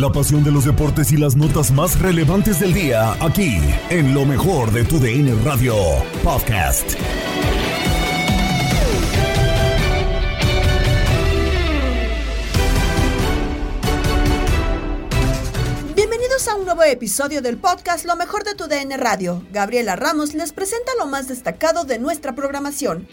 La 0.00 0.10
pasión 0.10 0.42
de 0.42 0.50
los 0.50 0.64
deportes 0.64 1.12
y 1.12 1.18
las 1.18 1.36
notas 1.36 1.70
más 1.70 2.00
relevantes 2.00 2.58
del 2.58 2.72
día, 2.72 3.12
aquí, 3.22 3.58
en 3.90 4.14
lo 4.14 4.24
mejor 4.24 4.72
de 4.72 4.82
tu 4.82 4.98
DN 4.98 5.34
Radio 5.44 5.74
Podcast. 6.24 6.94
Bienvenidos 15.94 16.48
a 16.48 16.54
un 16.54 16.64
nuevo 16.64 16.82
episodio 16.84 17.42
del 17.42 17.58
podcast 17.58 18.06
Lo 18.06 18.16
mejor 18.16 18.44
de 18.44 18.54
tu 18.54 18.68
DN 18.68 18.96
Radio. 18.96 19.42
Gabriela 19.52 19.96
Ramos 19.96 20.32
les 20.32 20.54
presenta 20.54 20.92
lo 20.98 21.08
más 21.08 21.28
destacado 21.28 21.84
de 21.84 21.98
nuestra 21.98 22.34
programación. 22.34 23.06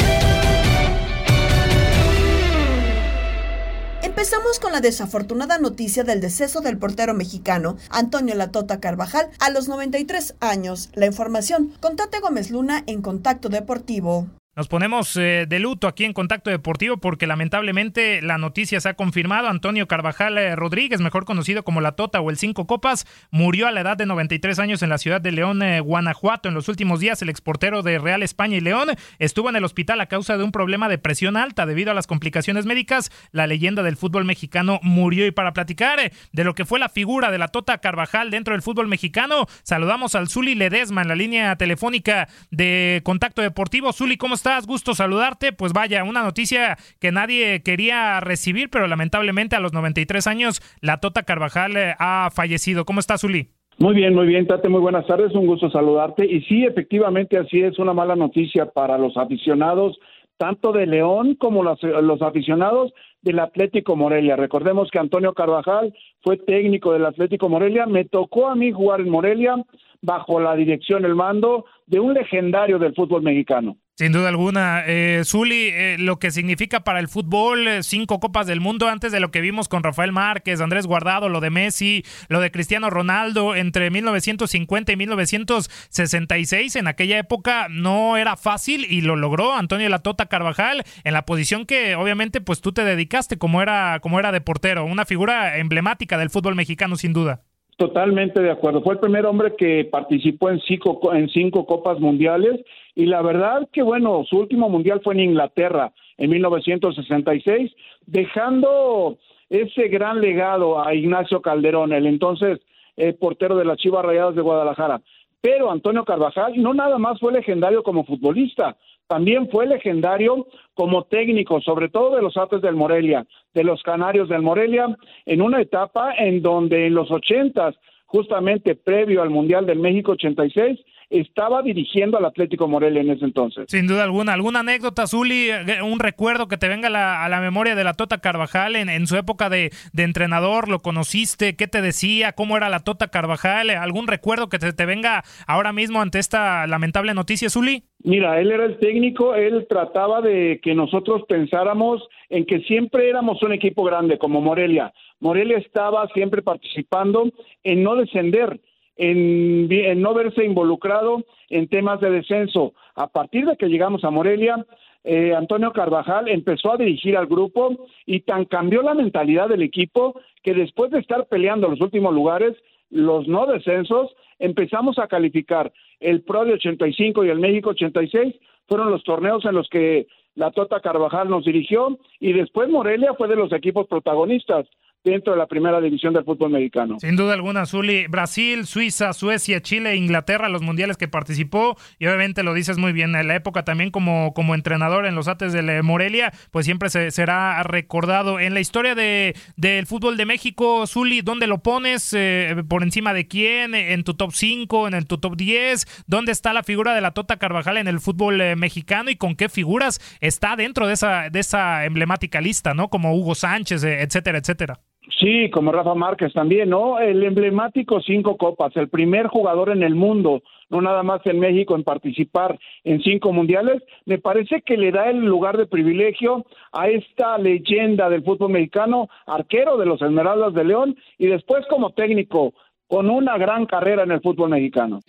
Empezamos 4.04 4.60
con 4.60 4.72
la 4.72 4.80
desafortunada 4.80 5.58
noticia 5.58 6.04
del 6.04 6.22
deceso 6.22 6.62
del 6.62 6.78
portero 6.78 7.16
mexicano 7.16 7.78
Antonio 7.90 8.36
Latota 8.36 8.80
Carvajal 8.80 9.32
a 9.40 9.50
los 9.50 9.68
93 9.68 10.36
años. 10.40 10.90
La 10.94 11.08
información 11.08 11.74
con 11.80 11.96
Tate 11.96 12.20
Gómez 12.20 12.52
Luna 12.52 12.84
en 12.86 13.02
Contacto 13.02 13.50
Deportivo. 13.50 14.28
Nos 14.58 14.68
ponemos 14.68 15.16
eh, 15.18 15.46
de 15.48 15.60
luto 15.60 15.88
aquí 15.88 16.04
en 16.04 16.14
Contacto 16.14 16.50
Deportivo 16.50 16.98
porque 16.98 17.28
lamentablemente 17.28 18.24
la 18.24 18.40
noticia 18.40 18.82
se 18.82 18.90
ha 18.90 18.96
confirmado. 18.96 19.50
Antonio 19.50 19.88
Carvajal 19.88 20.36
eh, 20.40 20.56
Rodríguez, 20.56 21.00
mejor 21.00 21.26
conocido 21.26 21.62
como 21.62 21.80
La 21.80 21.92
Tota 21.92 22.22
o 22.22 22.32
el 22.32 22.38
Cinco 22.38 22.66
Copas, 22.66 23.06
murió 23.30 23.68
a 23.68 23.72
la 23.72 23.82
edad 23.82 23.98
de 23.98 24.08
93 24.08 24.58
años 24.58 24.82
en 24.82 24.90
la 24.90 24.98
ciudad 24.98 25.22
de 25.22 25.32
León, 25.32 25.62
eh, 25.62 25.80
Guanajuato. 25.80 26.50
En 26.50 26.56
los 26.56 26.70
últimos 26.70 27.00
días, 27.00 27.22
el 27.22 27.30
exportero 27.30 27.84
de 27.84 28.00
Real 28.00 28.24
España 28.24 28.58
y 28.58 28.62
León 28.62 28.90
estuvo 29.20 29.48
en 29.52 29.58
el 29.58 29.64
hospital 29.64 30.02
a 30.02 30.08
causa 30.08 30.38
de 30.38 30.44
un 30.44 30.52
problema 30.52 30.90
de 30.90 30.98
presión 30.98 31.38
alta 31.38 31.68
debido 31.68 31.92
a 31.92 31.94
las 31.94 32.08
complicaciones 32.08 32.66
médicas. 32.66 33.12
La 33.32 33.46
leyenda 33.46 33.84
del 33.84 33.96
fútbol 33.96 34.26
mexicano 34.26 34.80
murió 34.82 35.28
y 35.28 35.32
para 35.32 35.54
platicar 35.54 36.00
de 36.32 36.44
lo 36.44 36.56
que 36.56 36.66
fue 36.66 36.80
la 36.80 36.90
figura 36.90 37.30
de 37.30 37.38
La 37.38 37.50
Tota 37.50 37.78
Carvajal 37.78 38.32
dentro 38.32 38.56
del 38.56 38.64
fútbol 38.64 38.88
mexicano, 38.88 39.46
saludamos 39.62 40.16
al 40.16 40.30
Zuli 40.30 40.56
Ledesma 40.56 41.04
en 41.04 41.10
la 41.10 41.16
línea 41.16 41.56
telefónica 41.58 42.28
de 42.50 43.02
Contacto 43.04 43.44
Deportivo. 43.44 43.94
Zuli, 43.94 44.18
¿cómo 44.18 44.34
estás? 44.34 44.47
Gusto 44.66 44.94
saludarte. 44.96 45.52
Pues 45.52 45.74
vaya, 45.74 46.04
una 46.04 46.24
noticia 46.24 46.78
que 47.00 47.12
nadie 47.12 47.62
quería 47.64 48.20
recibir, 48.22 48.70
pero 48.70 48.88
lamentablemente 48.88 49.56
a 49.56 49.60
los 49.60 49.74
93 49.74 50.26
años 50.26 50.62
la 50.82 51.00
Tota 51.00 51.24
Carvajal 51.24 51.76
eh, 51.76 51.96
ha 52.00 52.30
fallecido. 52.34 52.86
¿Cómo 52.86 53.00
estás, 53.00 53.22
Zuli? 53.22 53.50
Muy 53.78 53.94
bien, 53.94 54.16
muy 54.16 54.26
bien, 54.26 54.48
Tate, 54.48 54.70
muy 54.70 54.80
buenas 54.80 55.06
tardes, 55.06 55.34
un 55.34 55.46
gusto 55.46 55.70
saludarte. 55.70 56.26
Y 56.26 56.42
sí, 56.44 56.66
efectivamente, 56.66 57.38
así 57.38 57.62
es 57.62 57.78
una 57.78 57.94
mala 57.94 58.16
noticia 58.16 58.68
para 58.68 58.98
los 58.98 59.18
aficionados, 59.18 60.00
tanto 60.38 60.72
de 60.72 60.88
León 60.88 61.36
como 61.36 61.62
los, 61.64 61.84
los 61.84 62.22
aficionados 62.22 62.94
del 63.22 63.40
Atlético 63.40 63.96
Morelia. 63.96 64.38
Recordemos 64.38 64.90
que 64.90 65.00
Antonio 65.00 65.34
Carvajal 65.34 65.94
fue 66.22 66.38
técnico 66.38 66.94
del 66.94 67.06
Atlético 67.06 67.50
Morelia, 67.50 67.86
me 67.86 68.06
tocó 68.06 68.48
a 68.48 68.56
mí 68.56 68.72
jugar 68.72 69.02
en 69.02 69.10
Morelia 69.10 69.56
bajo 70.02 70.40
la 70.40 70.56
dirección, 70.56 71.06
el 71.06 71.16
mando 71.16 71.66
de 71.86 72.00
un 72.00 72.14
legendario 72.14 72.80
del 72.80 72.96
fútbol 72.96 73.22
mexicano. 73.22 73.78
Sin 73.98 74.12
duda 74.12 74.30
alguna. 74.30 74.84
Eh, 74.86 75.24
Zuli, 75.26 75.70
eh, 75.74 75.96
lo 75.98 76.18
que 76.18 76.30
significa 76.30 76.82
para 76.82 77.00
el 77.00 77.08
fútbol, 77.08 77.68
eh, 77.68 77.82
cinco 77.82 78.20
copas 78.20 78.46
del 78.46 78.62
mundo 78.62 78.88
antes 78.88 79.12
de 79.12 79.20
lo 79.20 79.32
que 79.32 79.42
vimos 79.42 79.68
con 79.68 79.82
Rafael 79.82 80.12
Márquez, 80.12 80.62
Andrés 80.62 80.86
Guardado, 80.86 81.30
lo 81.30 81.40
de 81.40 81.50
Messi, 81.50 82.04
lo 82.30 82.40
de 82.40 82.52
Cristiano 82.52 82.92
Ronaldo, 82.92 83.56
entre 83.56 83.90
1950 83.90 84.92
y 84.92 84.98
1966, 84.98 86.76
en 86.76 86.86
aquella 86.86 87.18
época 87.18 87.70
no 87.72 88.18
era 88.18 88.38
fácil 88.38 88.86
y 88.88 89.02
lo 89.02 89.16
logró 89.16 89.56
Antonio 89.56 89.90
Latota 89.90 90.28
Carvajal 90.28 90.84
en 91.04 91.14
la 91.14 91.26
posición 91.26 91.66
que 91.66 91.96
obviamente 91.96 92.40
pues 92.40 92.62
tú 92.62 92.74
te 92.74 92.86
dedicaste 92.86 93.40
como 93.40 93.64
era, 93.64 94.00
como 94.00 94.20
era 94.20 94.32
de 94.32 94.42
portero, 94.42 94.86
una 94.86 95.06
figura 95.06 95.58
emblemática 95.58 96.20
del 96.20 96.30
fútbol 96.30 96.54
mexicano 96.54 96.98
sin 96.98 97.14
duda. 97.14 97.42
Totalmente 97.78 98.42
de 98.42 98.52
acuerdo. 98.52 98.84
Fue 98.84 98.94
el 98.94 99.00
primer 99.00 99.26
hombre 99.26 99.54
que 99.58 99.88
participó 99.92 100.52
en 100.52 100.60
cinco, 100.62 101.14
en 101.14 101.30
cinco 101.30 101.66
copas 101.66 102.00
mundiales 102.00 102.60
y 102.98 103.06
la 103.06 103.22
verdad 103.22 103.70
que 103.72 103.84
bueno, 103.84 104.24
su 104.28 104.40
último 104.40 104.70
mundial 104.70 105.02
fue 105.04 105.14
en 105.14 105.20
Inglaterra 105.20 105.94
en 106.18 106.32
1966, 106.32 107.72
dejando 108.08 109.20
ese 109.52 109.88
gran 109.88 110.20
legado 110.20 110.84
a 110.84 110.96
Ignacio 110.96 111.44
Calderón, 111.44 111.94
el 111.94 112.08
entonces 112.08 112.60
eh, 112.96 113.14
portero 113.14 113.56
de 113.56 113.66
las 113.66 113.78
Chivas 113.78 114.04
Rayadas 114.04 114.34
de 114.34 114.42
Guadalajara. 114.42 115.04
Pero 115.42 115.70
Antonio 115.70 116.06
Carvajal 116.06 116.60
no 116.60 116.74
nada 116.74 116.98
más 116.98 117.20
fue 117.20 117.32
legendario 117.32 117.84
como 117.84 118.04
futbolista, 118.04 118.76
también 119.06 119.48
fue 119.52 119.68
legendario 119.68 120.48
como 120.74 121.04
técnico, 121.04 121.62
sobre 121.62 121.90
todo 121.90 122.16
de 122.16 122.24
los 122.24 122.36
Ates 122.36 122.64
del 122.64 122.76
Morelia, 122.76 123.28
de 123.54 123.64
los 123.64 123.84
Canarios 123.84 124.28
del 124.28 124.42
Morelia, 124.42 124.98
en 125.28 125.44
una 125.44 125.62
etapa 125.62 126.16
en 126.18 126.42
donde 126.42 126.88
en 126.88 126.96
los 126.96 127.12
ochentas, 127.12 127.76
justamente 128.08 128.74
previo 128.74 129.22
al 129.22 129.30
Mundial 129.30 129.68
del 129.68 129.78
México 129.78 130.14
86, 130.14 130.80
estaba 131.10 131.62
dirigiendo 131.62 132.18
al 132.18 132.26
Atlético 132.26 132.68
Morelia 132.68 133.02
en 133.02 133.12
ese 133.12 133.26
entonces. 133.26 133.66
Sin 133.68 133.88
duda 133.88 134.04
alguna. 134.04 134.34
¿Alguna 134.34 134.60
anécdota, 134.60 135.08
Zuli? 135.08 135.50
¿Un 135.84 136.00
recuerdo 136.00 136.48
que 136.48 136.58
te 136.58 136.68
venga 136.68 136.88
a 136.88 136.92
la, 136.92 137.24
a 137.24 137.30
la 137.30 137.40
memoria 137.40 137.76
de 137.76 137.84
la 137.84 137.94
Tota 137.94 138.18
Carvajal 138.20 138.76
en, 138.76 138.90
en 138.90 139.08
su 139.08 139.16
época 139.16 139.50
de, 139.50 139.72
de, 139.94 140.04
entrenador? 140.04 140.68
¿Lo 140.68 140.80
conociste? 140.80 141.56
¿Qué 141.56 141.68
te 141.68 141.82
decía? 141.82 142.34
¿Cómo 142.34 142.58
era 142.58 142.70
la 142.70 142.82
Tota 142.82 143.08
Carvajal? 143.08 143.70
¿Algún 143.70 144.08
recuerdo 144.08 144.50
que 144.50 144.60
te, 144.60 144.74
te 144.74 144.86
venga 144.86 145.24
ahora 145.48 145.72
mismo 145.72 146.02
ante 146.02 146.20
esta 146.20 146.68
lamentable 146.68 147.14
noticia, 147.14 147.50
Zuli? 147.50 147.84
Mira, 148.04 148.40
él 148.40 148.52
era 148.52 148.66
el 148.66 148.78
técnico, 148.78 149.36
él 149.36 149.66
trataba 149.68 150.22
de 150.22 150.60
que 150.62 150.76
nosotros 150.76 151.24
pensáramos 151.28 152.02
en 152.30 152.46
que 152.46 152.60
siempre 152.62 153.10
éramos 153.10 153.42
un 153.42 153.54
equipo 153.54 153.84
grande 153.84 154.18
como 154.18 154.40
Morelia. 154.40 154.94
Morelia 155.20 155.58
estaba 155.58 156.08
siempre 156.14 156.42
participando 156.42 157.30
en 157.64 157.84
no 157.84 157.96
descender 157.96 158.60
en, 158.98 160.02
no 160.02 160.14
verse 160.14 160.44
involucrado 160.44 161.24
en 161.50 161.68
temas 161.68 162.00
de 162.02 162.12
descenso. 162.12 162.74
A 162.96 163.08
partir 163.08 163.46
de 163.46 163.58
que 163.58 163.68
llegamos 163.68 164.04
a 164.04 164.10
Morelia, 164.10 164.66
eh, 165.04 165.34
Antonio 165.36 165.72
Carvajal 165.72 166.28
empezó 166.28 166.74
a 166.74 166.78
dirigir 166.78 167.16
al 167.16 167.28
grupo 167.28 167.88
y 168.06 168.22
tan 168.22 168.46
cambió 168.46 168.82
la 168.82 168.94
mentalidad 168.94 169.50
del 169.50 169.62
equipo 169.62 170.20
que 170.44 170.54
después 170.54 170.92
de 170.92 171.00
estar 171.00 171.28
peleando 171.28 171.70
los 171.70 171.82
últimos 171.82 172.14
lugares, 172.14 172.56
los 172.90 173.28
no 173.28 173.46
descensos, 173.46 174.16
empezamos 174.40 175.00
a 175.00 175.08
calificar. 175.08 175.72
El 176.00 176.22
Pro 176.22 176.46
de 176.46 176.54
85 176.54 177.26
y 177.26 177.30
el 177.30 177.40
México 177.40 177.72
86 177.72 178.36
fueron 178.68 178.92
los 178.92 179.04
torneos 179.04 179.46
en 179.46 179.56
los 179.56 179.70
que 179.70 180.08
la 180.36 180.52
Tota 180.52 180.80
Carvajal 180.82 181.30
nos 181.30 181.46
dirigió 181.46 181.98
y 182.20 182.34
después 182.34 182.70
Morelia 182.70 183.14
fue 183.16 183.28
de 183.28 183.36
los 183.36 183.52
equipos 183.52 183.88
protagonistas 183.88 184.68
dentro 185.12 185.34
de 185.34 185.40
la 185.40 185.48
primera 185.48 185.80
división 185.82 186.14
del 186.14 186.24
fútbol 186.24 186.52
mexicano. 186.52 186.98
Sin 187.00 187.16
duda 187.16 187.34
alguna, 187.34 187.66
Zuli. 187.66 188.08
Brasil, 188.08 188.66
Suiza, 188.66 189.14
Suecia, 189.14 189.62
Chile, 189.62 189.96
Inglaterra, 189.96 190.50
los 190.50 190.62
mundiales 190.62 190.98
que 190.98 191.08
participó, 191.08 191.78
y 192.00 192.08
obviamente 192.08 192.44
lo 192.44 192.54
dices 192.54 192.78
muy 192.78 192.94
bien, 192.94 193.16
en 193.16 193.28
la 193.28 193.36
época 193.36 193.64
también 193.64 193.92
como, 193.92 194.34
como 194.34 194.56
entrenador 194.56 195.06
en 195.06 195.16
los 195.16 195.28
Ates 195.28 195.54
de 195.54 195.82
Morelia, 195.82 196.32
pues 196.52 196.66
siempre 196.66 196.90
se, 196.90 197.12
será 197.12 197.62
recordado. 197.64 198.40
En 198.40 198.54
la 198.54 198.60
historia 198.60 198.96
de, 198.96 199.36
del 199.56 199.86
fútbol 199.86 200.18
de 200.18 200.26
México, 200.26 200.86
Zuli, 200.88 201.22
¿dónde 201.22 201.48
lo 201.48 201.60
pones? 201.60 202.14
Eh, 202.16 202.64
¿Por 202.68 202.84
encima 202.84 203.14
de 203.14 203.28
quién? 203.28 203.76
¿En 203.76 204.04
tu 204.04 204.14
top 204.14 204.32
5? 204.34 204.88
¿En 204.88 204.94
el 204.94 205.06
tu 205.06 205.18
top 205.18 205.36
10? 205.36 206.06
¿Dónde 206.08 206.32
está 206.32 206.54
la 206.54 206.64
figura 206.64 206.94
de 206.94 207.02
la 207.02 207.12
Tota 207.12 207.38
Carvajal 207.38 207.78
en 207.78 207.88
el 207.88 208.00
fútbol 208.00 208.42
eh, 208.42 208.56
mexicano 208.56 209.10
y 209.10 209.16
con 209.16 209.36
qué 209.36 209.50
figuras 209.50 210.00
está 210.20 210.56
dentro 210.56 210.88
de 210.88 210.94
esa, 210.94 211.30
de 211.30 211.40
esa 211.40 211.86
emblemática 211.86 212.42
lista, 212.42 212.74
¿no? 212.74 212.90
Como 212.90 213.16
Hugo 213.16 213.36
Sánchez, 213.36 213.84
eh, 213.84 214.02
etcétera, 214.02 214.38
etcétera. 214.40 214.80
Sí, 215.20 215.50
como 215.50 215.72
Rafa 215.72 215.96
Márquez 215.96 216.34
también, 216.34 216.70
¿no? 216.70 217.00
El 217.00 217.24
emblemático 217.24 218.02
cinco 218.02 218.38
copas, 218.38 218.76
el 218.76 218.90
primer 218.90 219.28
jugador 219.28 219.70
en 219.70 219.82
el 219.82 219.96
mundo, 219.96 220.42
no 220.70 220.82
nada 220.82 221.02
más 221.02 221.26
en 221.26 221.40
México, 221.40 221.76
en 221.76 221.84
participar 221.84 222.60
en 222.84 223.02
cinco 223.02 223.32
mundiales, 223.32 223.82
me 224.06 224.18
parece 224.18 224.62
que 224.62 224.76
le 224.76 224.92
da 224.92 225.10
el 225.10 225.26
lugar 225.26 225.58
de 225.58 225.66
privilegio 225.66 226.46
a 226.74 226.90
esta 226.90 227.38
leyenda 227.38 228.10
del 228.10 228.24
fútbol 228.24 228.52
mexicano, 228.52 229.08
arquero 229.26 229.78
de 229.78 229.86
los 229.86 230.02
Esmeraldas 230.02 230.54
de 230.54 230.66
León 230.66 230.96
y 231.18 231.28
después 231.28 231.66
como 231.70 231.92
técnico, 231.92 232.54
con 232.88 233.10
una 233.10 233.38
gran 233.38 233.66
carrera 233.66 234.04
en 234.04 234.12
el 234.12 234.22
fútbol 234.22 234.50
mexicano. 234.50 235.00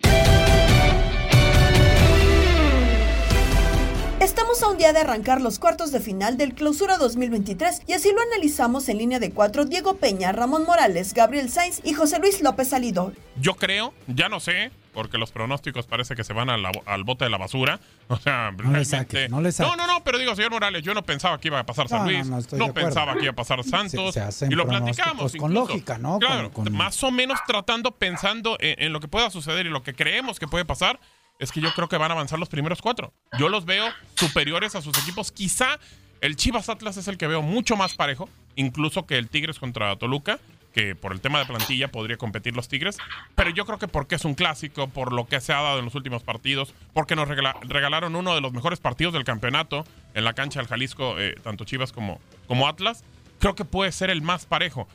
Estamos 4.21 4.61
a 4.63 4.67
un 4.67 4.77
día 4.77 4.91
de 4.91 4.99
arrancar 4.99 5.39
los 5.39 5.59
cuartos 5.59 5.93
de 5.93 6.01
final 6.01 6.35
del 6.35 6.53
Clausura 6.53 6.97
2023 6.97 7.83
y 7.87 7.93
así 7.93 8.11
lo 8.11 8.21
analizamos 8.21 8.89
en 8.89 8.97
línea 8.97 9.17
de 9.17 9.31
cuatro 9.31 9.63
Diego 9.63 9.95
Peña, 9.95 10.33
Ramón 10.33 10.65
Morales, 10.65 11.13
Gabriel 11.13 11.49
Sainz 11.49 11.79
y 11.85 11.93
José 11.93 12.19
Luis 12.19 12.41
López 12.41 12.67
Salido. 12.67 13.13
Yo 13.39 13.55
creo, 13.55 13.93
ya 14.07 14.27
no 14.27 14.41
sé, 14.41 14.71
porque 14.93 15.17
los 15.17 15.31
pronósticos 15.31 15.87
parece 15.87 16.17
que 16.17 16.25
se 16.25 16.33
van 16.33 16.49
al 16.49 17.03
bote 17.05 17.23
de 17.23 17.29
la 17.29 17.37
basura. 17.37 17.79
O 18.09 18.17
sea, 18.17 18.51
no 18.51 18.69
realmente... 18.71 19.29
no, 19.29 19.39
no, 19.39 19.87
no, 19.87 20.03
pero 20.03 20.17
digo, 20.17 20.35
señor 20.35 20.51
Morales, 20.51 20.83
yo 20.83 20.93
no 20.93 21.03
pensaba 21.03 21.39
que 21.39 21.47
iba 21.47 21.59
a 21.59 21.65
pasar 21.65 21.87
San 21.87 22.05
Luis, 22.05 22.27
no, 22.27 22.73
pensaba 22.73 23.13
que 23.13 23.21
iba 23.21 23.31
a 23.31 23.35
pasar 23.35 23.63
Santos, 23.63 24.17
y 24.49 24.53
lo 24.53 24.67
platicamos. 24.67 25.33
Con 25.37 25.53
lógica, 25.53 25.97
¿no? 25.97 26.19
Claro, 26.19 26.51
más 26.71 27.01
o 27.03 27.11
menos 27.11 27.39
tratando, 27.47 27.91
pensando 27.91 28.57
en 28.59 28.91
lo 28.91 28.99
que 28.99 29.07
pueda 29.07 29.29
suceder 29.29 29.65
y 29.65 29.69
lo 29.69 29.81
que 29.81 29.93
creemos 29.93 30.39
que 30.39 30.47
puede 30.47 30.65
pasar 30.65 30.99
es 31.39 31.51
que 31.51 31.61
yo 31.61 31.73
creo 31.73 31.87
que 31.87 31.97
van 31.97 32.11
a 32.11 32.13
avanzar 32.13 32.37
los 32.37 32.49
primeros 32.49 32.81
cuatro. 32.81 33.13
Yo 33.39 33.49
los 33.49 33.65
veo 33.65 33.87
superiores 34.15 34.75
a 34.75 34.81
sus 34.81 34.97
equipos. 34.99 35.31
Quizá 35.31 35.79
el 36.21 36.35
Chivas 36.35 36.69
Atlas 36.69 36.97
es 36.97 37.07
el 37.07 37.17
que 37.17 37.27
veo 37.27 37.41
mucho 37.41 37.77
más 37.77 37.95
parejo, 37.95 38.29
incluso 38.55 39.05
que 39.05 39.17
el 39.17 39.29
Tigres 39.29 39.57
contra 39.57 39.95
Toluca, 39.95 40.39
que 40.73 40.95
por 40.95 41.13
el 41.13 41.21
tema 41.21 41.39
de 41.39 41.45
plantilla 41.45 41.87
podría 41.87 42.17
competir 42.17 42.55
los 42.55 42.67
Tigres. 42.67 42.97
Pero 43.35 43.49
yo 43.51 43.65
creo 43.65 43.79
que 43.79 43.87
porque 43.87 44.15
es 44.15 44.25
un 44.25 44.35
clásico, 44.35 44.89
por 44.89 45.13
lo 45.13 45.27
que 45.27 45.39
se 45.39 45.53
ha 45.53 45.61
dado 45.61 45.79
en 45.79 45.85
los 45.85 45.95
últimos 45.95 46.23
partidos, 46.23 46.73
porque 46.93 47.15
nos 47.15 47.27
regalaron 47.29 48.17
uno 48.17 48.35
de 48.35 48.41
los 48.41 48.51
mejores 48.51 48.79
partidos 48.79 49.13
del 49.13 49.23
campeonato 49.23 49.85
en 50.13 50.25
la 50.25 50.33
cancha 50.33 50.59
del 50.59 50.67
Jalisco, 50.67 51.17
eh, 51.19 51.35
tanto 51.41 51.63
Chivas 51.63 51.93
como, 51.93 52.19
como 52.47 52.67
Atlas, 52.67 53.05
creo 53.39 53.55
que 53.55 53.63
puede 53.63 53.93
ser 53.93 54.09
el 54.09 54.21
más 54.21 54.45
parejo. 54.45 54.89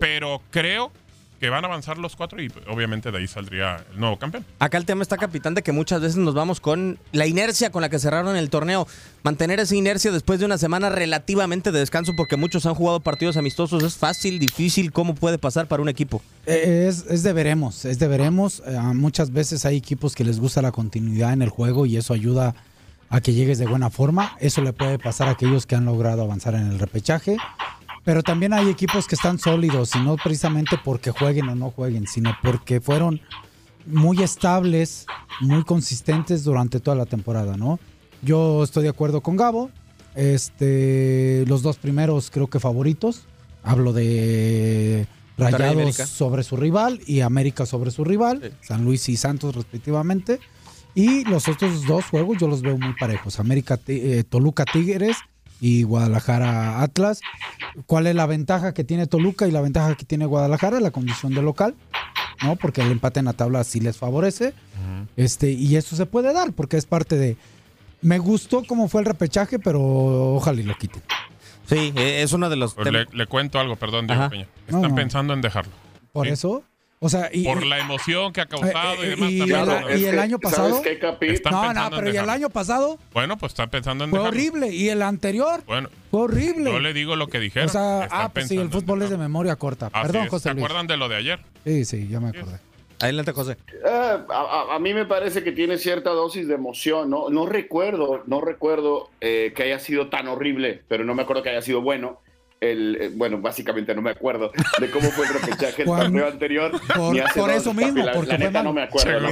Pero 0.00 0.42
creo 0.50 0.92
que 1.44 1.50
van 1.50 1.62
a 1.62 1.66
avanzar 1.66 1.98
los 1.98 2.16
cuatro 2.16 2.42
y 2.42 2.50
obviamente 2.70 3.12
de 3.12 3.18
ahí 3.18 3.28
saldría 3.28 3.84
el 3.92 4.00
nuevo 4.00 4.18
campeón. 4.18 4.46
Acá 4.60 4.78
el 4.78 4.86
tema 4.86 5.02
está, 5.02 5.18
capitán, 5.18 5.52
de 5.52 5.62
que 5.62 5.72
muchas 5.72 6.00
veces 6.00 6.16
nos 6.16 6.32
vamos 6.32 6.58
con 6.58 6.98
la 7.12 7.26
inercia 7.26 7.70
con 7.70 7.82
la 7.82 7.90
que 7.90 7.98
cerraron 7.98 8.34
el 8.36 8.48
torneo. 8.48 8.88
Mantener 9.22 9.60
esa 9.60 9.74
inercia 9.74 10.10
después 10.10 10.40
de 10.40 10.46
una 10.46 10.56
semana 10.56 10.88
relativamente 10.88 11.70
de 11.70 11.80
descanso, 11.80 12.14
porque 12.16 12.38
muchos 12.38 12.64
han 12.64 12.74
jugado 12.74 13.00
partidos 13.00 13.36
amistosos, 13.36 13.82
es 13.82 13.94
fácil, 13.94 14.38
difícil, 14.38 14.90
¿cómo 14.90 15.14
puede 15.14 15.36
pasar 15.36 15.66
para 15.66 15.82
un 15.82 15.90
equipo? 15.90 16.22
Eh, 16.46 16.86
es, 16.88 17.04
es 17.10 17.22
de 17.22 17.34
veremos, 17.34 17.84
es 17.84 17.98
de 17.98 18.08
veremos. 18.08 18.62
Eh, 18.66 18.78
muchas 18.94 19.30
veces 19.30 19.66
hay 19.66 19.76
equipos 19.76 20.14
que 20.14 20.24
les 20.24 20.40
gusta 20.40 20.62
la 20.62 20.72
continuidad 20.72 21.34
en 21.34 21.42
el 21.42 21.50
juego 21.50 21.84
y 21.84 21.98
eso 21.98 22.14
ayuda 22.14 22.54
a 23.10 23.20
que 23.20 23.34
llegues 23.34 23.58
de 23.58 23.66
buena 23.66 23.90
forma. 23.90 24.34
Eso 24.40 24.62
le 24.62 24.72
puede 24.72 24.98
pasar 24.98 25.28
a 25.28 25.32
aquellos 25.32 25.66
que 25.66 25.76
han 25.76 25.84
logrado 25.84 26.22
avanzar 26.22 26.54
en 26.54 26.70
el 26.70 26.78
repechaje. 26.78 27.36
Pero 28.04 28.22
también 28.22 28.52
hay 28.52 28.68
equipos 28.68 29.06
que 29.06 29.14
están 29.14 29.38
sólidos 29.38 29.94
y 29.94 30.00
no 30.00 30.16
precisamente 30.16 30.78
porque 30.82 31.10
jueguen 31.10 31.48
o 31.48 31.54
no 31.54 31.70
jueguen, 31.70 32.06
sino 32.06 32.36
porque 32.42 32.80
fueron 32.80 33.20
muy 33.86 34.22
estables, 34.22 35.06
muy 35.40 35.64
consistentes 35.64 36.44
durante 36.44 36.80
toda 36.80 36.96
la 36.96 37.06
temporada, 37.06 37.56
¿no? 37.56 37.78
Yo 38.22 38.62
estoy 38.62 38.84
de 38.84 38.88
acuerdo 38.90 39.22
con 39.22 39.36
Gabo. 39.36 39.70
Este, 40.14 41.44
los 41.46 41.62
dos 41.62 41.78
primeros 41.78 42.30
creo 42.30 42.48
que 42.48 42.60
favoritos. 42.60 43.26
Hablo 43.62 43.92
de 43.92 45.06
Rayados 45.36 45.96
sobre 45.96 46.42
su 46.42 46.56
rival 46.56 47.00
y 47.06 47.20
América 47.20 47.66
sobre 47.66 47.90
su 47.90 48.04
rival, 48.04 48.52
San 48.60 48.84
Luis 48.84 49.08
y 49.08 49.16
Santos 49.16 49.54
respectivamente. 49.56 50.38
Y 50.94 51.24
los 51.24 51.48
otros 51.48 51.86
dos 51.86 52.04
juegos 52.04 52.38
yo 52.38 52.46
los 52.46 52.62
veo 52.62 52.78
muy 52.78 52.94
parejos. 52.94 53.40
América 53.40 53.80
eh, 53.88 54.22
Toluca 54.28 54.64
Tigres 54.64 55.16
y 55.60 55.82
Guadalajara 55.82 56.82
Atlas. 56.82 57.20
¿Cuál 57.86 58.06
es 58.06 58.14
la 58.14 58.26
ventaja 58.26 58.74
que 58.74 58.84
tiene 58.84 59.06
Toluca 59.06 59.46
y 59.46 59.50
la 59.50 59.60
ventaja 59.60 59.94
que 59.94 60.04
tiene 60.04 60.26
Guadalajara? 60.26 60.80
La 60.80 60.90
condición 60.90 61.34
de 61.34 61.42
local, 61.42 61.74
¿no? 62.42 62.56
Porque 62.56 62.82
el 62.82 62.90
empate 62.90 63.20
en 63.20 63.26
la 63.26 63.32
tabla 63.32 63.64
sí 63.64 63.80
les 63.80 63.96
favorece. 63.96 64.54
Este, 65.16 65.50
y 65.50 65.76
eso 65.76 65.96
se 65.96 66.06
puede 66.06 66.32
dar 66.32 66.52
porque 66.52 66.76
es 66.76 66.86
parte 66.86 67.16
de. 67.16 67.36
Me 68.02 68.18
gustó 68.18 68.64
cómo 68.64 68.88
fue 68.88 69.00
el 69.00 69.06
repechaje, 69.06 69.58
pero 69.58 70.34
ojalá 70.34 70.60
y 70.60 70.64
lo 70.64 70.76
quiten. 70.76 71.02
Sí, 71.66 71.92
e, 71.96 72.22
es 72.22 72.32
uno 72.32 72.50
de 72.50 72.56
los. 72.56 72.74
Pues 72.74 72.92
le, 73.12 73.26
cuento 73.26 73.58
algo, 73.58 73.76
perdón, 73.76 74.06
Diego 74.06 74.28
Peña. 74.28 74.46
Están 74.66 74.94
pensando 74.94 75.32
en 75.32 75.40
dejarlo. 75.40 75.72
Por 76.12 76.28
eso 76.28 76.62
por 77.44 77.66
la 77.66 77.78
emoción 77.78 78.32
que 78.32 78.40
ha 78.40 78.46
causado 78.46 79.04
y, 79.04 79.08
demás. 79.08 79.30
Y, 79.30 80.04
el, 80.04 80.18
año 80.18 80.38
pasado. 80.38 80.82
no, 81.50 81.72
no, 81.74 81.90
pero 81.90 82.12
¿y 82.12 82.16
el 82.16 82.30
año 82.30 82.50
pasado? 82.50 82.98
Bueno, 83.12 83.36
pues 83.36 83.52
están 83.52 83.70
pensando 83.70 84.04
en 84.04 84.10
Fue 84.10 84.20
horrible. 84.20 84.72
¿Y 84.72 84.88
el 84.88 85.02
anterior? 85.02 85.62
Bueno. 85.66 85.88
Fue 86.10 86.22
horrible. 86.22 86.70
Yo 86.70 86.80
le 86.80 86.92
digo 86.92 87.16
lo 87.16 87.26
que 87.26 87.40
dijeron. 87.40 87.68
O 87.68 87.72
sea, 87.72 88.08
ah, 88.10 88.30
pues 88.32 88.48
sí, 88.48 88.56
el 88.56 88.70
fútbol 88.70 89.02
es 89.02 89.10
de 89.10 89.18
memoria 89.18 89.56
corta. 89.56 89.90
Perdón, 89.90 90.28
José. 90.28 90.44
¿Se 90.44 90.50
acuerdan 90.50 90.86
de 90.86 90.96
lo 90.96 91.08
de 91.08 91.16
ayer? 91.16 91.40
Sí, 91.64 91.84
sí, 91.84 92.08
ya 92.08 92.20
me 92.20 92.28
acordé. 92.28 92.58
Adelante, 93.00 93.32
José. 93.32 93.56
Eh, 93.84 94.18
a, 94.30 94.78
mí 94.80 94.94
me 94.94 95.04
parece 95.04 95.42
que 95.42 95.52
tiene 95.52 95.78
cierta 95.78 96.10
dosis 96.10 96.48
de 96.48 96.54
emoción, 96.54 97.10
¿no? 97.10 97.28
No 97.28 97.44
recuerdo, 97.44 98.22
no 98.26 98.40
recuerdo 98.40 99.10
eh, 99.20 99.52
que 99.54 99.64
haya 99.64 99.78
sido 99.78 100.08
tan 100.08 100.28
horrible, 100.28 100.82
pero 100.88 101.04
no 101.04 101.14
me 101.14 101.22
acuerdo 101.22 101.42
que 101.42 101.50
haya 101.50 101.62
sido 101.62 101.82
bueno 101.82 102.20
el, 102.70 102.96
eh, 103.00 103.10
bueno, 103.14 103.38
básicamente 103.40 103.94
no 103.94 104.02
me 104.02 104.10
acuerdo 104.10 104.52
de 104.80 104.90
cómo 104.90 105.10
fue 105.10 105.26
el 105.26 105.34
repechaje 105.34 105.84
del 105.84 105.86
torneo 105.96 106.26
anterior. 106.26 106.72
Por, 107.34 107.50
eso 107.50 107.74
mismo, 107.74 108.04
porque 108.12 108.32
la, 108.32 108.38
neta 108.38 108.62
no 108.62 108.72
me 108.72 108.82
acuerdo. 108.82 109.28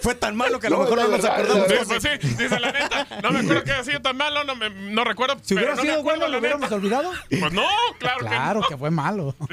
Fue 0.00 0.14
tan 0.14 0.36
malo 0.36 0.58
que 0.58 0.68
a 0.68 0.70
lo 0.70 0.78
mejor 0.80 0.98
no, 0.98 1.08
nos 1.08 1.24
acordamos. 1.24 1.66
Sí, 1.68 1.74
pues 1.86 2.02
sí, 2.02 2.28
dice 2.42 2.60
la 2.60 2.72
neta, 2.72 3.06
no 3.22 3.30
me 3.30 3.40
acuerdo 3.40 3.64
que 3.64 3.72
haya 3.72 3.84
sido 3.84 4.00
tan 4.00 4.16
malo, 4.16 4.44
no, 4.44 4.56
me, 4.56 4.70
no 4.70 5.04
recuerdo. 5.04 5.36
Si 5.42 5.54
hubiera 5.54 5.76
sido 5.76 6.02
bueno, 6.02 6.28
¿lo 6.28 6.38
hubiéramos 6.38 6.70
olvidado? 6.72 7.10
Pues 7.28 7.52
no, 7.52 7.66
claro, 7.98 8.18
claro 8.20 8.60
que, 8.68 8.76
fue 8.76 8.90
malo. 8.90 9.34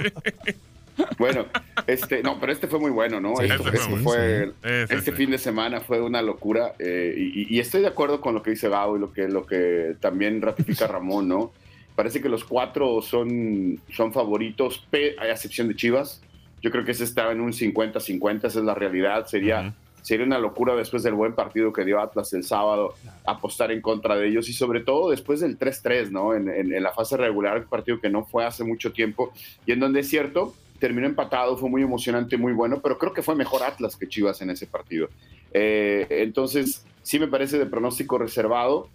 Bueno, 1.17 1.45
este, 1.88 2.21
no, 2.21 2.41
pero 2.41 2.51
este 2.51 2.67
fue 2.67 2.77
muy 2.77 2.91
bueno, 2.91 3.21
¿no? 3.21 3.39
este, 3.39 3.77
fue, 4.03 4.51
este 4.63 5.13
fin 5.13 5.31
de 5.31 5.38
semana 5.38 5.79
fue 5.79 6.01
una 6.01 6.21
locura 6.21 6.73
eh, 6.77 7.13
y, 7.17 7.55
y, 7.55 7.59
estoy 7.61 7.81
de 7.81 7.88
acuerdo 7.88 8.19
con 8.19 8.33
lo 8.33 8.43
que 8.43 8.51
dice 8.51 8.67
Gabo 8.67 8.97
y 8.97 8.99
lo 8.99 9.13
que, 9.13 9.29
lo 9.29 9.45
que 9.45 9.95
también 10.01 10.41
ratifica 10.41 10.88
Ramón, 10.88 11.29
¿no? 11.29 11.53
Parece 12.00 12.22
que 12.22 12.29
los 12.29 12.46
cuatro 12.46 13.01
son, 13.01 13.77
son 13.91 14.13
favoritos, 14.13 14.88
a 15.20 15.27
excepción 15.27 15.68
de 15.68 15.75
Chivas. 15.75 16.22
Yo 16.62 16.72
creo 16.72 16.86
que 16.86 16.91
ese 16.91 17.03
estaba 17.03 17.34
en 17.34 17.41
un 17.41 17.51
50-50, 17.51 18.46
esa 18.46 18.60
es 18.60 18.63
la 18.63 18.74
realidad. 18.74 19.25
Sería, 19.25 19.75
sería 20.01 20.25
una 20.25 20.39
locura 20.39 20.77
después 20.77 21.03
del 21.03 21.13
buen 21.13 21.34
partido 21.34 21.74
que 21.74 21.84
dio 21.84 22.00
Atlas 22.00 22.32
el 22.32 22.46
sábado 22.46 22.94
apostar 23.25 23.74
en 23.74 23.82
contra 23.82 24.15
de 24.15 24.29
ellos 24.29 24.48
y 24.48 24.53
sobre 24.53 24.79
todo 24.79 25.10
después 25.10 25.41
del 25.41 25.60
3-3, 25.60 26.10
¿no? 26.10 26.34
En, 26.34 26.48
en, 26.48 26.82
la 26.82 26.94
fase 26.94 27.18
regular, 27.18 27.58
un 27.58 27.65
partido 27.65 28.00
que 28.00 28.10
no 28.10 28.24
fue 28.24 28.46
hace 28.46 28.63
mucho 28.63 28.94
tiempo 28.94 29.34
y 29.65 29.74
en 29.74 29.82
donde 29.82 30.00
es 30.00 30.08
cierto, 30.08 30.53
terminó 30.79 31.06
empatado, 31.06 31.58
fue 31.58 31.70
muy 31.70 31.82
emocionante, 31.82 32.38
muy 32.38 32.53
bueno, 32.53 32.79
pero 32.82 32.98
creo 32.98 33.12
que 33.12 33.24
fue 33.24 33.36
mejor 33.36 33.62
Atlas 33.62 33.98
que 33.98 34.08
Chivas 34.08 34.41
en 34.41 34.51
ese 34.51 34.68
partido. 34.68 35.10
Eh, 35.51 36.08
entonces, 36.10 36.86
sí 37.03 37.20
me 37.20 37.27
parece 37.27 37.60
de 37.60 37.65
pronóstico 37.65 38.18
reservado. 38.18 38.88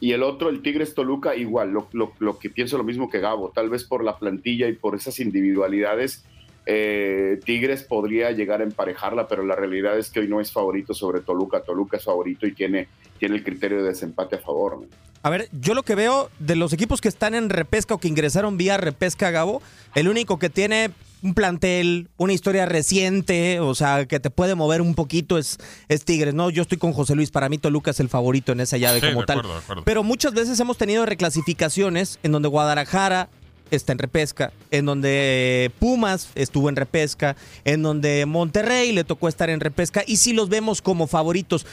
Y 0.00 0.12
el 0.12 0.22
otro, 0.22 0.48
el 0.48 0.62
Tigres 0.62 0.94
Toluca, 0.94 1.36
igual, 1.36 1.72
lo, 1.72 1.88
lo, 1.92 2.38
que 2.38 2.48
pienso 2.48 2.78
lo 2.78 2.84
mismo 2.84 3.10
que 3.10 3.20
Gabo, 3.20 3.50
tal 3.54 3.68
vez 3.68 3.84
por 3.84 4.02
la 4.02 4.18
plantilla 4.18 4.66
y 4.66 4.72
por 4.72 4.96
esas 4.96 5.20
individualidades, 5.20 6.24
eh, 6.64 7.38
Tigres 7.44 7.82
podría 7.82 8.30
llegar 8.30 8.60
a 8.60 8.64
emparejarla, 8.64 9.28
pero 9.28 9.44
la 9.44 9.56
realidad 9.56 9.98
es 9.98 10.10
que 10.10 10.20
hoy 10.20 10.28
no 10.28 10.40
es 10.40 10.52
favorito 10.52 10.94
sobre 10.94 11.20
Toluca. 11.20 11.62
Toluca 11.62 11.98
es 11.98 12.04
favorito 12.04 12.46
y 12.46 12.52
tiene, 12.52 12.88
tiene 13.18 13.36
el 13.36 13.44
criterio 13.44 13.82
de 13.82 13.88
desempate 13.88 14.36
a 14.36 14.38
favor. 14.38 14.86
A 15.22 15.30
ver, 15.30 15.48
yo 15.52 15.74
lo 15.74 15.82
que 15.82 15.94
veo 15.94 16.30
de 16.38 16.56
los 16.56 16.72
equipos 16.72 17.00
que 17.00 17.08
están 17.08 17.34
en 17.34 17.50
repesca 17.50 17.94
o 17.94 17.98
que 17.98 18.08
ingresaron 18.08 18.56
vía 18.56 18.78
repesca, 18.78 19.30
Gabo, 19.30 19.60
el 19.94 20.08
único 20.08 20.38
que 20.38 20.48
tiene 20.48 20.92
un 21.22 21.34
plantel, 21.34 22.08
una 22.16 22.32
historia 22.32 22.64
reciente, 22.64 23.60
o 23.60 23.74
sea, 23.74 24.06
que 24.06 24.18
te 24.20 24.30
puede 24.30 24.54
mover 24.54 24.80
un 24.80 24.94
poquito 24.94 25.36
es, 25.36 25.58
es 25.88 26.06
Tigres, 26.06 26.32
¿no? 26.32 26.48
Yo 26.48 26.62
estoy 26.62 26.78
con 26.78 26.94
José 26.94 27.14
Luis, 27.14 27.30
para 27.30 27.50
mí 27.50 27.58
Toluca 27.58 27.90
es 27.90 28.00
el 28.00 28.08
favorito 28.08 28.52
en 28.52 28.60
esa 28.60 28.78
llave 28.78 29.00
como 29.00 29.26
tal. 29.26 29.42
Pero 29.84 30.02
muchas 30.02 30.32
veces 30.32 30.58
hemos 30.58 30.78
tenido 30.78 31.04
reclasificaciones 31.04 32.18
en 32.22 32.32
donde 32.32 32.48
Guadalajara 32.48 33.28
está 33.70 33.92
en 33.92 33.98
repesca, 33.98 34.52
en 34.70 34.86
donde 34.86 35.70
Pumas 35.78 36.28
estuvo 36.34 36.70
en 36.70 36.76
repesca, 36.76 37.36
en 37.64 37.82
donde 37.82 38.24
Monterrey 38.26 38.92
le 38.92 39.04
tocó 39.04 39.28
estar 39.28 39.50
en 39.50 39.60
repesca, 39.60 40.02
y 40.06 40.16
si 40.16 40.32
los 40.32 40.48
vemos 40.48 40.80
como 40.80 41.06
favoritos, 41.06 41.66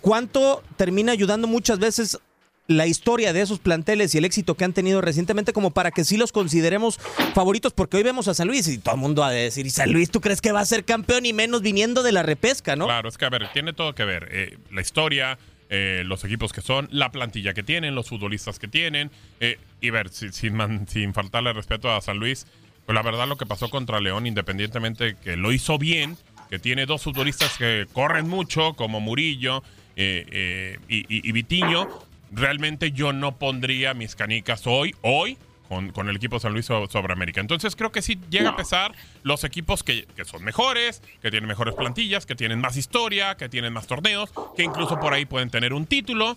¿cuánto 0.00 0.62
termina 0.76 1.12
ayudando 1.12 1.46
muchas 1.46 1.78
veces 1.78 2.18
la 2.66 2.86
historia 2.86 3.32
de 3.32 3.42
esos 3.42 3.58
planteles 3.58 4.14
y 4.14 4.18
el 4.18 4.24
éxito 4.24 4.54
que 4.54 4.64
han 4.64 4.72
tenido 4.72 5.00
recientemente 5.00 5.52
como 5.52 5.72
para 5.72 5.90
que 5.90 6.04
sí 6.04 6.16
los 6.16 6.32
consideremos 6.32 6.98
favoritos, 7.34 7.72
porque 7.72 7.98
hoy 7.98 8.02
vemos 8.02 8.26
a 8.28 8.34
San 8.34 8.48
Luis 8.48 8.66
y 8.68 8.78
todo 8.78 8.94
el 8.94 9.00
mundo 9.00 9.22
va 9.22 9.28
a 9.28 9.32
decir, 9.32 9.66
¿y 9.66 9.70
San 9.70 9.92
Luis 9.92 10.10
tú 10.10 10.20
crees 10.20 10.40
que 10.40 10.52
va 10.52 10.60
a 10.60 10.64
ser 10.64 10.84
campeón 10.84 11.26
y 11.26 11.32
menos 11.32 11.60
viniendo 11.60 12.02
de 12.02 12.12
la 12.12 12.22
repesca, 12.22 12.74
no? 12.74 12.86
Claro, 12.86 13.08
es 13.08 13.18
que 13.18 13.26
a 13.26 13.30
ver, 13.30 13.50
tiene 13.52 13.74
todo 13.74 13.94
que 13.94 14.04
ver. 14.04 14.28
Eh, 14.30 14.58
la 14.70 14.80
historia, 14.80 15.38
eh, 15.68 16.02
los 16.06 16.24
equipos 16.24 16.52
que 16.52 16.62
son, 16.62 16.88
la 16.90 17.12
plantilla 17.12 17.52
que 17.52 17.62
tienen, 17.62 17.94
los 17.94 18.08
futbolistas 18.08 18.58
que 18.58 18.68
tienen, 18.68 19.10
eh, 19.40 19.58
y 19.82 19.90
ver, 19.90 20.08
sin, 20.08 20.32
sin, 20.32 20.88
sin 20.88 21.12
faltarle 21.12 21.52
respeto 21.52 21.92
a 21.92 22.00
San 22.00 22.16
Luis, 22.18 22.46
pues 22.86 22.94
la 22.94 23.02
verdad 23.02 23.28
lo 23.28 23.36
que 23.36 23.44
pasó 23.44 23.68
contra 23.68 24.00
León, 24.00 24.26
independientemente 24.26 25.16
que 25.22 25.36
lo 25.36 25.52
hizo 25.52 25.78
bien, 25.78 26.16
que 26.48 26.58
tiene 26.58 26.86
dos 26.86 27.02
futbolistas 27.02 27.58
que 27.58 27.86
corren 27.92 28.26
mucho, 28.28 28.74
como 28.74 29.00
Murillo 29.00 29.62
y, 29.96 30.02
y, 30.02 30.78
y 30.88 31.32
Vitiño, 31.32 31.88
realmente 32.34 32.92
yo 32.92 33.12
no 33.12 33.36
pondría 33.36 33.94
mis 33.94 34.14
canicas 34.14 34.66
hoy, 34.66 34.94
hoy, 35.02 35.38
con, 35.68 35.92
con, 35.92 36.08
el 36.08 36.16
equipo 36.16 36.38
San 36.38 36.52
Luis 36.52 36.66
sobre 36.66 37.12
América. 37.12 37.40
Entonces 37.40 37.74
creo 37.74 37.90
que 37.90 38.02
sí 38.02 38.18
llega 38.30 38.50
a 38.50 38.56
pesar 38.56 38.94
los 39.22 39.44
equipos 39.44 39.82
que, 39.82 40.06
que, 40.14 40.24
son 40.24 40.44
mejores, 40.44 41.02
que 41.22 41.30
tienen 41.30 41.48
mejores 41.48 41.74
plantillas, 41.74 42.26
que 42.26 42.34
tienen 42.34 42.60
más 42.60 42.76
historia, 42.76 43.36
que 43.36 43.48
tienen 43.48 43.72
más 43.72 43.86
torneos, 43.86 44.32
que 44.56 44.62
incluso 44.62 45.00
por 45.00 45.14
ahí 45.14 45.24
pueden 45.24 45.50
tener 45.50 45.72
un 45.72 45.86
título. 45.86 46.36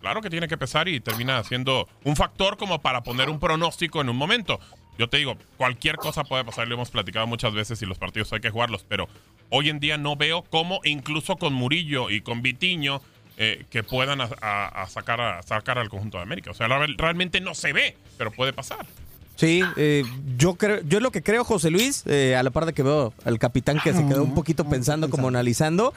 Claro 0.00 0.20
que 0.20 0.30
tiene 0.30 0.46
que 0.46 0.58
pesar 0.58 0.88
y 0.88 1.00
termina 1.00 1.42
siendo 1.42 1.88
un 2.04 2.16
factor 2.16 2.56
como 2.58 2.80
para 2.80 3.02
poner 3.02 3.30
un 3.30 3.40
pronóstico 3.40 4.00
en 4.00 4.08
un 4.08 4.16
momento. 4.16 4.60
Yo 4.98 5.08
te 5.08 5.18
digo, 5.18 5.36
cualquier 5.56 5.96
cosa 5.96 6.24
puede 6.24 6.44
pasar, 6.44 6.68
lo 6.68 6.74
hemos 6.74 6.90
platicado 6.90 7.26
muchas 7.26 7.52
veces 7.52 7.80
y 7.82 7.86
los 7.86 7.98
partidos 7.98 8.32
hay 8.32 8.40
que 8.40 8.50
jugarlos, 8.50 8.84
pero 8.88 9.08
hoy 9.50 9.68
en 9.68 9.78
día 9.78 9.98
no 9.98 10.16
veo 10.16 10.42
cómo, 10.42 10.80
incluso 10.84 11.36
con 11.36 11.52
Murillo 11.52 12.08
y 12.08 12.22
con 12.22 12.40
Vitiño, 12.40 13.02
eh, 13.38 13.66
que 13.68 13.82
puedan 13.82 14.22
a, 14.22 14.86
sacar, 14.88 15.20
a 15.20 15.42
sacar 15.42 15.78
al 15.78 15.90
conjunto 15.90 16.16
de 16.16 16.22
América. 16.22 16.50
O 16.50 16.54
sea, 16.54 16.68
realmente 16.68 17.40
no 17.42 17.54
se 17.54 17.74
ve, 17.74 17.94
pero 18.16 18.30
puede 18.30 18.54
pasar. 18.54 18.86
Sí, 19.34 19.62
eh, 19.76 20.04
yo 20.38 20.54
creo, 20.54 20.80
yo 20.84 21.00
lo 21.00 21.10
que 21.10 21.22
creo, 21.22 21.44
José 21.44 21.68
Luis, 21.68 22.02
eh, 22.06 22.34
a 22.34 22.42
la 22.42 22.50
par 22.50 22.64
de 22.64 22.72
que 22.72 22.82
veo 22.82 23.12
al 23.26 23.38
capitán 23.38 23.78
que 23.84 23.92
se 23.92 24.06
quedó 24.06 24.22
un 24.22 24.34
poquito 24.34 24.64
pensando, 24.70 25.10
como 25.10 25.28
analizando, 25.28 25.92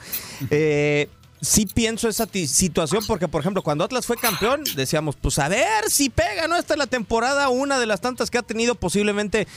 sí 1.40 1.66
pienso 1.72 2.10
esa 2.10 2.26
situación 2.26 3.02
porque, 3.06 3.26
por 3.26 3.40
ejemplo, 3.40 3.62
cuando 3.62 3.84
Atlas 3.84 4.04
fue 4.04 4.18
campeón, 4.18 4.62
decíamos, 4.76 5.16
pues 5.16 5.38
a 5.38 5.48
ver 5.48 5.88
si 5.88 6.10
pega, 6.10 6.46
¿no? 6.46 6.58
Esta 6.58 6.74
es 6.74 6.78
la 6.78 6.88
temporada, 6.88 7.48
una 7.48 7.78
de 7.78 7.86
las 7.86 8.02
tantas 8.02 8.30
que 8.30 8.36
ha 8.36 8.42
tenido 8.42 8.74
posiblemente 8.74 9.48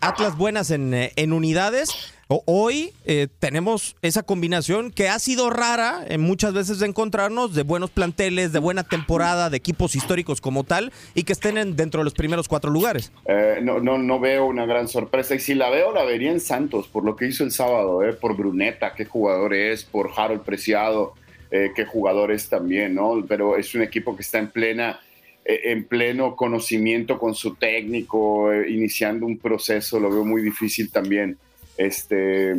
Atlas 0.00 0.36
buenas 0.36 0.72
en, 0.72 0.92
en 0.92 1.32
unidades 1.32 1.90
Hoy 2.30 2.92
eh, 3.06 3.28
tenemos 3.38 3.96
esa 4.02 4.22
combinación 4.22 4.90
que 4.90 5.08
ha 5.08 5.18
sido 5.18 5.48
rara 5.48 6.04
en 6.06 6.20
muchas 6.20 6.52
veces 6.52 6.78
de 6.78 6.86
encontrarnos 6.86 7.54
de 7.54 7.62
buenos 7.62 7.88
planteles, 7.88 8.52
de 8.52 8.58
buena 8.58 8.84
temporada, 8.84 9.48
de 9.48 9.56
equipos 9.56 9.96
históricos 9.96 10.42
como 10.42 10.62
tal 10.62 10.92
y 11.14 11.22
que 11.22 11.32
estén 11.32 11.74
dentro 11.74 12.00
de 12.00 12.04
los 12.04 12.12
primeros 12.12 12.46
cuatro 12.46 12.70
lugares. 12.70 13.12
Eh, 13.24 13.60
no, 13.62 13.80
no, 13.80 13.96
no 13.96 14.20
veo 14.20 14.44
una 14.44 14.66
gran 14.66 14.88
sorpresa 14.88 15.36
y 15.36 15.38
si 15.38 15.54
la 15.54 15.70
veo 15.70 15.90
la 15.90 16.04
vería 16.04 16.30
en 16.30 16.40
Santos 16.40 16.86
por 16.86 17.02
lo 17.02 17.16
que 17.16 17.28
hizo 17.28 17.44
el 17.44 17.50
sábado, 17.50 18.04
eh, 18.06 18.12
por 18.12 18.36
Bruneta, 18.36 18.92
qué 18.94 19.06
jugador 19.06 19.54
es, 19.54 19.84
por 19.84 20.10
Harold 20.14 20.42
Preciado, 20.42 21.14
qué 21.50 21.86
jugador 21.86 22.30
es 22.30 22.50
también, 22.50 22.94
¿no? 22.94 23.24
Pero 23.26 23.56
es 23.56 23.74
un 23.74 23.80
equipo 23.80 24.14
que 24.14 24.20
está 24.20 24.38
en 24.38 24.50
plena 24.50 25.00
en 25.46 25.84
pleno 25.84 26.36
conocimiento 26.36 27.18
con 27.18 27.34
su 27.34 27.54
técnico, 27.54 28.52
iniciando 28.54 29.24
un 29.24 29.38
proceso, 29.38 29.98
lo 29.98 30.10
veo 30.10 30.26
muy 30.26 30.42
difícil 30.42 30.90
también. 30.90 31.38
Este, 31.78 32.56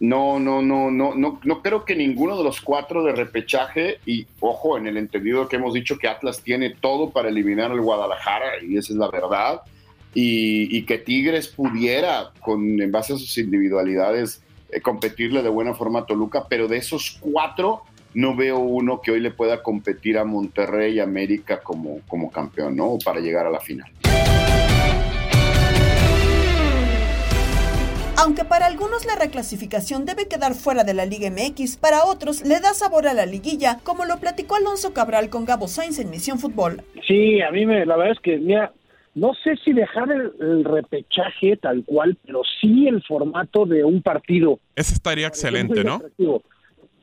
no, 0.00 0.38
no, 0.38 0.60
no, 0.60 0.90
no, 0.90 1.14
no, 1.14 1.40
no 1.42 1.62
creo 1.62 1.84
que 1.84 1.94
ninguno 1.94 2.36
de 2.36 2.44
los 2.44 2.60
cuatro 2.60 3.04
de 3.04 3.12
repechaje, 3.12 3.98
y 4.04 4.26
ojo, 4.40 4.76
en 4.76 4.86
el 4.86 4.96
entendido 4.96 5.48
que 5.48 5.56
hemos 5.56 5.74
dicho 5.74 5.98
que 5.98 6.08
Atlas 6.08 6.42
tiene 6.42 6.70
todo 6.70 7.10
para 7.10 7.28
eliminar 7.28 7.70
al 7.70 7.80
Guadalajara, 7.80 8.62
y 8.66 8.76
esa 8.76 8.92
es 8.92 8.98
la 8.98 9.10
verdad, 9.10 9.60
y, 10.18 10.82
que 10.82 10.96
Tigres 10.98 11.48
pudiera, 11.48 12.32
con, 12.40 12.80
en 12.80 12.90
base 12.90 13.12
a 13.12 13.18
sus 13.18 13.36
individualidades, 13.36 14.42
eh, 14.70 14.80
competirle 14.80 15.42
de 15.42 15.50
buena 15.50 15.74
forma 15.74 16.00
a 16.00 16.06
Toluca, 16.06 16.46
pero 16.48 16.68
de 16.68 16.78
esos 16.78 17.18
cuatro 17.20 17.82
no 18.14 18.34
veo 18.34 18.58
uno 18.58 19.02
que 19.02 19.10
hoy 19.10 19.20
le 19.20 19.30
pueda 19.30 19.62
competir 19.62 20.16
a 20.16 20.24
Monterrey 20.24 20.94
y 20.94 21.00
América 21.00 21.60
como, 21.60 22.00
como 22.08 22.30
campeón, 22.30 22.74
¿no? 22.74 22.96
Para 23.04 23.20
llegar 23.20 23.46
a 23.46 23.50
la 23.50 23.60
final. 23.60 23.92
Aunque 28.18 28.44
para 28.44 28.66
algunos 28.66 29.04
la 29.04 29.14
reclasificación 29.14 30.06
debe 30.06 30.26
quedar 30.26 30.54
fuera 30.54 30.84
de 30.84 30.94
la 30.94 31.04
Liga 31.04 31.30
MX, 31.30 31.76
para 31.76 32.04
otros 32.04 32.42
le 32.46 32.60
da 32.60 32.72
sabor 32.72 33.06
a 33.06 33.14
la 33.14 33.26
liguilla, 33.26 33.78
como 33.82 34.06
lo 34.06 34.18
platicó 34.18 34.56
Alonso 34.56 34.94
Cabral 34.94 35.28
con 35.28 35.44
Gabo 35.44 35.68
Sainz 35.68 35.98
en 35.98 36.10
Misión 36.10 36.38
Fútbol. 36.38 36.82
Sí, 37.06 37.42
a 37.42 37.50
mí 37.50 37.66
me, 37.66 37.84
la 37.84 37.96
verdad 37.96 38.14
es 38.14 38.20
que, 38.20 38.38
mira, 38.38 38.72
no 39.14 39.32
sé 39.34 39.56
si 39.62 39.72
dejar 39.74 40.10
el, 40.10 40.64
repechaje 40.64 41.58
tal 41.58 41.84
cual, 41.84 42.16
pero 42.24 42.40
sí 42.60 42.88
el 42.88 43.02
formato 43.02 43.66
de 43.66 43.84
un 43.84 44.00
partido. 44.02 44.60
Ese 44.74 44.94
estaría 44.94 45.26
excelente, 45.26 45.84
¿no? 45.84 46.00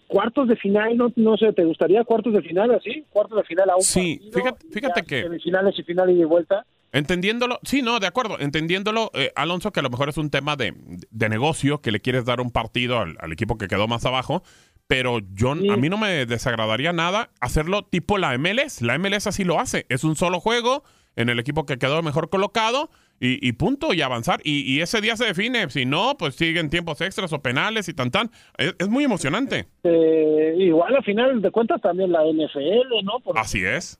Cuartos 0.07 0.47
de 0.47 0.55
final, 0.55 0.97
no, 0.97 1.11
no 1.15 1.37
sé, 1.37 1.53
¿te 1.53 1.63
gustaría 1.63 2.03
cuartos 2.03 2.33
de 2.33 2.41
final 2.41 2.71
así? 2.71 3.03
Cuartos 3.09 3.37
de 3.37 3.43
final 3.45 3.69
a 3.69 3.75
un 3.75 3.81
sí, 3.81 4.29
fíjate, 4.31 4.67
fíjate 4.67 5.03
que... 5.03 5.23
Semifinales 5.23 5.77
y 5.77 5.83
final 5.83 6.09
y 6.11 6.15
de 6.15 6.25
vuelta. 6.25 6.65
Entendiéndolo, 6.93 7.59
sí, 7.63 7.81
no, 7.81 7.99
de 7.99 8.05
acuerdo, 8.05 8.39
entendiéndolo, 8.39 9.09
eh, 9.15 9.31
Alonso, 9.35 9.71
que 9.71 9.79
a 9.79 9.83
lo 9.83 9.89
mejor 9.89 10.09
es 10.09 10.17
un 10.17 10.29
tema 10.29 10.55
de, 10.55 10.75
negocio, 11.11 11.81
que 11.81 11.91
le 11.91 11.99
quieres 11.99 12.23
dar 12.23 12.39
un 12.39 12.51
partido 12.51 12.99
al, 12.99 13.31
equipo 13.31 13.57
que 13.57 13.67
quedó 13.67 13.87
más 13.87 14.05
abajo, 14.05 14.43
pero 14.85 15.17
yo, 15.33 15.53
a 15.53 15.55
mí 15.55 15.89
no 15.89 15.97
me 15.97 16.27
desagradaría 16.27 16.93
nada 16.93 17.31
hacerlo 17.41 17.83
tipo 17.83 18.19
la 18.19 18.37
MLS. 18.37 18.83
La 18.83 18.99
MLS 18.99 19.25
así 19.25 19.43
lo 19.43 19.59
hace, 19.59 19.87
es 19.89 20.03
un 20.03 20.15
solo 20.15 20.39
juego 20.39 20.83
en 21.15 21.29
el 21.29 21.39
equipo 21.39 21.65
que 21.65 21.79
quedó 21.79 22.03
mejor 22.03 22.29
colocado 22.29 22.91
y, 23.25 23.53
punto, 23.53 23.93
y 23.93 24.01
avanzar. 24.01 24.41
Y, 24.43 24.81
ese 24.81 24.99
día 24.99 25.15
se 25.15 25.25
define. 25.25 25.69
Si 25.69 25.85
no, 25.85 26.15
pues 26.17 26.35
siguen 26.35 26.69
tiempos 26.69 26.99
extras 26.99 27.31
o 27.31 27.41
penales 27.41 27.87
y 27.87 27.93
tan 27.93 28.11
tan. 28.11 28.29
Es, 28.57 28.89
muy 28.89 29.05
emocionante. 29.05 29.67
Eh, 29.83 30.55
igual 30.57 30.95
al 30.95 31.03
final 31.03 31.41
de 31.41 31.49
cuentas 31.51 31.81
también 31.81 32.11
la 32.11 32.23
NFL, 32.23 33.03
¿no? 33.03 33.21
Así 33.35 33.63
es. 33.63 33.99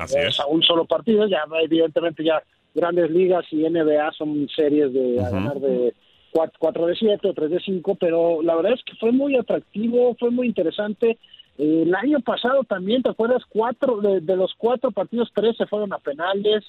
Así 0.00 0.18
es. 0.18 0.40
a 0.40 0.46
un 0.46 0.62
solo 0.62 0.84
partido, 0.86 1.28
ya 1.28 1.44
evidentemente 1.62 2.24
ya 2.24 2.42
grandes 2.74 3.10
ligas 3.10 3.44
y 3.52 3.68
NBA 3.68 4.12
son 4.12 4.48
series 4.54 4.92
de 4.92 5.14
ganar 5.16 5.60
de 5.60 5.94
4, 6.32 6.86
de 6.86 6.96
7 6.96 7.28
o 7.28 7.34
3 7.34 7.50
de 7.50 7.60
5, 7.60 7.94
pero 7.96 8.42
la 8.42 8.54
verdad 8.56 8.72
es 8.72 8.82
que 8.84 8.94
fue 8.96 9.12
muy 9.12 9.36
atractivo, 9.36 10.16
fue 10.18 10.30
muy 10.30 10.46
interesante 10.48 11.18
el 11.58 11.92
año 11.92 12.20
pasado 12.20 12.62
también, 12.62 13.02
¿te 13.02 13.10
acuerdas? 13.10 13.42
Cuatro 13.48 14.00
de, 14.00 14.20
los 14.36 14.54
cuatro 14.56 14.92
partidos, 14.92 15.30
tres 15.34 15.56
se 15.56 15.66
fueron 15.66 15.92
a 15.92 15.98
penales. 15.98 16.64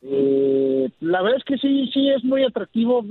Eh, 0.00 0.90
la 1.00 1.20
verdad 1.20 1.38
es 1.38 1.44
que 1.44 1.58
sí, 1.58 1.90
sí 1.92 2.08
es 2.08 2.24
muy 2.24 2.42
atractivo. 2.42 3.04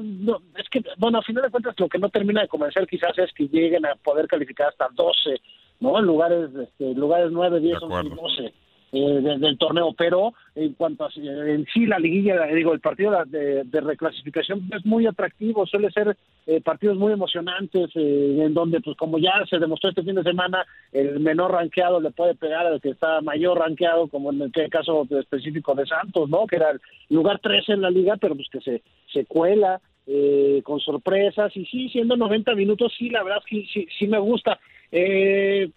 es 0.57 0.67
que, 0.69 0.83
bueno, 0.97 1.19
a 1.19 1.21
final 1.21 1.43
de 1.43 1.51
cuentas, 1.51 1.75
lo 1.77 1.87
que 1.87 1.99
no 1.99 2.09
termina 2.09 2.41
de 2.41 2.47
convencer 2.47 2.87
quizás 2.87 3.15
es 3.19 3.31
que 3.33 3.47
lleguen 3.47 3.85
a 3.85 3.95
poder 3.95 4.27
calificar 4.27 4.69
hasta 4.69 4.89
12, 4.93 5.39
¿no? 5.79 5.99
En 5.99 6.05
lugares, 6.05 6.49
este, 6.55 6.95
lugares 6.95 7.31
9, 7.31 7.59
10, 7.59 7.81
11 7.83 8.15
12 8.15 8.53
eh, 8.93 9.37
del 9.39 9.57
torneo, 9.57 9.93
pero 9.97 10.33
en 10.53 10.73
cuanto 10.73 11.05
a 11.05 11.09
en 11.15 11.65
sí 11.73 11.85
la 11.85 11.97
liguilla, 11.97 12.45
digo, 12.47 12.73
el 12.73 12.81
partido 12.81 13.13
de, 13.25 13.63
reclasificación 13.71 14.69
es 14.75 14.85
muy 14.85 15.07
atractivo, 15.07 15.65
suele 15.65 15.89
ser 15.91 16.17
eh, 16.45 16.59
partidos 16.61 16.97
muy 16.97 17.13
emocionantes, 17.13 17.89
eh, 17.95 18.37
en 18.41 18.53
donde, 18.53 18.81
pues 18.81 18.97
como 18.97 19.17
ya 19.17 19.31
se 19.49 19.59
demostró 19.59 19.89
este 19.89 20.03
fin 20.03 20.15
de 20.15 20.23
semana, 20.23 20.65
el 20.91 21.19
menor 21.19 21.51
ranqueado 21.51 22.01
le 22.01 22.11
puede 22.11 22.35
pegar 22.35 22.65
al 22.65 22.81
que 22.81 22.89
está 22.89 23.21
mayor 23.21 23.59
ranqueado, 23.59 24.07
como 24.07 24.31
en 24.31 24.41
el 24.41 24.69
caso 24.69 25.07
específico 25.09 25.73
de 25.73 25.85
Santos, 25.85 26.29
¿no? 26.29 26.45
Que 26.45 26.57
era 26.57 26.71
el 26.71 26.81
lugar 27.09 27.39
13 27.39 27.73
en 27.73 27.81
la 27.81 27.89
liga, 27.89 28.17
pero 28.17 28.35
pues 28.35 28.49
que 28.51 28.59
se, 28.61 28.81
se 29.13 29.25
cuela. 29.25 29.79
Eh, 30.07 30.61
con 30.63 30.79
sorpresas 30.79 31.55
y 31.55 31.63
sí, 31.65 31.87
siendo 31.89 32.17
90 32.17 32.55
minutos, 32.55 32.91
sí, 32.97 33.09
la 33.09 33.23
verdad 33.23 33.41
sí, 33.47 33.67
sí, 33.71 33.87
sí 33.99 34.07
me 34.07 34.17
gusta. 34.17 34.59
Eh, 34.91 35.69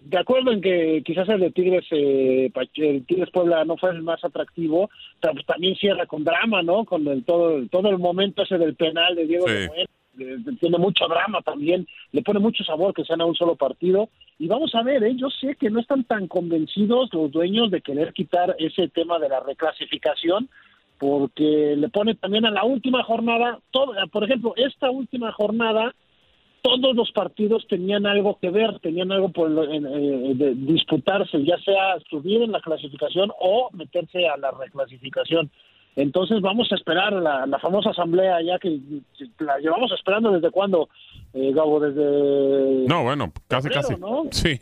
de 0.00 0.18
acuerdo 0.18 0.52
en 0.52 0.60
que 0.60 1.02
quizás 1.04 1.28
el 1.28 1.40
de 1.40 1.50
Tigres, 1.50 1.84
eh, 1.90 2.50
el 2.74 3.06
Tigres 3.06 3.30
Puebla 3.30 3.64
no 3.64 3.76
fue 3.76 3.90
el 3.90 4.02
más 4.02 4.22
atractivo, 4.24 4.90
pero 5.20 5.34
pues 5.34 5.46
también 5.46 5.74
cierra 5.76 6.06
con 6.06 6.24
drama, 6.24 6.62
¿no? 6.62 6.84
Con 6.84 7.06
el, 7.08 7.24
todo, 7.24 7.66
todo 7.68 7.88
el 7.88 7.98
momento 7.98 8.42
ese 8.42 8.58
del 8.58 8.74
penal 8.74 9.14
de 9.14 9.26
Diego 9.26 9.46
tiene 10.60 10.78
mucho 10.78 11.06
drama 11.08 11.40
también, 11.42 11.86
le 12.12 12.22
pone 12.22 12.40
mucho 12.40 12.64
sabor 12.64 12.92
que 12.92 13.04
sean 13.04 13.20
a 13.20 13.26
un 13.26 13.34
solo 13.34 13.56
partido. 13.56 14.10
Y 14.38 14.48
vamos 14.48 14.74
a 14.74 14.82
ver, 14.82 15.02
¿eh? 15.04 15.14
yo 15.16 15.28
sé 15.30 15.56
que 15.56 15.70
no 15.70 15.80
están 15.80 16.04
tan 16.04 16.28
convencidos 16.28 17.12
los 17.12 17.30
dueños 17.30 17.70
de 17.70 17.80
querer 17.80 18.12
quitar 18.12 18.54
ese 18.58 18.88
tema 18.88 19.18
de 19.18 19.28
la 19.28 19.40
reclasificación, 19.40 20.48
porque 20.98 21.74
le 21.76 21.88
pone 21.88 22.14
también 22.14 22.44
a 22.44 22.50
la 22.50 22.64
última 22.64 23.02
jornada, 23.02 23.60
todo, 23.70 23.94
por 24.12 24.24
ejemplo, 24.24 24.52
esta 24.56 24.90
última 24.90 25.32
jornada 25.32 25.94
todos 26.62 26.94
los 26.94 27.10
partidos 27.12 27.66
tenían 27.68 28.06
algo 28.06 28.38
que 28.40 28.50
ver, 28.50 28.78
tenían 28.80 29.12
algo 29.12 29.30
por 29.30 29.50
eh, 29.50 29.80
de 30.34 30.54
disputarse, 30.54 31.42
ya 31.44 31.58
sea 31.58 31.98
subir 32.08 32.42
en 32.42 32.52
la 32.52 32.60
clasificación 32.60 33.30
o 33.40 33.70
meterse 33.72 34.28
a 34.28 34.36
la 34.36 34.50
reclasificación. 34.50 35.50
Entonces 35.96 36.40
vamos 36.40 36.70
a 36.70 36.76
esperar 36.76 37.12
la, 37.12 37.58
famosa 37.60 37.90
asamblea 37.90 38.40
ya 38.42 38.58
que 38.58 38.78
la 39.40 39.58
llevamos 39.58 39.90
esperando 39.92 40.30
desde 40.30 40.50
cuándo, 40.50 40.88
eh, 41.34 41.52
Gabo, 41.52 41.80
desde... 41.80 42.86
No, 42.86 43.02
bueno, 43.02 43.32
casi, 43.48 43.68
casi. 43.68 43.94
Sí, 44.30 44.56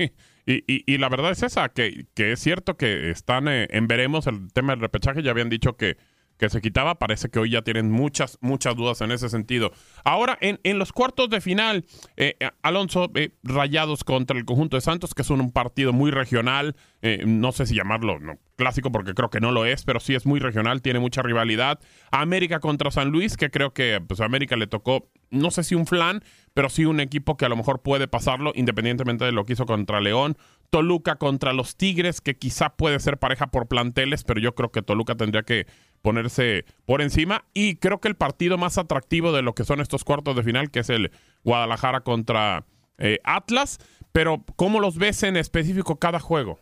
y, 0.46 0.62
y, 0.66 0.98
la 0.98 1.10
verdad 1.10 1.32
es 1.32 1.42
esa, 1.42 1.68
que, 1.68 2.06
que 2.14 2.32
es 2.32 2.40
cierto 2.40 2.76
que 2.76 3.10
están 3.10 3.46
eh, 3.48 3.68
en 3.70 3.86
veremos 3.86 4.26
el 4.26 4.50
tema 4.52 4.72
del 4.72 4.80
repechaje, 4.80 5.22
ya 5.22 5.30
habían 5.30 5.50
dicho 5.50 5.76
que 5.76 5.96
que 6.38 6.48
se 6.48 6.60
quitaba. 6.60 6.98
Parece 6.98 7.28
que 7.28 7.38
hoy 7.38 7.50
ya 7.50 7.62
tienen 7.62 7.90
muchas, 7.90 8.38
muchas 8.40 8.76
dudas 8.76 9.00
en 9.00 9.10
ese 9.10 9.28
sentido. 9.28 9.72
Ahora, 10.04 10.38
en, 10.40 10.60
en 10.62 10.78
los 10.78 10.92
cuartos 10.92 11.28
de 11.28 11.40
final, 11.40 11.84
eh, 12.16 12.36
eh, 12.40 12.50
Alonso, 12.62 13.10
eh, 13.14 13.30
rayados 13.42 14.04
contra 14.04 14.38
el 14.38 14.44
conjunto 14.44 14.76
de 14.76 14.80
Santos, 14.80 15.14
que 15.14 15.22
es 15.22 15.30
un, 15.30 15.52
partido 15.52 15.92
muy 15.92 16.10
regional, 16.10 16.76
no 17.24 17.52
sé 17.52 17.64
si 17.66 17.74
llamarlo 17.74 18.18
clásico 18.56 18.90
porque 18.90 19.14
creo 19.14 19.30
que 19.30 19.40
no 19.40 19.52
lo 19.52 19.64
es, 19.64 19.84
pero 19.84 20.00
sí 20.00 20.14
es 20.14 20.26
muy 20.26 20.40
regional, 20.40 20.82
tiene 20.82 20.98
mucha 20.98 21.22
rivalidad. 21.22 21.78
América 22.10 22.60
contra 22.60 22.90
San 22.90 23.10
Luis, 23.10 23.36
que 23.36 23.50
creo 23.50 23.72
que 23.72 24.00
pues, 24.06 24.20
a 24.20 24.24
América 24.24 24.56
le 24.56 24.66
tocó, 24.66 25.08
no 25.30 25.50
sé 25.50 25.62
si 25.62 25.74
un 25.74 25.86
flan, 25.86 26.22
pero 26.54 26.68
sí 26.68 26.84
un 26.84 27.00
equipo 27.00 27.36
que 27.36 27.46
a 27.46 27.48
lo 27.48 27.56
mejor 27.56 27.82
puede 27.82 28.08
pasarlo, 28.08 28.52
independientemente 28.54 29.24
de 29.24 29.32
lo 29.32 29.44
que 29.44 29.52
hizo 29.54 29.64
contra 29.64 30.00
León. 30.00 30.36
Toluca 30.70 31.16
contra 31.16 31.52
los 31.52 31.76
Tigres, 31.76 32.20
que 32.20 32.36
quizá 32.36 32.76
puede 32.76 33.00
ser 33.00 33.18
pareja 33.18 33.46
por 33.46 33.68
planteles, 33.68 34.24
pero 34.24 34.40
yo 34.40 34.54
creo 34.54 34.70
que 34.70 34.82
Toluca 34.82 35.14
tendría 35.14 35.44
que 35.44 35.66
ponerse 36.02 36.64
por 36.84 37.02
encima. 37.02 37.44
Y 37.54 37.76
creo 37.76 38.00
que 38.00 38.08
el 38.08 38.16
partido 38.16 38.58
más 38.58 38.78
atractivo 38.78 39.32
de 39.32 39.42
lo 39.42 39.54
que 39.54 39.64
son 39.64 39.80
estos 39.80 40.04
cuartos 40.04 40.36
de 40.36 40.42
final, 40.42 40.70
que 40.70 40.80
es 40.80 40.90
el 40.90 41.10
Guadalajara 41.44 42.00
contra 42.00 42.64
eh, 42.98 43.18
Atlas. 43.24 43.78
Pero, 44.12 44.44
¿cómo 44.56 44.80
los 44.80 44.98
ves 44.98 45.22
en 45.22 45.36
específico 45.36 45.96
cada 45.96 46.18
juego? 46.18 46.58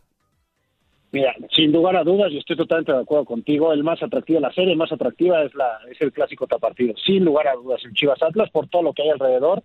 Mira, 1.12 1.34
sin 1.54 1.72
lugar 1.72 1.96
a 1.96 2.04
dudas, 2.04 2.30
y 2.32 2.38
estoy 2.38 2.56
totalmente 2.56 2.92
de 2.92 3.00
acuerdo 3.00 3.24
contigo, 3.24 3.72
el 3.72 3.84
más 3.84 4.02
atractivo, 4.02 4.40
la 4.40 4.52
serie 4.52 4.76
más 4.76 4.92
atractiva 4.92 5.42
es 5.44 5.54
la 5.54 5.78
es 5.90 5.98
el 6.00 6.12
clásico 6.12 6.46
tapartido, 6.46 6.94
sin 7.06 7.24
lugar 7.24 7.48
a 7.48 7.54
dudas, 7.54 7.80
el 7.84 7.94
Chivas 7.94 8.22
Atlas 8.22 8.50
por 8.50 8.68
todo 8.68 8.82
lo 8.82 8.92
que 8.92 9.02
hay 9.02 9.10
alrededor, 9.10 9.62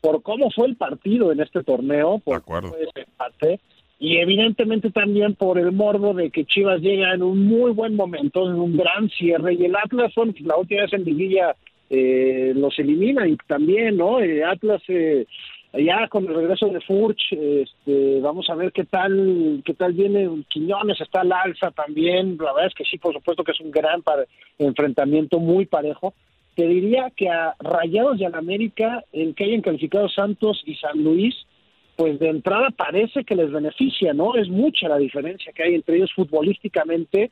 por 0.00 0.22
cómo 0.22 0.50
fue 0.50 0.66
el 0.66 0.76
partido 0.76 1.32
en 1.32 1.40
este 1.40 1.62
torneo, 1.64 2.20
por 2.24 2.42
ese 2.80 3.06
empate, 3.06 3.60
y 4.04 4.18
evidentemente 4.18 4.90
también 4.90 5.34
por 5.34 5.58
el 5.58 5.72
morbo 5.72 6.12
de 6.12 6.28
que 6.28 6.44
Chivas 6.44 6.82
llega 6.82 7.14
en 7.14 7.22
un 7.22 7.46
muy 7.46 7.70
buen 7.70 7.96
momento, 7.96 8.46
en 8.46 8.56
un 8.56 8.76
gran 8.76 9.08
cierre, 9.08 9.54
y 9.54 9.64
el 9.64 9.74
Atlas, 9.74 10.12
son 10.12 10.34
la 10.40 10.58
última 10.58 10.82
vez 10.82 10.92
en 10.92 11.04
Liguilla 11.04 11.56
eh, 11.88 12.52
los 12.54 12.78
elimina, 12.78 13.26
y 13.26 13.38
también, 13.46 13.96
¿no? 13.96 14.20
Eh, 14.20 14.44
Atlas... 14.44 14.82
Eh, 14.88 15.24
ya 15.76 16.06
con 16.06 16.24
el 16.28 16.34
regreso 16.36 16.68
de 16.68 16.80
Furch, 16.82 17.32
este, 17.32 18.20
vamos 18.20 18.48
a 18.48 18.54
ver 18.54 18.70
qué 18.70 18.84
tal, 18.84 19.60
qué 19.64 19.74
tal 19.74 19.92
viene 19.92 20.28
Quiñones, 20.48 21.00
está 21.00 21.22
al 21.22 21.32
alza 21.32 21.72
también, 21.72 22.36
la 22.38 22.52
verdad 22.52 22.68
es 22.68 22.74
que 22.74 22.84
sí, 22.84 22.96
por 22.96 23.12
supuesto 23.12 23.42
que 23.42 23.50
es 23.50 23.60
un 23.60 23.72
gran 23.72 24.00
enfrentamiento 24.60 25.40
muy 25.40 25.66
parejo. 25.66 26.14
Te 26.54 26.68
diría 26.68 27.10
que 27.16 27.28
a 27.28 27.56
Rayados 27.58 28.20
y 28.20 28.24
al 28.24 28.36
América, 28.36 29.02
el 29.12 29.34
que 29.34 29.46
hayan 29.46 29.62
calificado 29.62 30.08
Santos 30.08 30.62
y 30.64 30.76
San 30.76 31.02
Luis, 31.02 31.34
pues 31.96 32.18
de 32.18 32.28
entrada 32.28 32.70
parece 32.70 33.24
que 33.24 33.34
les 33.34 33.50
beneficia, 33.50 34.12
¿no? 34.12 34.34
Es 34.34 34.48
mucha 34.48 34.88
la 34.88 34.98
diferencia 34.98 35.52
que 35.52 35.62
hay 35.62 35.74
entre 35.74 35.96
ellos 35.96 36.12
futbolísticamente 36.14 37.30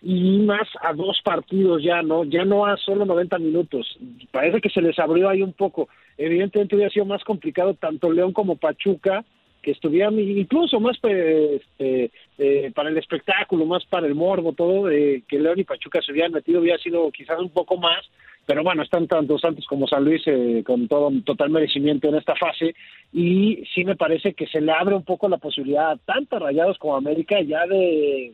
y 0.00 0.38
más 0.38 0.68
a 0.80 0.92
dos 0.92 1.20
partidos 1.24 1.82
ya, 1.82 2.02
¿no? 2.02 2.24
Ya 2.24 2.44
no 2.44 2.66
a 2.66 2.76
solo 2.76 3.04
90 3.04 3.38
minutos. 3.38 3.98
Parece 4.30 4.60
que 4.60 4.70
se 4.70 4.80
les 4.80 4.98
abrió 4.98 5.28
ahí 5.28 5.42
un 5.42 5.52
poco. 5.52 5.88
Evidentemente 6.16 6.76
hubiera 6.76 6.90
sido 6.90 7.04
más 7.04 7.22
complicado 7.24 7.74
tanto 7.74 8.10
León 8.10 8.32
como 8.32 8.56
Pachuca, 8.56 9.24
que 9.60 9.72
estuvieran 9.72 10.18
incluso 10.18 10.78
más 10.78 10.96
este, 11.02 12.10
eh, 12.38 12.70
para 12.74 12.90
el 12.90 12.96
espectáculo, 12.96 13.66
más 13.66 13.84
para 13.86 14.06
el 14.06 14.14
morbo, 14.14 14.52
todo, 14.52 14.88
eh, 14.88 15.24
que 15.28 15.40
León 15.40 15.58
y 15.58 15.64
Pachuca 15.64 16.00
se 16.00 16.12
hubieran 16.12 16.32
metido, 16.32 16.60
hubiera 16.60 16.78
sido 16.78 17.10
quizás 17.10 17.38
un 17.40 17.50
poco 17.50 17.76
más, 17.76 18.08
pero 18.48 18.64
bueno, 18.64 18.82
están 18.82 19.06
tanto 19.06 19.38
Santos 19.38 19.66
como 19.66 19.86
San 19.86 20.06
Luis 20.06 20.22
eh, 20.24 20.62
con 20.64 20.88
todo 20.88 21.10
total 21.22 21.50
merecimiento 21.50 22.08
en 22.08 22.14
esta 22.14 22.34
fase 22.34 22.74
y 23.12 23.62
sí 23.74 23.84
me 23.84 23.94
parece 23.94 24.32
que 24.32 24.46
se 24.46 24.62
le 24.62 24.72
abre 24.72 24.94
un 24.94 25.04
poco 25.04 25.28
la 25.28 25.36
posibilidad 25.36 25.98
tanto 26.06 26.38
Rayados 26.38 26.78
como 26.78 26.96
América 26.96 27.42
ya 27.42 27.66
de 27.66 28.32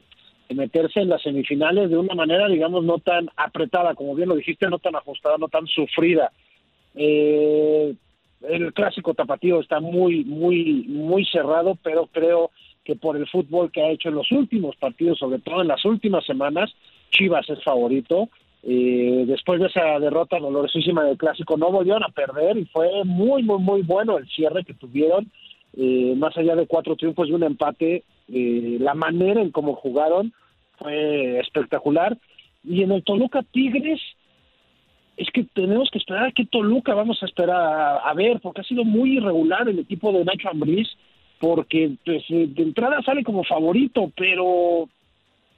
meterse 0.51 1.01
en 1.01 1.09
las 1.09 1.21
semifinales 1.21 1.91
de 1.91 1.97
una 1.97 2.15
manera, 2.15 2.47
digamos, 2.47 2.85
no 2.85 3.01
tan 3.01 3.29
apretada, 3.35 3.97
como 3.97 4.15
bien 4.15 4.29
lo 4.29 4.37
dijiste, 4.37 4.69
no 4.69 4.79
tan 4.79 4.95
ajustada, 4.95 5.37
no 5.37 5.49
tan 5.49 5.67
sufrida. 5.67 6.31
Eh, 6.95 7.93
el 8.43 8.73
clásico 8.73 9.15
tapatío 9.15 9.59
está 9.59 9.81
muy, 9.81 10.25
muy, 10.25 10.85
muy 10.87 11.25
cerrado, 11.25 11.77
pero 11.83 12.07
creo 12.07 12.53
que 12.85 12.95
por 12.95 13.17
el 13.17 13.29
fútbol 13.29 13.73
que 13.73 13.83
ha 13.83 13.91
hecho 13.91 14.11
en 14.11 14.15
los 14.15 14.31
últimos 14.31 14.77
partidos, 14.77 15.19
sobre 15.19 15.41
todo 15.41 15.61
en 15.63 15.67
las 15.67 15.85
últimas 15.85 16.25
semanas, 16.25 16.73
Chivas 17.11 17.51
es 17.51 17.61
favorito. 17.65 18.29
Eh, 18.67 19.25
después 19.27 19.61
de 19.61 19.67
esa 19.67 19.99
derrota 19.99 20.39
dolorosísima 20.39 21.05
del 21.05 21.19
clásico, 21.19 21.57
no 21.57 21.71
volvieron 21.71 22.03
a 22.03 22.09
perder 22.09 22.57
y 22.57 22.65
fue 22.67 23.05
muy, 23.05 23.43
muy, 23.43 23.59
muy 23.59 23.83
bueno 23.83 24.19
el 24.19 24.29
cierre 24.29 24.65
que 24.65 24.75
tuvieron. 24.75 25.31
Más 26.17 26.37
allá 26.37 26.55
de 26.55 26.69
cuatro 26.69 26.95
triunfos 26.95 27.29
y 27.29 27.33
un 27.33 27.43
empate, 27.43 28.05
la 28.29 28.95
manera 28.95 29.43
en 29.43 29.51
cómo 29.51 29.75
jugaron 29.75 30.33
fue 30.79 31.41
espectacular. 31.41 32.17
Y 32.63 32.83
en 32.83 32.93
el 32.93 33.03
Toluca 33.03 33.43
Tigres, 33.43 34.01
es 35.17 35.29
que 35.31 35.45
tenemos 35.45 35.91
que 35.91 35.99
esperar 35.99 36.27
a 36.27 36.33
qué 36.33 36.45
Toluca 36.45 36.95
vamos 36.95 37.23
a 37.23 37.27
esperar 37.27 38.01
a, 38.05 38.15
ver, 38.15 38.41
porque 38.41 38.63
ha 38.63 38.65
sido 38.65 38.85
muy 38.85 39.19
irregular 39.19 39.69
el 39.69 39.79
equipo 39.79 40.13
de 40.13 40.25
Nacho 40.25 40.49
Ambriz, 40.51 40.89
porque 41.39 41.93
pues, 42.05 42.25
de 42.29 42.63
entrada 42.63 43.01
sale 43.03 43.23
como 43.23 43.45
favorito, 43.45 44.11
pero 44.17 44.89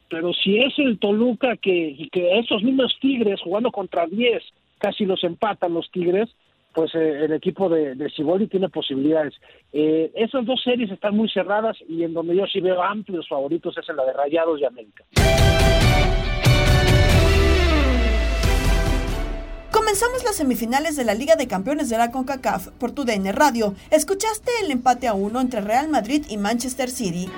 pero 0.08 0.32
si 0.32 0.58
es 0.58 0.78
el 0.78 0.98
Toluca 0.98 1.56
que, 1.56 2.08
que 2.12 2.38
esos 2.38 2.62
mismos 2.62 2.96
Tigres 3.00 3.40
jugando 3.42 3.70
contra 3.70 4.06
10 4.06 4.42
casi 4.78 5.04
los 5.04 5.24
empatan 5.24 5.74
los 5.74 5.90
Tigres, 5.90 6.28
pues 6.74 6.94
eh, 6.94 7.24
el 7.24 7.32
equipo 7.32 7.68
de, 7.68 7.94
de 7.94 8.48
tiene 8.50 8.68
posibilidades. 8.68 9.34
Eh, 9.72 10.12
esas 10.14 10.44
dos 10.44 10.60
series 10.62 10.90
están 10.90 11.16
muy 11.16 11.28
cerradas 11.30 11.76
y 11.88 12.02
en 12.02 12.12
donde 12.12 12.36
yo 12.36 12.44
sí 12.46 12.60
veo 12.60 12.82
amplios 12.82 13.26
favoritos 13.28 13.76
es 13.78 13.88
en 13.88 13.96
la 13.96 14.04
de 14.04 14.12
Rayados 14.12 14.60
y 14.60 14.64
América. 14.64 15.04
Comenzamos 19.72 20.24
las 20.24 20.36
semifinales 20.36 20.96
de 20.96 21.04
la 21.04 21.14
Liga 21.14 21.36
de 21.36 21.48
Campeones 21.48 21.88
de 21.88 21.96
la 21.96 22.10
CONCACAF 22.10 22.68
por 22.72 22.92
tu 22.92 23.04
DN 23.04 23.32
Radio. 23.32 23.74
¿Escuchaste 23.90 24.50
el 24.62 24.70
empate 24.70 25.08
a 25.08 25.14
uno 25.14 25.40
entre 25.40 25.62
Real 25.62 25.88
Madrid 25.88 26.26
y 26.28 26.36
Manchester 26.36 26.90
City? 26.90 27.28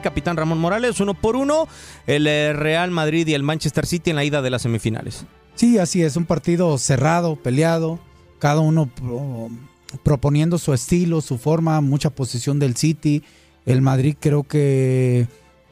Capitán 0.00 0.36
Ramón 0.36 0.58
Morales, 0.58 1.00
uno 1.00 1.14
por 1.14 1.36
uno, 1.36 1.68
el 2.06 2.26
eh, 2.26 2.52
Real 2.52 2.90
Madrid 2.90 3.26
y 3.26 3.34
el 3.34 3.42
Manchester 3.42 3.86
City 3.86 4.10
en 4.10 4.16
la 4.16 4.24
ida 4.24 4.42
de 4.42 4.50
las 4.50 4.62
semifinales. 4.62 5.26
Sí, 5.54 5.78
así 5.78 6.02
es, 6.02 6.16
un 6.16 6.24
partido 6.24 6.78
cerrado, 6.78 7.36
peleado, 7.36 7.98
cada 8.38 8.60
uno 8.60 8.88
proponiendo 10.02 10.58
su 10.58 10.72
estilo, 10.72 11.20
su 11.20 11.38
forma, 11.38 11.80
mucha 11.80 12.10
posición 12.10 12.58
del 12.58 12.76
City. 12.76 13.22
El 13.66 13.82
Madrid 13.82 14.16
creo 14.18 14.44
que 14.44 15.26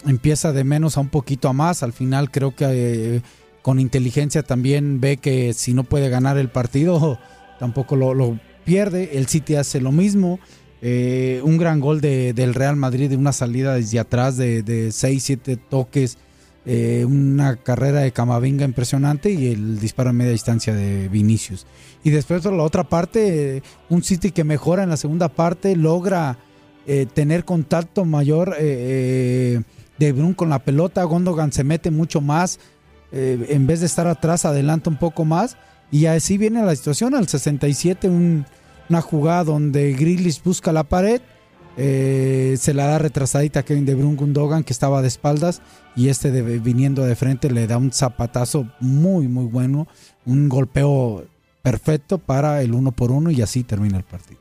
empieza 0.05 0.53
de 0.53 0.65
menos 0.65 0.97
a 0.97 1.01
un 1.01 1.09
poquito 1.09 1.49
a 1.49 1.53
más, 1.53 1.83
al 1.83 1.93
final 1.93 2.31
creo 2.31 2.55
que 2.55 2.67
eh, 2.69 3.23
con 3.63 3.81
inteligencia 3.81 4.43
también 4.43 5.01
ve 5.01 5.17
que 5.17 5.53
si 5.53 5.73
no 5.73 5.85
puede 5.85 6.09
ganar 6.09 6.39
el 6.39 6.49
partido, 6.49 7.19
tampoco 7.59 7.97
lo, 7.97 8.15
lo 8.15 8.39
pierde, 8.65 9.17
el 9.19 9.27
City 9.29 9.55
hace 9.55 9.81
lo 9.81 9.93
mismo 9.93 10.41
eh, 10.83 11.41
un 11.43 11.57
gran 11.57 11.81
gol 11.81 12.01
de, 12.01 12.33
del 12.33 12.55
Real 12.55 12.77
Madrid 12.77 13.09
de 13.09 13.17
una 13.17 13.33
salida 13.33 13.75
desde 13.75 13.99
atrás 13.99 14.37
de 14.37 14.91
6, 14.93 15.23
7 15.23 15.57
toques. 15.57 16.19
Eh, 16.69 17.05
una 17.05 17.55
carrera 17.55 18.01
de 18.01 18.11
Camavinga 18.11 18.65
impresionante 18.65 19.31
y 19.31 19.53
el 19.53 19.79
disparo 19.79 20.11
a 20.11 20.13
media 20.13 20.33
distancia 20.33 20.75
de 20.75 21.09
Vinicius. 21.09 21.65
Y 22.03 22.11
después 22.11 22.45
la 22.45 22.63
otra 22.65 22.83
parte, 22.83 23.63
un 23.89 24.03
City 24.03 24.33
que 24.33 24.43
mejora 24.43 24.83
en 24.83 24.89
la 24.89 24.97
segunda 24.97 25.29
parte, 25.29 25.77
logra 25.77 26.39
eh, 26.89 27.07
tener 27.15 27.45
contacto 27.45 28.05
mayor 28.05 28.57
de 28.57 29.63
Brun 30.13 30.35
con 30.35 30.49
la 30.49 30.59
pelota, 30.59 31.05
Gondogan 31.05 31.53
se 31.53 31.63
mete 31.63 31.93
mucho 31.93 32.21
más, 32.21 32.59
en 33.13 33.67
vez 33.69 33.79
de 33.79 33.87
estar 33.87 34.09
atrás, 34.09 34.45
adelanta 34.45 34.91
un 34.91 34.99
poco 34.99 35.25
más. 35.25 35.57
Y 35.93 36.07
así 36.07 36.37
viene 36.37 36.65
la 36.65 36.75
situación, 36.75 37.15
al 37.15 37.29
67 37.29 38.09
un 38.09 38.45
una 38.89 39.01
jugada 39.01 39.45
donde 39.45 39.93
Grillis 39.93 40.43
busca 40.43 40.73
la 40.73 40.85
pared, 40.85 41.21
eh, 41.77 42.57
se 42.59 42.73
la 42.73 42.87
da 42.87 42.99
retrasadita 42.99 43.61
a 43.61 43.63
Kevin 43.63 43.85
De 43.85 43.95
Bruyne 43.95 44.17
Gundogan 44.17 44.65
que 44.65 44.73
estaba 44.73 45.03
de 45.03 45.09
espaldas 45.09 45.61
y 45.95 46.09
este 46.09 46.31
viniendo 46.59 47.05
de 47.05 47.15
frente 47.17 47.51
le 47.51 47.67
da 47.67 47.77
un 47.77 47.93
zapatazo 47.93 48.67
muy 48.81 49.29
muy 49.29 49.45
bueno, 49.45 49.87
un 50.25 50.49
golpeo 50.49 51.27
perfecto 51.63 52.19
para 52.19 52.63
el 52.63 52.73
uno 52.73 52.93
por 52.93 53.11
uno 53.11 53.31
y 53.31 53.43
así 53.43 53.63
termina 53.63 53.99
el 53.99 54.05
partido. 54.05 54.41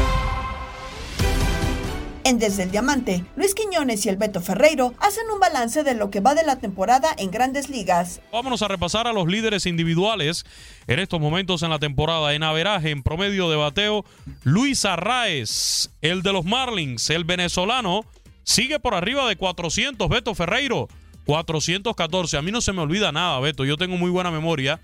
En 2.23 2.37
Desde 2.37 2.63
el 2.63 2.71
Diamante, 2.71 3.25
Luis 3.35 3.55
Quiñones 3.55 4.05
y 4.05 4.09
el 4.09 4.15
Beto 4.15 4.41
Ferreiro 4.41 4.93
hacen 4.99 5.23
un 5.33 5.39
balance 5.39 5.83
de 5.83 5.95
lo 5.95 6.11
que 6.11 6.19
va 6.19 6.35
de 6.35 6.43
la 6.43 6.59
temporada 6.59 7.15
en 7.17 7.31
grandes 7.31 7.67
ligas. 7.67 8.21
Vámonos 8.31 8.61
a 8.61 8.67
repasar 8.67 9.07
a 9.07 9.13
los 9.13 9.27
líderes 9.27 9.65
individuales 9.65 10.45
en 10.85 10.99
estos 10.99 11.19
momentos 11.19 11.63
en 11.63 11.71
la 11.71 11.79
temporada. 11.79 12.35
En 12.35 12.43
averaje, 12.43 12.91
en 12.91 13.01
promedio 13.01 13.49
de 13.49 13.55
bateo, 13.55 14.05
Luis 14.43 14.85
Arraez, 14.85 15.89
el 16.01 16.21
de 16.21 16.31
los 16.31 16.45
Marlins, 16.45 17.09
el 17.09 17.23
venezolano, 17.23 18.05
sigue 18.43 18.79
por 18.79 18.93
arriba 18.93 19.27
de 19.27 19.35
400. 19.35 20.07
Beto 20.07 20.35
Ferreiro, 20.35 20.89
414. 21.25 22.37
A 22.37 22.41
mí 22.43 22.51
no 22.51 22.61
se 22.61 22.71
me 22.71 22.81
olvida 22.81 23.11
nada, 23.11 23.39
Beto. 23.39 23.65
Yo 23.65 23.77
tengo 23.77 23.97
muy 23.97 24.11
buena 24.11 24.29
memoria. 24.29 24.79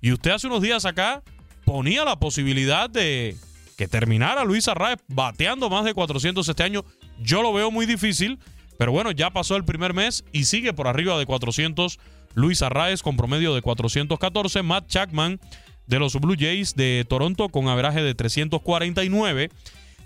Y 0.00 0.10
usted 0.10 0.32
hace 0.32 0.48
unos 0.48 0.62
días 0.62 0.84
acá 0.84 1.22
ponía 1.64 2.04
la 2.04 2.18
posibilidad 2.18 2.90
de 2.90 3.36
que 3.82 3.88
terminara 3.88 4.44
Luis 4.44 4.68
Arraez 4.68 5.00
bateando 5.08 5.68
más 5.68 5.84
de 5.84 5.92
400 5.92 6.48
este 6.48 6.62
año, 6.62 6.84
yo 7.20 7.42
lo 7.42 7.52
veo 7.52 7.72
muy 7.72 7.84
difícil, 7.84 8.38
pero 8.78 8.92
bueno, 8.92 9.10
ya 9.10 9.30
pasó 9.30 9.56
el 9.56 9.64
primer 9.64 9.92
mes 9.92 10.24
y 10.30 10.44
sigue 10.44 10.72
por 10.72 10.86
arriba 10.86 11.18
de 11.18 11.26
400 11.26 11.98
Luis 12.34 12.62
Arraez 12.62 13.02
con 13.02 13.16
promedio 13.16 13.52
de 13.56 13.60
414, 13.60 14.62
Matt 14.62 14.86
Chapman 14.86 15.40
de 15.88 15.98
los 15.98 16.14
Blue 16.14 16.36
Jays 16.38 16.76
de 16.76 17.04
Toronto 17.08 17.48
con 17.48 17.66
averaje 17.66 18.04
de 18.04 18.14
349. 18.14 19.50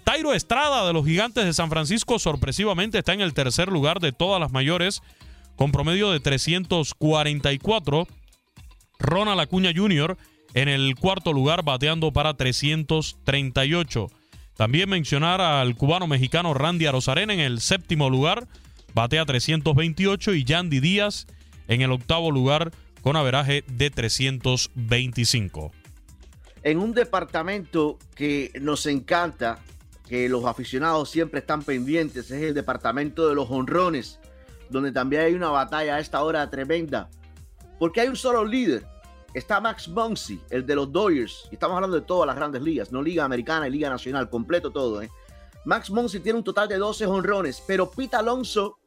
Tairo 0.04 0.32
Estrada 0.32 0.86
de 0.86 0.94
los 0.94 1.04
Gigantes 1.04 1.44
de 1.44 1.52
San 1.52 1.68
Francisco 1.68 2.18
sorpresivamente 2.18 2.96
está 2.96 3.12
en 3.12 3.20
el 3.20 3.34
tercer 3.34 3.68
lugar 3.68 4.00
de 4.00 4.12
todas 4.12 4.40
las 4.40 4.52
mayores 4.52 5.02
con 5.54 5.70
promedio 5.70 6.10
de 6.12 6.20
344. 6.20 8.08
Ronald 9.00 9.40
Acuña 9.40 9.70
Jr 9.76 10.16
en 10.56 10.68
el 10.68 10.96
cuarto 10.96 11.34
lugar 11.34 11.62
bateando 11.62 12.12
para 12.14 12.34
338. 12.34 14.06
También 14.56 14.88
mencionar 14.88 15.42
al 15.42 15.76
cubano 15.76 16.06
mexicano 16.06 16.54
Randy 16.54 16.86
Arozarena 16.86 17.34
en 17.34 17.40
el 17.40 17.60
séptimo 17.60 18.08
lugar, 18.08 18.48
batea 18.94 19.26
328 19.26 20.32
y 20.32 20.44
Yandy 20.44 20.80
Díaz 20.80 21.26
en 21.68 21.82
el 21.82 21.92
octavo 21.92 22.30
lugar 22.30 22.72
con 23.02 23.16
averaje 23.16 23.64
de 23.68 23.90
325. 23.90 25.72
En 26.62 26.78
un 26.78 26.94
departamento 26.94 27.98
que 28.14 28.50
nos 28.58 28.86
encanta, 28.86 29.58
que 30.08 30.26
los 30.30 30.46
aficionados 30.46 31.10
siempre 31.10 31.40
están 31.40 31.62
pendientes, 31.64 32.30
es 32.30 32.42
el 32.42 32.54
departamento 32.54 33.28
de 33.28 33.34
los 33.34 33.50
honrones, 33.50 34.20
donde 34.70 34.90
también 34.90 35.20
hay 35.20 35.34
una 35.34 35.50
batalla 35.50 35.96
a 35.96 36.00
esta 36.00 36.22
hora 36.22 36.48
tremenda, 36.48 37.10
porque 37.78 38.00
hay 38.00 38.08
un 38.08 38.16
solo 38.16 38.42
líder 38.42 38.95
Está 39.36 39.60
Max 39.60 39.86
Muncy, 39.86 40.40
el 40.48 40.64
de 40.64 40.74
los 40.74 40.90
Dodgers. 40.90 41.46
Y 41.50 41.56
estamos 41.56 41.74
hablando 41.74 42.00
de 42.00 42.06
todas 42.06 42.26
las 42.26 42.36
grandes 42.36 42.62
ligas, 42.62 42.90
no 42.90 43.02
Liga 43.02 43.22
Americana 43.22 43.68
y 43.68 43.70
Liga 43.70 43.90
Nacional, 43.90 44.30
completo 44.30 44.70
todo. 44.70 45.02
¿eh? 45.02 45.10
Max 45.66 45.90
Muncy 45.90 46.20
tiene 46.20 46.38
un 46.38 46.42
total 46.42 46.66
de 46.66 46.78
12 46.78 47.04
honrones, 47.04 47.62
pero 47.66 47.90
Pete 47.90 48.16
Alonso, 48.16 48.78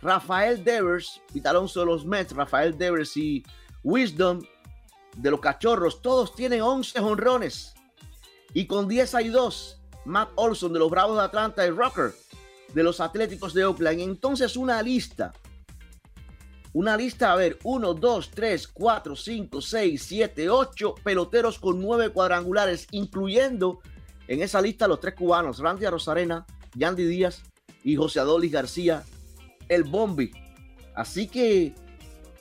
Rafael 0.00 0.64
Devers, 0.64 1.20
Pete 1.30 1.50
Alonso 1.50 1.80
de 1.80 1.86
los 1.86 2.06
Mets, 2.06 2.34
Rafael 2.34 2.78
Devers 2.78 3.14
y 3.18 3.44
Wisdom 3.82 4.40
de 5.18 5.30
los 5.30 5.40
Cachorros, 5.40 6.00
todos 6.00 6.34
tienen 6.34 6.62
11 6.62 7.00
honrones. 7.00 7.74
Y 8.54 8.66
con 8.66 8.88
10 8.88 9.14
hay 9.16 9.28
2. 9.28 9.82
Matt 10.06 10.30
Olson 10.36 10.72
de 10.72 10.78
los 10.78 10.90
Bravos 10.90 11.18
de 11.18 11.24
Atlanta 11.24 11.66
y 11.66 11.68
Rocker 11.68 12.14
de 12.72 12.82
los 12.82 13.00
Atléticos 13.00 13.52
de 13.52 13.66
Oakland. 13.66 14.00
Entonces 14.00 14.56
una 14.56 14.80
lista 14.80 15.34
una 16.74 16.96
lista, 16.96 17.32
a 17.32 17.36
ver, 17.36 17.58
1, 17.62 17.94
2, 17.94 18.30
3, 18.30 18.68
4, 18.68 19.16
5, 19.16 19.60
6, 19.60 20.02
7, 20.02 20.50
8 20.50 20.94
peloteros 21.04 21.58
con 21.60 21.80
9 21.80 22.10
cuadrangulares, 22.10 22.88
incluyendo 22.90 23.80
en 24.26 24.42
esa 24.42 24.60
lista 24.60 24.88
los 24.88 25.00
tres 25.00 25.14
cubanos, 25.14 25.60
Randy 25.60 25.86
Rosarena, 25.86 26.44
Yandy 26.74 27.06
Díaz 27.06 27.42
y 27.84 27.94
José 27.94 28.18
Adolis 28.18 28.50
García, 28.50 29.04
el 29.68 29.84
Bombi. 29.84 30.32
Así 30.96 31.28
que 31.28 31.74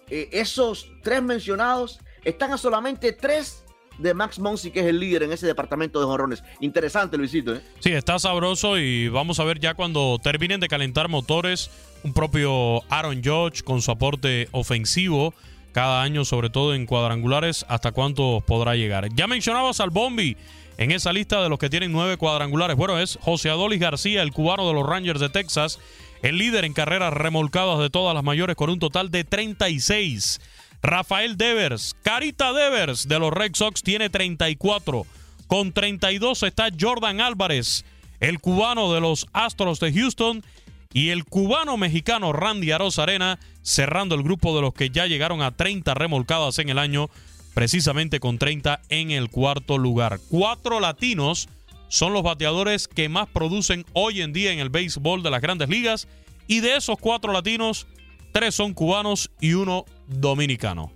eh, 0.10 0.30
esos 0.32 0.90
tres 1.04 1.22
mencionados 1.22 2.00
están 2.24 2.54
a 2.54 2.58
solamente 2.58 3.12
tres 3.12 3.63
de 3.98 4.14
Max 4.14 4.40
Monsi, 4.40 4.72
que 4.72 4.82
es 4.82 4.86
el 4.86 5.00
líder 5.00 5.24
en 5.24 5.32
ese 5.32 5.48
departamento 5.48 6.00
de 6.00 6.06
jorrones. 6.06 6.44
Interesante, 6.60 7.18
Luisito. 7.18 7.56
¿eh? 7.56 7.62
Sí, 7.80 7.92
está 7.92 8.20
sabroso 8.20 8.78
y 8.78 9.10
vamos 9.10 9.40
a 9.40 9.44
ver 9.44 9.60
ya 9.60 9.74
cuando 9.74 10.20
terminen 10.22 10.60
de 10.60 10.68
calentar 10.68 11.10
motores 11.10 11.70
un 12.04 12.14
propio 12.14 12.84
Aaron 12.92 13.22
Judge 13.24 13.64
con 13.64 13.82
su 13.82 13.92
aporte 13.92 14.50
ofensivo 14.52 15.34
cada 15.72 16.04
año, 16.04 16.24
sobre 16.24 16.50
todo 16.50 16.76
en 16.76 16.86
cuadrangulares, 16.86 17.66
hasta 17.68 17.92
cuánto 17.92 18.44
podrá 18.46 18.76
llegar. 18.76 19.10
Ya 19.16 19.28
mencionabas 19.28 19.80
al 19.80 19.90
Bombi 19.90 20.38
en 20.78 20.92
esa 20.92 21.14
lista 21.14 21.42
de 21.42 21.50
los 21.50 21.60
que 21.60 21.70
tienen 21.70 21.92
nueve 21.92 22.18
cuadrangulares. 22.18 22.78
Bueno, 22.78 23.00
es 23.00 23.18
José 23.22 23.50
Adolis 23.50 23.80
García, 23.80 24.22
el 24.22 24.32
cubano 24.32 24.68
de 24.68 24.74
los 24.74 24.86
Rangers 24.86 25.20
de 25.20 25.30
Texas, 25.30 25.80
el 26.22 26.38
líder 26.38 26.66
en 26.66 26.74
carreras 26.74 27.14
remolcadas 27.14 27.80
de 27.80 27.90
todas 27.90 28.14
las 28.14 28.24
mayores 28.24 28.56
con 28.56 28.70
un 28.70 28.80
total 28.80 29.12
de 29.12 29.24
36. 29.24 30.40
Rafael 30.84 31.38
Devers, 31.38 31.96
Carita 32.04 32.52
Devers 32.52 33.08
de 33.08 33.18
los 33.18 33.32
Red 33.32 33.56
Sox 33.56 33.82
tiene 33.84 34.10
34. 34.10 35.06
Con 35.48 35.72
32 35.72 36.44
está 36.44 36.68
Jordan 36.78 37.22
Álvarez, 37.22 37.86
el 38.20 38.40
cubano 38.40 38.94
de 38.94 39.00
los 39.00 39.28
Astros 39.32 39.80
de 39.80 39.94
Houston 39.94 40.44
y 40.92 41.10
el 41.10 41.24
cubano 41.24 41.78
mexicano 41.78 42.34
Randy 42.34 42.72
Arena 42.72 43.40
cerrando 43.62 44.16
el 44.16 44.24
grupo 44.24 44.54
de 44.56 44.62
los 44.62 44.74
que 44.74 44.90
ya 44.90 45.08
llegaron 45.08 45.42
a 45.42 45.52
30 45.52 45.94
remolcadas 45.94 46.60
en 46.60 46.68
el 46.68 46.78
año, 46.78 47.10
precisamente 47.54 48.20
con 48.20 48.38
30 48.38 48.82
en 48.90 49.12
el 49.12 49.30
cuarto 49.30 49.78
lugar. 49.78 50.20
Cuatro 50.30 50.82
latinos 50.82 51.48
son 51.88 52.12
los 52.12 52.24
bateadores 52.24 52.90
que 52.90 53.08
más 53.08 53.30
producen 53.30 53.86
hoy 53.94 54.22
en 54.22 54.34
día 54.34 54.52
en 54.52 54.60
el 54.60 54.70
béisbol 54.70 55.24
de 55.24 55.32
las 55.32 55.42
grandes 55.42 55.70
ligas 55.70 56.10
y 56.46 56.60
de 56.60 56.76
esos 56.76 56.98
cuatro 57.00 57.32
latinos, 57.32 57.88
tres 58.34 58.56
son 58.56 58.74
cubanos 58.74 59.32
y 59.40 59.54
uno 59.54 59.86
dominicano. 60.08 60.92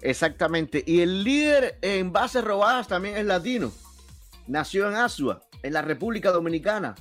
Exactamente. 0.00 0.82
Y 0.86 1.00
el 1.00 1.24
líder 1.24 1.78
en 1.82 2.12
bases 2.12 2.44
robadas 2.44 2.88
también 2.88 3.16
es 3.16 3.26
latino. 3.26 3.72
Nació 4.46 4.88
en 4.88 4.96
Asua, 4.96 5.42
en 5.62 5.72
la 5.72 5.82
República 5.82 6.30
Dominicana. 6.30 6.94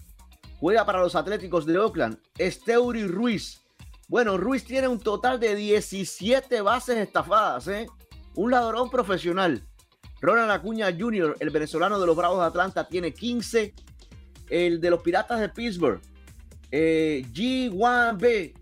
Juega 0.59 0.85
para 0.85 0.99
los 0.99 1.15
Atléticos 1.15 1.65
de 1.65 1.77
Oakland. 1.77 2.17
Esteuri 2.37 3.05
Ruiz. 3.05 3.61
Bueno, 4.07 4.37
Ruiz 4.37 4.63
tiene 4.65 4.87
un 4.87 4.99
total 4.99 5.39
de 5.39 5.55
17 5.55 6.61
bases 6.61 6.97
estafadas, 6.97 7.67
¿eh? 7.67 7.87
Un 8.35 8.51
ladrón 8.51 8.89
profesional. 8.89 9.63
Ronald 10.21 10.51
Acuña 10.51 10.87
Jr., 10.97 11.35
el 11.39 11.49
venezolano 11.49 11.99
de 11.99 12.07
los 12.07 12.15
Bravos 12.15 12.39
de 12.39 12.45
Atlanta, 12.45 12.87
tiene 12.87 13.13
15. 13.13 13.73
El 14.49 14.79
de 14.79 14.89
los 14.89 15.01
Piratas 15.01 15.39
de 15.39 15.49
Pittsburgh, 15.49 16.01
eh, 16.71 17.25
G1B, 17.33 18.53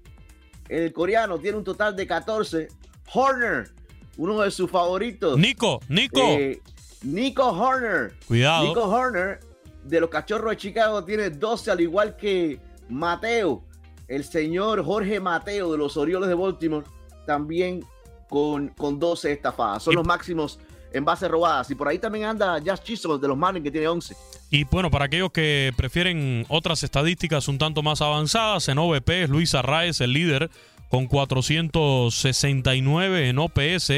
el 0.72 0.94
coreano, 0.94 1.38
tiene 1.38 1.58
un 1.58 1.64
total 1.64 1.96
de 1.96 2.08
14. 2.08 2.68
Horner, 3.14 3.70
uno 4.18 4.42
de 4.42 4.52
sus 4.52 4.72
favoritos. 4.72 5.38
Nico, 5.38 5.82
Nico. 5.90 6.22
Eh, 6.22 6.62
Nico 7.04 7.50
Horner. 7.50 8.14
Cuidado. 8.28 8.68
Nico 8.68 8.84
Horner 8.84 9.40
de 9.84 10.00
los 10.00 10.10
Cachorros 10.10 10.52
de 10.52 10.58
Chicago 10.58 11.04
tiene 11.04 11.30
12, 11.30 11.72
al 11.72 11.82
igual 11.82 12.16
que 12.16 12.60
Mateo, 12.88 13.64
el 14.08 14.24
señor 14.24 14.84
Jorge 14.86 15.20
Mateo 15.20 15.72
de 15.72 15.78
los 15.78 15.98
Orioles 15.98 16.30
de 16.30 16.36
Baltimore, 16.36 16.86
también 17.26 17.84
con, 18.30 18.70
con 18.70 18.98
12 18.98 19.34
estafadas. 19.34 19.84
Son 19.84 19.96
los 19.96 20.08
máximos 20.08 20.58
en 20.94 21.06
bases 21.06 21.30
robadas. 21.30 21.70
Y 21.72 21.76
por 21.76 21.88
ahí 21.88 22.00
también 22.00 22.26
anda 22.26 22.60
Jazz 22.60 22.84
Chisholm 22.84 23.22
de 23.22 23.28
los 23.28 23.38
Marlins, 23.38 23.64
que 23.64 23.72
tiene 23.72 23.88
11. 23.88 24.16
Y 24.50 24.64
bueno, 24.66 24.92
para 24.92 25.06
aquellos 25.06 25.32
que 25.32 25.72
prefieren 25.76 26.46
otras 26.50 26.84
estadísticas 26.84 27.48
un 27.48 27.58
tanto 27.58 27.82
más 27.82 28.02
avanzadas, 28.02 28.68
en 28.68 28.78
OVP 28.78 29.24
es 29.24 29.30
Luis 29.30 29.56
Arraez 29.56 30.02
el 30.02 30.12
líder 30.14 30.52
con 30.90 31.08
469 31.08 33.30
en 33.30 33.40
OPS. 33.40 33.90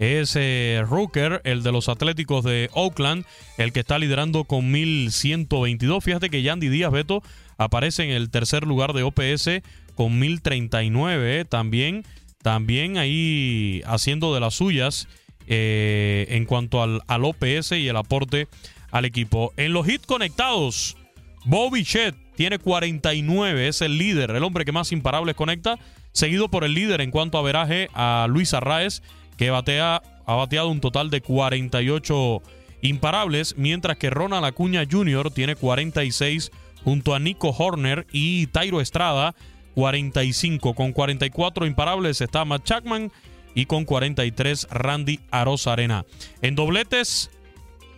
es 0.00 0.34
eh, 0.34 0.84
Rooker, 0.88 1.40
el 1.44 1.62
de 1.62 1.70
los 1.70 1.88
Atléticos 1.88 2.42
de 2.44 2.68
Oakland, 2.74 3.24
el 3.56 3.72
que 3.72 3.78
está 3.80 4.00
liderando 4.00 4.44
con 4.44 4.72
1122. 4.72 6.02
Fíjate 6.02 6.30
que 6.30 6.42
Yandy 6.42 6.68
Díaz 6.68 6.90
Beto 6.90 7.22
aparece 7.56 8.02
en 8.02 8.10
el 8.10 8.30
tercer 8.30 8.64
lugar 8.64 8.92
de 8.92 9.04
OPS 9.04 9.62
con 9.94 10.18
1039. 10.18 11.40
eh, 11.40 11.44
También, 11.44 12.04
también 12.42 12.98
ahí 12.98 13.82
haciendo 13.86 14.34
de 14.34 14.40
las 14.40 14.54
suyas 14.54 15.06
eh, 15.46 16.26
en 16.30 16.44
cuanto 16.44 16.82
al, 16.82 17.02
al 17.06 17.24
OPS 17.24 17.72
y 17.72 17.88
el 17.88 17.96
aporte 17.96 18.48
al 18.90 19.04
equipo. 19.04 19.52
En 19.56 19.72
los 19.72 19.88
hits 19.88 20.06
conectados, 20.06 20.96
Bobby 21.44 21.84
Chet 21.84 22.14
tiene 22.36 22.58
49, 22.58 23.68
es 23.68 23.82
el 23.82 23.98
líder, 23.98 24.30
el 24.30 24.44
hombre 24.44 24.64
que 24.64 24.72
más 24.72 24.92
imparables 24.92 25.34
conecta, 25.34 25.78
seguido 26.12 26.48
por 26.48 26.64
el 26.64 26.74
líder 26.74 27.00
en 27.00 27.10
cuanto 27.10 27.38
a 27.38 27.42
veraje 27.42 27.88
a 27.94 28.26
Luis 28.28 28.54
Arraez, 28.54 29.02
que 29.36 29.50
batea, 29.50 30.02
ha 30.26 30.34
bateado 30.34 30.68
un 30.68 30.80
total 30.80 31.10
de 31.10 31.20
48 31.20 32.42
imparables, 32.82 33.56
mientras 33.56 33.96
que 33.96 34.10
Ronald 34.10 34.44
Acuña 34.44 34.84
Jr. 34.90 35.30
tiene 35.30 35.56
46 35.56 36.50
junto 36.84 37.14
a 37.14 37.18
Nico 37.18 37.50
Horner 37.50 38.06
y 38.12 38.46
Tairo 38.48 38.80
Estrada 38.80 39.34
45. 39.74 40.74
Con 40.74 40.92
44 40.92 41.66
imparables 41.66 42.20
está 42.20 42.44
Matt 42.44 42.64
Chapman 42.64 43.10
y 43.54 43.66
con 43.66 43.84
43 43.84 44.68
Randy 44.70 45.20
Arozarena. 45.30 46.04
En 46.42 46.54
dobletes, 46.54 47.30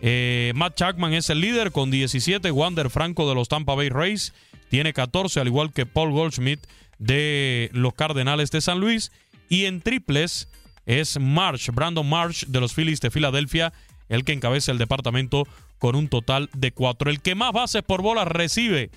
eh, 0.01 0.51
Matt 0.55 0.75
Chapman 0.75 1.13
es 1.13 1.29
el 1.29 1.41
líder 1.41 1.71
con 1.71 1.91
17. 1.91 2.51
Wander 2.51 2.89
Franco 2.89 3.27
de 3.27 3.35
los 3.35 3.49
Tampa 3.49 3.75
Bay 3.75 3.89
Rays 3.89 4.33
tiene 4.69 4.93
14, 4.93 5.39
al 5.39 5.47
igual 5.47 5.73
que 5.73 5.85
Paul 5.85 6.11
Goldschmidt 6.11 6.67
de 6.99 7.69
los 7.73 7.93
Cardenales 7.93 8.51
de 8.51 8.61
San 8.61 8.79
Luis. 8.79 9.11
Y 9.49 9.65
en 9.65 9.81
triples 9.81 10.49
es 10.85 11.19
Marsh, 11.19 11.69
Brandon 11.71 12.07
Marsh 12.07 12.45
de 12.45 12.59
los 12.59 12.73
Phillies 12.73 13.01
de 13.01 13.11
Filadelfia, 13.11 13.73
el 14.09 14.23
que 14.23 14.33
encabeza 14.33 14.71
el 14.71 14.77
departamento 14.77 15.47
con 15.79 15.95
un 15.95 16.07
total 16.07 16.49
de 16.53 16.71
4. 16.71 17.09
El 17.09 17.21
que 17.21 17.35
más 17.35 17.53
bases 17.53 17.83
por 17.83 18.01
bola 18.01 18.25
recibe 18.25 18.89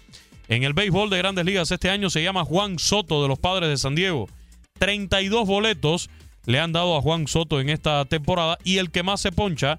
en 0.50 0.64
el 0.64 0.72
béisbol 0.72 1.10
de 1.10 1.18
grandes 1.18 1.44
ligas 1.44 1.70
este 1.70 1.90
año 1.90 2.10
se 2.10 2.24
llama 2.24 2.44
Juan 2.44 2.80
Soto 2.80 3.22
de 3.22 3.28
los 3.28 3.38
Padres 3.38 3.68
de 3.68 3.76
San 3.76 3.94
Diego. 3.94 4.28
32 4.80 5.46
boletos 5.46 6.10
le 6.46 6.58
han 6.58 6.72
dado 6.72 6.96
a 6.96 7.02
Juan 7.02 7.26
Soto 7.26 7.60
en 7.60 7.68
esta 7.68 8.04
temporada 8.04 8.58
y 8.64 8.78
el 8.78 8.90
que 8.90 9.02
más 9.02 9.20
se 9.20 9.32
poncha 9.32 9.78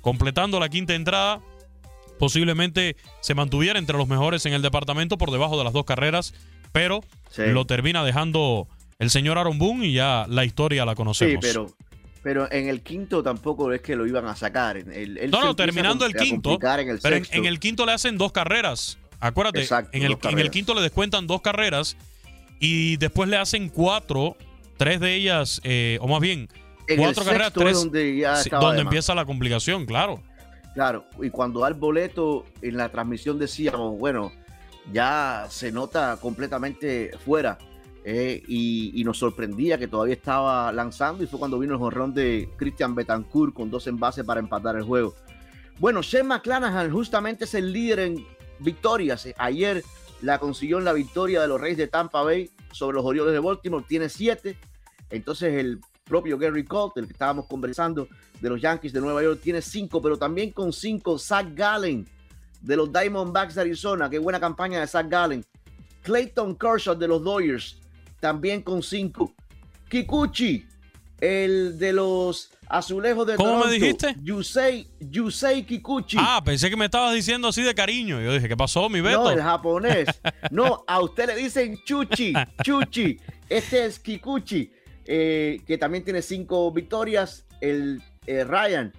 completando 0.01 0.59
la 0.59 0.69
quinta 0.69 0.95
entrada, 0.95 1.41
posiblemente 2.19 2.97
se 3.21 3.35
mantuviera 3.35 3.79
entre 3.79 3.97
los 3.97 4.09
mejores 4.09 4.47
en 4.47 4.53
el 4.53 4.63
departamento 4.63 5.17
por 5.19 5.31
debajo 5.31 5.57
de 5.59 5.65
las 5.65 5.73
dos 5.73 5.85
carreras, 5.85 6.35
pero 6.73 7.01
Sí. 7.31 7.43
lo 7.47 7.65
termina 7.67 8.05
dejando 8.05 8.69
el 8.99 9.11
señor 9.11 9.39
Aaron 9.39 9.59
Boone 9.59 9.87
y 9.87 9.93
ya 9.95 10.27
la 10.29 10.45
historia 10.45 10.85
la 10.85 10.93
Sí, 10.93 10.97
conocemos. 10.97 11.41
pero, 11.41 11.73
pero 12.23 12.53
en 12.53 12.69
el 12.69 12.83
quinto 12.83 13.23
tampoco 13.23 13.73
es 13.73 13.81
que 13.81 13.97
lo 13.97 14.07
iban 14.07 14.27
a 14.27 14.37
sacar. 14.37 14.85
No, 14.87 15.41
no, 15.41 15.57
terminando 15.57 16.05
el 16.05 16.15
quinto, 16.15 16.59
en 16.61 16.89
el 16.89 16.99
pero 17.01 17.17
en, 17.17 17.47
el 17.47 17.59
quinto 17.59 17.87
le 17.87 17.93
hacen 17.93 18.19
dos 18.19 18.33
carreras. 18.33 18.99
Acuérdate, 19.21 19.61
Exacto, 19.61 19.91
en, 19.97 20.03
el, 20.03 20.19
en 20.23 20.51
quinto 20.51 20.75
le 20.75 20.81
descuentan 20.81 21.27
dos 21.29 21.41
carreras 21.43 21.97
y 22.59 22.97
después 22.97 23.29
le 23.29 23.37
hacen 23.37 23.69
cuatro, 23.69 24.37
tres 24.77 25.01
de 25.01 25.15
ellas, 25.15 25.61
eh, 25.65 25.99
o 26.01 26.09
más 26.09 26.21
bien, 26.21 26.49
En 26.89 26.97
cuatro 26.99 27.23
el 27.23 27.29
carreras, 27.29 27.47
sexto 27.49 27.61
es 27.61 27.65
tres, 27.67 27.77
donde 27.79 28.17
ya 28.17 28.37
sí, 28.37 28.49
estaba 28.49 28.65
donde 28.65 28.79
de 28.79 28.85
más. 28.85 28.91
empieza 28.93 29.15
la 29.15 29.25
complicación, 29.25 29.87
claro. 29.87 30.21
Claro, 30.75 31.05
y 31.21 31.31
cuando 31.31 31.61
da 31.61 31.69
el 31.69 31.75
boleto 31.75 32.45
en 32.63 32.77
la 32.77 32.89
transmisión 32.91 33.39
decíamos, 33.39 33.99
bueno, 33.99 34.33
ya 34.93 35.47
se 35.51 35.71
nota 35.71 36.19
completamente 36.21 37.11
fuera. 37.25 37.59
eh, 38.05 38.43
y, 38.49 39.01
y 39.01 39.05
nos 39.05 39.19
sorprendía 39.19 39.79
que 39.79 39.87
todavía 39.89 40.15
estaba 40.15 40.73
lanzando 40.73 41.23
y 41.23 41.27
fue 41.27 41.39
cuando 41.39 41.59
vino 41.59 41.75
el 41.75 41.79
jonrón 41.79 42.13
de 42.13 42.49
Christian 42.57 42.95
Betancourt 42.95 43.55
con 43.55 43.71
dos 43.71 43.87
envases 43.87 44.25
para 44.25 44.41
empatar 44.41 44.77
el 44.77 44.83
juego. 44.83 45.15
Bueno, 45.79 46.03
Shane 46.03 46.25
McClanahan 46.25 46.91
justamente 46.91 47.45
es 47.45 47.55
el 47.55 47.73
líder 47.73 48.01
en 48.01 48.27
victorias. 48.59 49.29
Ayer 49.39 49.83
la 50.21 50.39
consiguió 50.39 50.79
en 50.79 50.85
la 50.85 50.93
victoria 50.93 51.41
de 51.43 51.49
los 51.49 51.61
Reyes 51.61 51.79
de 51.79 51.87
Tampa 51.87 52.23
Bay 52.23 52.51
sobre 52.73 52.97
los 52.97 53.05
Orioles 53.05 53.33
de 53.33 53.39
Baltimore, 53.41 53.85
tiene 53.89 54.09
siete. 54.09 54.59
Entonces 55.11 55.55
el 55.55 55.81
propio 56.13 56.37
Gary 56.37 56.63
Colt, 56.63 56.95
el 56.99 57.07
que 57.07 57.15
estábamos 57.15 57.47
conversando 57.47 58.07
de 58.39 58.51
los 58.51 58.61
Yankees 58.61 58.93
de 58.93 59.01
Nueva 59.01 59.23
York, 59.23 59.41
tiene 59.43 59.63
cinco, 59.63 60.03
pero 60.03 60.19
también 60.19 60.51
con 60.51 60.71
cinco 60.71 61.19
Zach 61.19 61.47
Gallen 61.55 62.07
de 62.61 62.77
los 62.77 62.93
Diamondbacks 62.93 63.55
de 63.55 63.63
Arizona. 63.63 64.11
Qué 64.11 64.19
buena 64.19 64.39
campaña 64.39 64.79
de 64.81 64.87
Zach 64.87 65.09
Gallen. 65.09 65.43
Clayton 66.03 66.55
Kershaw 66.55 66.95
de 66.95 67.09
los 67.09 67.25
Dodgers, 67.25 67.79
también 68.21 68.61
con 68.61 68.83
cinco. 68.83 69.33
Kikuchi, 69.89 70.67
el 71.19 71.79
de 71.79 71.95
los 71.95 72.51
Azulejos 72.69 73.27
de 73.27 73.37
¿Cómo 73.37 73.53
me 73.53 73.57
Toronto. 73.63 73.73
dijiste? 73.73 74.15
Yusei, 74.23 74.87
Yusei 75.01 75.65
Kikuchi. 75.65 76.19
Ah, 76.21 76.43
pensé 76.45 76.69
que 76.69 76.77
me 76.77 76.85
estabas 76.85 77.15
diciendo 77.15 77.49
así 77.49 77.63
de 77.63 77.75
cariño. 77.75 78.21
Yo 78.21 78.35
dije, 78.35 78.49
¿qué 78.49 78.57
pasó, 78.57 78.91
mi 78.91 79.01
Beto? 79.01 79.25
No, 79.25 79.31
el 79.31 79.41
japonés. 79.41 80.09
No, 80.51 80.85
a 80.87 81.01
usted 81.01 81.27
le 81.29 81.37
dicen 81.37 81.79
Chuchi, 81.87 82.35
Chuchi. 82.63 83.19
Este 83.49 83.87
es 83.87 83.99
Kikuchi, 83.99 84.71
eh, 85.15 85.61
que 85.67 85.77
también 85.77 86.05
tiene 86.05 86.23
cinco 86.23 86.73
victorias. 86.73 87.45
El 87.61 88.03
eh, 88.27 88.45
Ryan, 88.45 88.95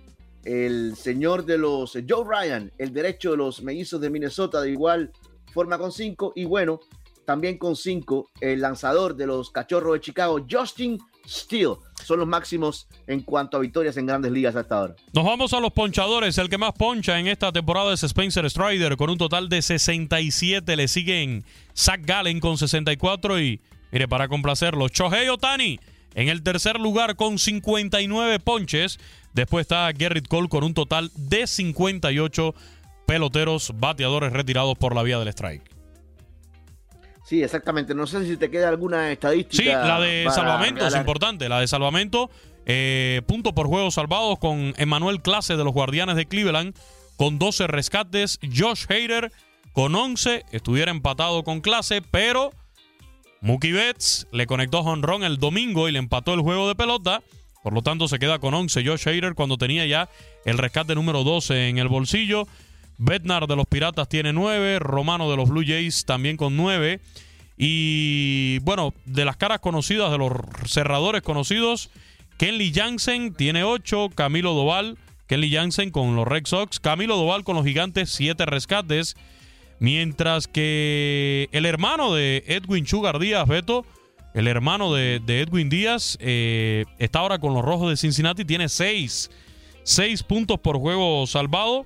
el 0.46 0.96
señor 0.96 1.44
de 1.44 1.58
los 1.58 1.96
eh, 1.96 2.06
Joe 2.08 2.24
Ryan, 2.24 2.72
el 2.78 2.94
derecho 2.94 3.32
de 3.32 3.38
los 3.38 3.64
mellizos 3.64 4.00
de 4.00 4.12
Minnesota, 4.12 4.62
de 4.62 4.70
igual 4.70 5.12
forma 5.52 5.80
con 5.80 5.92
cinco. 5.92 6.32
Y 6.36 6.46
bueno, 6.46 6.80
también 7.26 7.58
con 7.58 7.76
cinco, 7.76 8.30
el 8.42 8.62
lanzador 8.62 9.16
de 9.16 9.26
los 9.26 9.50
cachorros 9.50 9.94
de 9.94 10.02
Chicago, 10.02 10.46
Justin 10.48 11.00
Steele. 11.28 11.78
Son 12.04 12.20
los 12.20 12.28
máximos 12.28 12.88
en 13.08 13.22
cuanto 13.22 13.58
a 13.58 13.60
victorias 13.60 13.98
en 13.98 14.06
grandes 14.06 14.32
ligas 14.32 14.56
hasta 14.56 14.78
ahora. 14.78 14.96
Nos 15.14 15.26
vamos 15.26 15.52
a 15.54 15.60
los 15.60 15.74
ponchadores. 15.74 16.38
El 16.38 16.48
que 16.48 16.60
más 16.60 16.74
poncha 16.74 17.18
en 17.20 17.26
esta 17.26 17.52
temporada 17.52 17.92
es 17.92 18.04
Spencer 18.04 18.48
Strider 18.48 18.98
con 18.98 19.10
un 19.10 19.18
total 19.18 19.50
de 19.50 19.64
67. 19.64 20.76
Le 20.76 20.88
siguen 20.88 21.44
Zach 21.76 22.02
Gallen 22.04 22.40
con 22.40 22.60
64 22.60 23.40
y, 23.40 23.62
mire, 23.92 24.08
para 24.08 24.28
complacerlo, 24.28 24.88
Shohei 24.90 25.28
Otani 25.30 25.80
en 26.16 26.30
el 26.30 26.44
tercer 26.44 26.80
lugar 26.80 27.16
con 27.16 27.38
59 27.38 28.40
ponches. 28.40 29.00
Después 29.34 29.64
está 29.64 29.92
Garrett 29.92 30.28
Cole 30.28 30.50
con 30.50 30.64
un 30.64 30.74
total 30.74 31.12
de 31.16 31.48
58 31.48 32.54
peloteros 33.06 33.74
bateadores 33.76 34.32
retirados 34.32 34.78
por 34.78 34.96
la 34.96 35.04
vía 35.04 35.20
del 35.20 35.28
strike. 35.30 35.74
Sí, 37.24 37.42
exactamente. 37.42 37.96
No 37.96 38.06
sé 38.06 38.26
si 38.26 38.38
te 38.38 38.52
queda 38.52 38.70
alguna 38.70 39.12
estadística. 39.12 39.64
Sí, 39.64 39.70
la 39.70 40.00
de 40.00 40.24
para 40.26 40.36
salvamento 40.36 40.88
es 40.88 40.96
importante. 40.96 41.50
La 41.50 41.60
de 41.60 41.68
salvamento, 41.68 42.30
eh, 42.66 43.22
punto 43.26 43.56
por 43.56 43.68
juego 43.68 43.92
salvados 43.92 44.40
con 44.40 44.74
Emanuel 44.78 45.22
Clase 45.22 45.56
de 45.56 45.64
los 45.64 45.74
Guardianes 45.74 46.16
de 46.16 46.26
Cleveland 46.26 46.76
con 47.16 47.40
12 47.40 47.68
rescates. 47.68 48.40
Josh 48.56 48.86
Hader 48.90 49.32
con 49.72 49.96
11. 49.96 50.44
Estuviera 50.52 50.92
empatado 50.92 51.44
con 51.44 51.62
Clase, 51.62 52.02
pero 52.02 52.52
Mookie 53.44 53.74
Betts 53.74 54.26
le 54.32 54.48
conectó 54.48 54.80
honrón 54.80 55.26
el 55.26 55.38
domingo 55.38 55.90
y 55.90 55.92
le 55.92 56.00
empató 56.00 56.34
el 56.34 56.40
juego 56.40 56.70
de 56.70 56.76
pelota. 56.76 57.22
Por 57.62 57.74
lo 57.74 57.82
tanto, 57.82 58.08
se 58.08 58.18
queda 58.18 58.40
con 58.40 58.54
11 58.54 58.86
Josh 58.86 59.06
Hader 59.06 59.36
cuando 59.36 59.58
tenía 59.58 59.86
ya 59.86 60.10
el 60.46 60.58
rescate 60.58 60.96
número 60.96 61.26
12 61.26 61.68
en 61.68 61.78
el 61.78 61.90
bolsillo. 61.90 62.48
Bednar 62.98 63.48
de 63.48 63.58
los 63.58 63.66
Piratas 63.66 64.08
tiene 64.08 64.32
9. 64.32 64.80
Romano 64.80 65.30
de 65.30 65.36
los 65.36 65.50
Blue 65.50 65.66
Jays 65.68 66.06
también 66.06 66.38
con 66.38 66.56
9. 66.56 67.02
Y 67.58 68.60
bueno, 68.60 68.94
de 69.04 69.26
las 69.26 69.36
caras 69.36 69.60
conocidas, 69.60 70.10
de 70.10 70.20
los 70.20 70.32
cerradores 70.66 71.22
conocidos, 71.22 71.90
Kenley 72.38 72.72
Jansen 72.74 73.34
tiene 73.34 73.66
8. 73.66 74.12
Camilo 74.16 74.54
Doval, 74.54 74.98
Kenley 75.28 75.52
Jansen 75.52 75.92
con 75.92 76.16
los 76.16 76.26
Red 76.26 76.46
Sox. 76.46 76.80
Camilo 76.80 77.18
Doval 77.18 77.44
con 77.44 77.58
los 77.58 77.66
Gigantes, 77.66 78.10
7 78.10 78.46
rescates. 78.46 79.18
Mientras 79.84 80.48
que 80.48 81.50
el 81.52 81.66
hermano 81.66 82.14
de 82.14 82.46
Edwin 82.48 82.88
Sugar 82.88 83.20
Díaz, 83.20 83.46
Beto, 83.50 83.86
el 84.34 84.48
hermano 84.48 84.94
de, 84.94 85.18
Edwin 85.28 85.68
Díaz, 85.68 86.18
eh, 86.22 86.86
está 87.00 87.20
ahora 87.20 87.38
con 87.38 87.54
los 87.54 87.66
Rojos 87.66 87.90
de 87.90 87.98
Cincinnati, 87.98 88.46
tiene 88.46 88.70
6. 88.70 89.30
6 89.84 90.24
puntos 90.24 90.58
por 90.62 90.80
juego 90.80 91.28
salvado. 91.28 91.86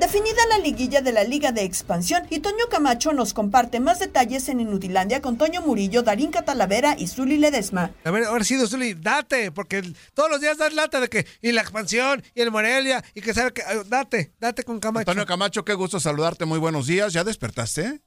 Definida 0.00 0.46
la 0.48 0.58
liguilla 0.58 1.00
de 1.00 1.12
la 1.12 1.24
Liga 1.24 1.50
de 1.50 1.64
Expansión 1.64 2.22
y 2.30 2.38
Toño 2.38 2.66
Camacho 2.70 3.12
nos 3.12 3.34
comparte 3.34 3.80
más 3.80 3.98
detalles 3.98 4.48
en 4.48 4.60
Inutilandia 4.60 5.20
con 5.20 5.36
Toño 5.36 5.60
Murillo, 5.60 6.02
Darín 6.02 6.30
Catalavera 6.30 6.94
y 6.96 7.08
Zuli 7.08 7.36
Ledesma. 7.36 7.90
A 8.04 8.10
ver, 8.12 8.24
ahora 8.24 8.44
sí, 8.44 8.56
Zuli, 8.64 8.94
date, 8.94 9.50
porque 9.50 9.82
todos 10.14 10.30
los 10.30 10.40
días 10.40 10.56
das 10.56 10.72
lata 10.72 11.00
de 11.00 11.08
que 11.08 11.26
y 11.42 11.50
la 11.50 11.62
expansión 11.62 12.22
y 12.34 12.40
el 12.40 12.52
Morelia 12.52 13.02
y 13.12 13.20
que 13.20 13.34
sabe 13.34 13.52
que 13.52 13.62
date, 13.86 14.32
date 14.38 14.62
con 14.62 14.78
Camacho. 14.78 15.10
Antonio 15.10 15.26
Camacho, 15.26 15.64
qué 15.64 15.74
gusto 15.74 15.98
saludarte, 15.98 16.44
muy 16.44 16.60
buenos 16.60 16.86
días. 16.86 17.12
¿Ya 17.12 17.24
despertaste? 17.24 18.00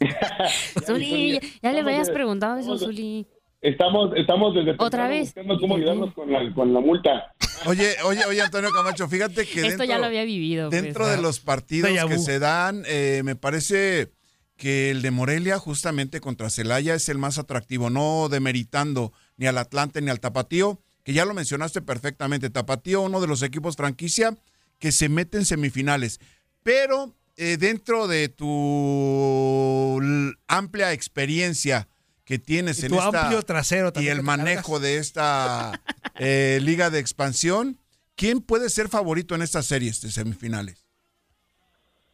Zuli, 0.86 1.40
ya 1.62 1.72
le 1.72 1.80
habías 1.80 2.10
preguntado 2.10 2.58
eso, 2.58 2.78
Zuli. 2.78 3.26
Estamos, 3.60 4.12
estamos 4.16 4.54
desde 4.54 4.74
otra 4.78 5.06
vez 5.06 5.34
buscando 5.34 5.58
cómo 5.60 5.76
ayudarnos 5.76 6.14
con 6.14 6.32
la, 6.32 6.54
con 6.54 6.72
la 6.72 6.80
multa. 6.80 7.34
Oye, 7.66 7.94
oye, 8.04 8.24
oye, 8.24 8.40
Antonio 8.40 8.70
Camacho, 8.70 9.06
fíjate 9.06 9.44
que 9.46 9.60
esto 9.60 9.68
dentro, 9.68 9.84
ya 9.84 9.98
lo 9.98 10.06
había 10.06 10.24
vivido. 10.24 10.70
pues. 10.70 10.82
dentro 10.82 11.06
de 11.06 11.20
los 11.20 11.40
partidos 11.40 11.90
que 12.08 12.18
se 12.18 12.38
dan, 12.38 12.84
eh, 12.86 13.20
me 13.22 13.36
parece 13.36 14.12
que 14.56 14.90
el 14.90 15.02
de 15.02 15.10
Morelia, 15.10 15.58
justamente 15.58 16.20
contra 16.20 16.48
Celaya, 16.48 16.94
es 16.94 17.10
el 17.10 17.18
más 17.18 17.38
atractivo, 17.38 17.90
no 17.90 18.28
demeritando 18.30 19.12
ni 19.36 19.46
al 19.46 19.58
Atlante 19.58 20.00
ni 20.00 20.10
al 20.10 20.20
Tapatío, 20.20 20.80
que 21.02 21.12
ya 21.12 21.26
lo 21.26 21.34
mencionaste 21.34 21.82
perfectamente. 21.82 22.48
Tapatío, 22.48 23.02
uno 23.02 23.20
de 23.20 23.26
los 23.26 23.42
equipos 23.42 23.76
franquicia 23.76 24.36
que 24.78 24.90
se 24.90 25.10
mete 25.10 25.36
en 25.36 25.44
semifinales. 25.44 26.18
Pero 26.62 27.14
eh, 27.36 27.58
dentro 27.58 28.08
de 28.08 28.28
tu 28.28 30.00
amplia 30.46 30.92
experiencia 30.92 31.88
que 32.30 32.38
tienes 32.38 32.80
Y 32.80 32.86
en 32.86 32.92
tu 32.92 32.98
esta 33.00 33.22
amplio 33.24 33.42
trasero 33.42 33.90
y 33.96 34.06
el 34.06 34.22
manejo 34.22 34.78
de 34.78 34.98
esta 34.98 35.80
eh, 36.16 36.60
liga 36.62 36.88
de 36.88 37.00
expansión, 37.00 37.76
¿quién 38.14 38.40
puede 38.40 38.70
ser 38.70 38.88
favorito 38.88 39.34
en 39.34 39.42
estas 39.42 39.66
series 39.66 40.00
de 40.00 40.12
semifinales? 40.12 40.86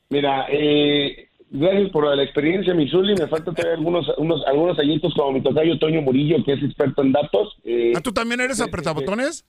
Mira, 0.09 0.47
eh, 0.49 1.29
gracias 1.51 1.91
por 1.91 2.17
la 2.17 2.23
experiencia, 2.23 2.73
Misuli. 2.73 3.15
Me 3.15 3.27
falta 3.29 3.53
traer 3.53 3.75
algunos, 3.75 4.07
unos, 4.17 4.41
algunos 4.47 4.79
añitos 4.79 5.13
como 5.13 5.33
mi 5.33 5.43
tocayo 5.43 5.79
Toño 5.79 6.01
Murillo, 6.01 6.43
que 6.47 6.55
es 6.55 6.63
experto 6.63 7.03
en 7.03 7.13
datos. 7.13 7.55
Eh, 7.65 7.93
¿Ah, 7.95 8.01
tú 8.01 8.11
también 8.11 8.41
eres 8.41 8.59
apretabotones? 8.63 9.45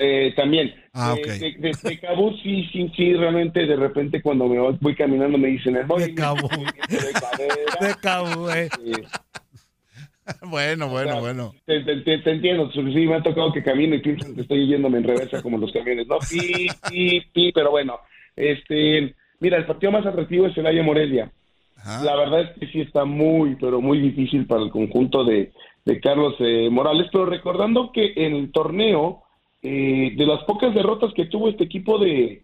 Eh, 0.00 0.32
también. 0.36 0.74
Ah, 0.92 1.14
Eh, 1.16 1.20
ok. 1.22 1.28
de, 1.28 1.52
de- 1.58 1.76
de 1.90 2.00
Cabo, 2.00 2.32
sí, 2.42 2.68
sí, 2.72 2.90
sí, 2.96 3.14
realmente 3.14 3.66
de 3.66 3.76
repente 3.76 4.20
cuando 4.22 4.46
me 4.48 4.58
voy, 4.58 4.76
voy 4.80 4.94
caminando 4.96 5.38
me 5.38 5.48
dicen 5.48 5.76
el 5.76 5.86
De 5.86 6.14
Cabo. 6.14 6.48
De 7.80 7.94
Cabo, 8.00 8.50
eh. 8.52 8.68
bueno, 10.50 10.88
bueno, 10.88 11.20
bueno. 11.20 11.52
Te, 11.64 11.80
te- 11.82 12.30
entiendo, 12.30 12.70
sí, 12.72 12.80
me 12.80 13.14
ha 13.14 13.22
tocado 13.22 13.52
que 13.52 13.62
camino 13.62 13.94
y 13.94 14.00
piensan 14.00 14.34
que 14.34 14.42
estoy 14.42 14.66
yéndome 14.66 14.98
en 14.98 15.04
reversa 15.04 15.42
como 15.42 15.58
los 15.58 15.72
camiones, 15.72 16.06
¿no? 16.06 16.20
Sí, 16.20 16.68
sí, 16.88 17.22
sí, 17.34 17.52
pero 17.54 17.70
bueno, 17.70 17.98
este, 18.36 19.14
mira, 19.40 19.56
el 19.56 19.66
partido 19.66 19.92
más 19.92 20.06
atractivo 20.06 20.46
es 20.46 20.54
Celaya 20.54 20.82
Morelia. 20.82 21.30
La 22.04 22.16
verdad 22.16 22.40
es 22.42 22.50
que 22.58 22.66
sí 22.68 22.80
está 22.80 23.04
muy, 23.04 23.56
pero 23.56 23.80
muy 23.80 23.98
difícil 24.00 24.46
para 24.46 24.62
el 24.62 24.70
conjunto 24.70 25.24
de, 25.24 25.52
de 25.84 26.00
Carlos 26.00 26.34
eh, 26.40 26.68
Morales, 26.70 27.06
pero 27.12 27.24
recordando 27.26 27.92
que 27.92 28.12
en 28.16 28.34
el 28.34 28.52
torneo, 28.52 29.22
eh, 29.62 30.12
de 30.16 30.26
las 30.26 30.42
pocas 30.44 30.74
derrotas 30.74 31.12
que 31.14 31.26
tuvo 31.26 31.48
este 31.48 31.64
equipo 31.64 31.98
de 31.98 32.42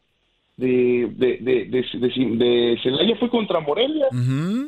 de, 0.56 1.08
de, 1.16 1.38
de, 1.38 1.64
de, 1.64 1.82
de- 1.98 2.36
de 2.36 2.78
Celaya 2.80 3.16
fue 3.16 3.28
contra 3.28 3.58
Morelia, 3.58 4.06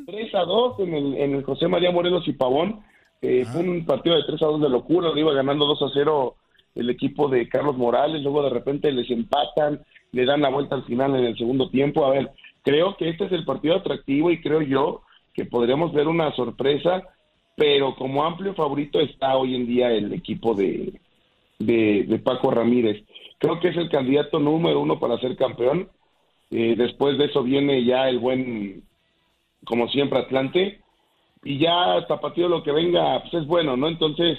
3 0.04 0.34
a 0.34 0.40
2 0.40 0.80
en 0.80 0.92
el, 0.94 1.14
en 1.14 1.34
el 1.36 1.44
José 1.44 1.68
María 1.68 1.92
Morelos 1.92 2.26
y 2.26 2.32
Pavón. 2.32 2.80
Eh, 3.22 3.44
Fue 3.46 3.62
un 3.62 3.84
partido 3.84 4.16
de 4.16 4.24
3 4.24 4.42
a 4.42 4.46
2 4.46 4.60
de 4.60 4.68
locura, 4.68 5.08
lo 5.08 5.18
iba 5.18 5.32
ganando 5.32 5.66
2 5.66 5.82
a 5.82 5.90
0 5.92 6.36
el 6.74 6.90
equipo 6.90 7.28
de 7.28 7.48
Carlos 7.48 7.76
Morales, 7.76 8.22
luego 8.22 8.42
de 8.42 8.50
repente 8.50 8.92
les 8.92 9.10
empatan, 9.10 9.80
le 10.12 10.24
dan 10.26 10.42
la 10.42 10.50
vuelta 10.50 10.74
al 10.74 10.84
final 10.84 11.16
en 11.16 11.24
el 11.24 11.36
segundo 11.36 11.70
tiempo. 11.70 12.04
A 12.04 12.10
ver, 12.10 12.30
creo 12.62 12.96
que 12.96 13.08
este 13.08 13.24
es 13.24 13.32
el 13.32 13.44
partido 13.44 13.76
atractivo 13.76 14.30
y 14.30 14.40
creo 14.40 14.60
yo 14.60 15.02
que 15.32 15.46
podríamos 15.46 15.92
ver 15.92 16.06
una 16.06 16.34
sorpresa, 16.34 17.02
pero 17.56 17.94
como 17.96 18.24
amplio 18.24 18.54
favorito 18.54 19.00
está 19.00 19.36
hoy 19.36 19.54
en 19.54 19.66
día 19.66 19.90
el 19.90 20.12
equipo 20.12 20.54
de, 20.54 21.00
de, 21.58 22.04
de 22.06 22.18
Paco 22.18 22.50
Ramírez. 22.50 23.04
Creo 23.38 23.58
que 23.60 23.68
es 23.68 23.76
el 23.76 23.88
candidato 23.88 24.38
número 24.38 24.80
uno 24.80 24.98
para 24.98 25.18
ser 25.18 25.36
campeón. 25.36 25.88
Eh, 26.50 26.74
después 26.76 27.18
de 27.18 27.26
eso 27.26 27.42
viene 27.42 27.84
ya 27.84 28.08
el 28.08 28.18
buen, 28.18 28.82
como 29.64 29.88
siempre, 29.88 30.18
Atlante. 30.18 30.80
Y 31.46 31.58
ya 31.58 32.04
Tapatío 32.08 32.48
lo 32.48 32.64
que 32.64 32.72
venga, 32.72 33.22
pues 33.22 33.34
es 33.34 33.46
bueno, 33.46 33.76
¿no? 33.76 33.86
Entonces, 33.86 34.38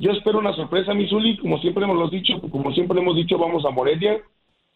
yo 0.00 0.10
espero 0.10 0.40
una 0.40 0.54
sorpresa, 0.56 0.92
Misuli. 0.92 1.38
Como 1.38 1.58
siempre 1.58 1.84
hemos 1.84 2.10
dicho, 2.10 2.40
como 2.50 2.72
siempre 2.72 3.00
hemos 3.00 3.14
dicho, 3.14 3.38
vamos 3.38 3.64
a 3.64 3.70
Morelia. 3.70 4.20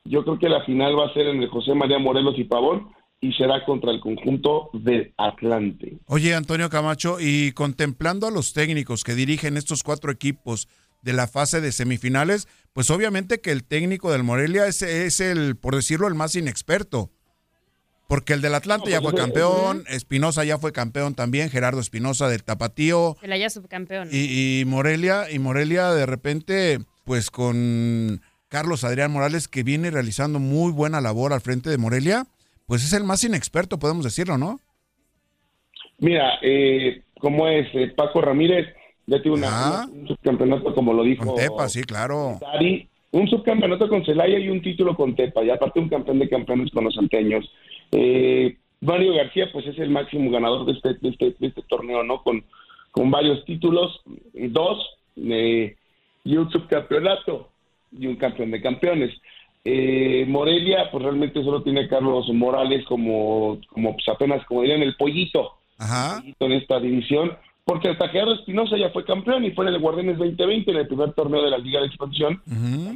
Yo 0.05 0.23
creo 0.23 0.39
que 0.39 0.49
la 0.49 0.65
final 0.65 0.97
va 0.97 1.07
a 1.07 1.13
ser 1.13 1.27
en 1.27 1.43
el 1.43 1.49
José 1.49 1.75
María 1.75 1.99
Morelos 1.99 2.39
y 2.39 2.45
Pavón 2.45 2.93
y 3.21 3.33
será 3.33 3.65
contra 3.65 3.91
el 3.91 4.01
conjunto 4.01 4.71
de 4.73 5.13
Atlante. 5.19 5.99
Oye, 6.07 6.35
Antonio 6.35 6.71
Camacho, 6.71 7.19
y 7.21 7.51
contemplando 7.53 8.29
a 8.29 8.31
los 8.31 8.53
técnicos 8.53 9.03
que 9.03 9.15
dirigen 9.15 9.57
estos 9.57 9.83
cuatro 9.83 10.13
equipos 10.13 10.69
de 11.03 11.13
la 11.13 11.27
fase 11.27 11.61
de 11.61 11.73
semifinales, 11.73 12.47
pues 12.73 12.91
obviamente 12.91 13.41
que 13.41 13.51
el 13.51 13.65
técnico 13.65 14.13
del 14.13 14.23
Morelia 14.23 14.67
es, 14.67 14.83
es 14.83 15.21
el, 15.21 15.57
por 15.57 15.75
decirlo, 15.75 16.07
el 16.07 16.15
más 16.15 16.37
inexperto. 16.37 17.11
Porque 18.11 18.33
el 18.33 18.41
del 18.41 18.57
Atlante 18.57 18.91
ya 18.91 19.01
fue 19.01 19.15
campeón, 19.15 19.85
Espinosa 19.89 20.43
ya 20.43 20.59
fue 20.59 20.73
campeón 20.73 21.15
también, 21.15 21.49
Gerardo 21.49 21.79
Espinosa 21.79 22.29
del 22.29 22.43
Tapatío, 22.43 23.17
Celaya 23.21 23.49
subcampeón. 23.49 24.09
y, 24.11 24.63
y 24.63 24.65
Morelia, 24.65 25.31
y 25.31 25.39
Morelia 25.39 25.93
de 25.93 26.07
repente, 26.07 26.79
pues 27.05 27.31
con 27.31 28.21
Carlos 28.49 28.83
Adrián 28.83 29.13
Morales, 29.13 29.47
que 29.47 29.63
viene 29.63 29.93
realizando 29.93 30.41
muy 30.41 30.73
buena 30.73 31.01
labor 31.01 31.33
al 31.33 31.41
frente 31.41 31.71
de 31.71 31.79
Morelia, 31.79 32.25
pues 32.67 32.83
es 32.85 32.93
el 32.95 33.05
más 33.05 33.23
inexperto, 33.23 33.79
podemos 33.79 34.03
decirlo, 34.03 34.37
¿no? 34.37 34.59
Mira, 35.99 36.33
eh, 36.43 37.05
como 37.21 37.47
es 37.47 37.69
eh, 37.75 37.93
Paco 37.97 38.21
Ramírez, 38.21 38.67
ya 39.07 39.23
tiene 39.23 39.37
una, 39.39 39.87
un 39.87 40.09
subcampeonato, 40.09 40.75
como 40.75 40.93
lo 40.95 41.05
dijo 41.05 41.25
Con 41.25 41.37
Tepa, 41.37 41.69
sí, 41.69 41.85
claro. 41.85 42.41
Dari, 42.41 42.89
un 43.13 43.29
subcampeonato 43.29 43.89
con 43.89 44.05
Celaya 44.05 44.41
y 44.41 44.49
un 44.49 44.63
título 44.63 44.97
con 44.97 45.15
Tepa, 45.15 45.45
y 45.45 45.51
aparte 45.51 45.79
un 45.79 45.89
campeón 45.89 46.19
de 46.19 46.29
campeones 46.29 46.73
con 46.73 46.83
los 46.83 46.95
santeños. 46.97 47.49
Eh, 47.93 48.57
Mario 48.81 49.15
García, 49.15 49.51
pues 49.53 49.67
es 49.67 49.79
el 49.79 49.91
máximo 49.91 50.31
ganador 50.31 50.65
de 50.67 50.73
este, 50.73 50.95
de 50.95 51.09
este, 51.11 51.35
de 51.39 51.47
este 51.49 51.63
torneo, 51.63 52.03
¿no? 52.03 52.23
Con, 52.23 52.45
con 52.91 53.11
varios 53.11 53.45
títulos, 53.45 54.01
dos, 54.33 54.79
eh, 55.17 55.77
y 56.25 56.37
un 56.37 56.51
subcampeonato, 56.51 57.51
y 57.99 58.07
un 58.07 58.17
campeón 58.17 58.51
de 58.51 58.63
campeones. 58.63 59.15
Eh, 59.65 60.25
Morelia, 60.27 60.91
pues 60.91 61.05
realmente 61.05 61.43
solo 61.43 61.63
tiene 61.63 61.83
a 61.83 61.89
Carlos 61.89 62.29
Morales 62.33 62.85
como, 62.87 63.59
como 63.69 63.93
pues 63.93 64.09
apenas, 64.09 64.45
como 64.47 64.63
dirían, 64.63 64.83
el 64.83 64.97
pollito. 64.97 65.57
En 66.39 66.53
esta 66.53 66.79
división, 66.79 67.33
porque 67.65 67.89
hasta 67.89 68.09
Gerardo 68.09 68.35
Espinosa 68.35 68.77
ya 68.77 68.91
fue 68.91 69.05
campeón 69.05 69.45
y 69.45 69.53
fue 69.53 69.67
en 69.67 69.75
el 69.75 69.81
Guardianes 69.81 70.19
2020, 70.19 70.71
en 70.71 70.77
el 70.77 70.87
primer 70.87 71.13
torneo 71.15 71.43
de 71.43 71.51
la 71.51 71.57
Liga 71.57 71.81
de 71.81 71.87
Expansión, 71.87 72.43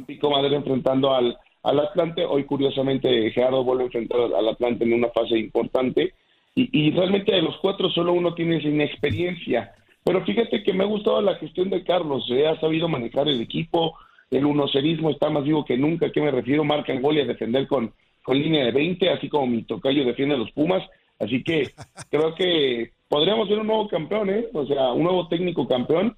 Pico 0.05 0.29
Madero 0.29 0.55
enfrentando 0.55 1.15
al, 1.15 1.35
al 1.65 1.79
Atlante. 1.79 2.25
Hoy, 2.25 2.43
curiosamente, 2.45 3.31
Gerardo 3.31 3.63
vuelve 3.63 3.83
a 3.83 3.85
enfrentar 3.87 4.19
al- 4.21 4.47
Atlante 4.49 4.83
en 4.85 4.93
una 4.93 5.09
fase 5.09 5.37
importante. 5.37 6.13
Y, 6.55 6.69
y 6.87 6.91
realmente 6.91 7.33
de 7.33 7.41
los 7.41 7.57
cuatro 7.57 7.89
solo 7.89 8.13
uno 8.13 8.33
tiene 8.33 8.57
esa 8.57 8.67
inexperiencia. 8.69 9.73
Pero 10.03 10.23
fíjate 10.23 10.63
que 10.63 10.73
me 10.73 10.83
ha 10.83 10.87
gustado 10.87 11.21
la 11.21 11.35
gestión 11.35 11.69
de 11.69 11.83
Carlos. 11.83 12.25
eh, 12.31 12.47
Ha 12.47 12.59
sabido 12.59 12.87
manejar 12.87 13.27
el 13.27 13.41
equipo. 13.41 13.95
El 14.31 14.45
unocerismo 14.45 15.09
está 15.09 15.29
más 15.29 15.43
vivo 15.43 15.65
que 15.65 15.77
nunca. 15.77 16.07
¿A 16.07 16.11
qué 16.11 16.21
me 16.21 16.31
refiero? 16.31 16.63
Marca 16.63 16.93
el 16.93 17.01
gol 17.01 17.17
y 17.17 17.21
a 17.21 17.25
defender 17.25 17.67
con, 17.67 17.91
con 18.23 18.37
línea 18.39 18.65
de 18.65 18.71
20, 18.71 19.09
así 19.09 19.27
como 19.29 19.47
mi 19.47 19.63
tocayo 19.63 20.05
defiende 20.05 20.35
a 20.35 20.37
los 20.37 20.51
Pumas. 20.51 20.83
Así 21.19 21.43
que 21.43 21.69
creo 22.09 22.35
que 22.35 22.91
podríamos 23.09 23.49
ver 23.49 23.59
un 23.59 23.67
nuevo 23.67 23.87
campeón, 23.87 24.29
¿eh? 24.29 24.45
O 24.53 24.65
sea, 24.65 24.91
un 24.93 25.03
nuevo 25.03 25.27
técnico 25.27 25.67
campeón, 25.67 26.15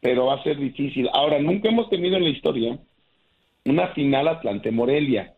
pero 0.00 0.26
va 0.26 0.34
a 0.34 0.42
ser 0.42 0.58
difícil. 0.58 1.08
Ahora, 1.12 1.38
nunca 1.38 1.68
hemos 1.68 1.88
tenido 1.90 2.16
en 2.16 2.24
la 2.24 2.30
historia 2.30 2.78
una 3.66 3.88
final 3.88 4.28
Atlante-Morelia. 4.28 5.34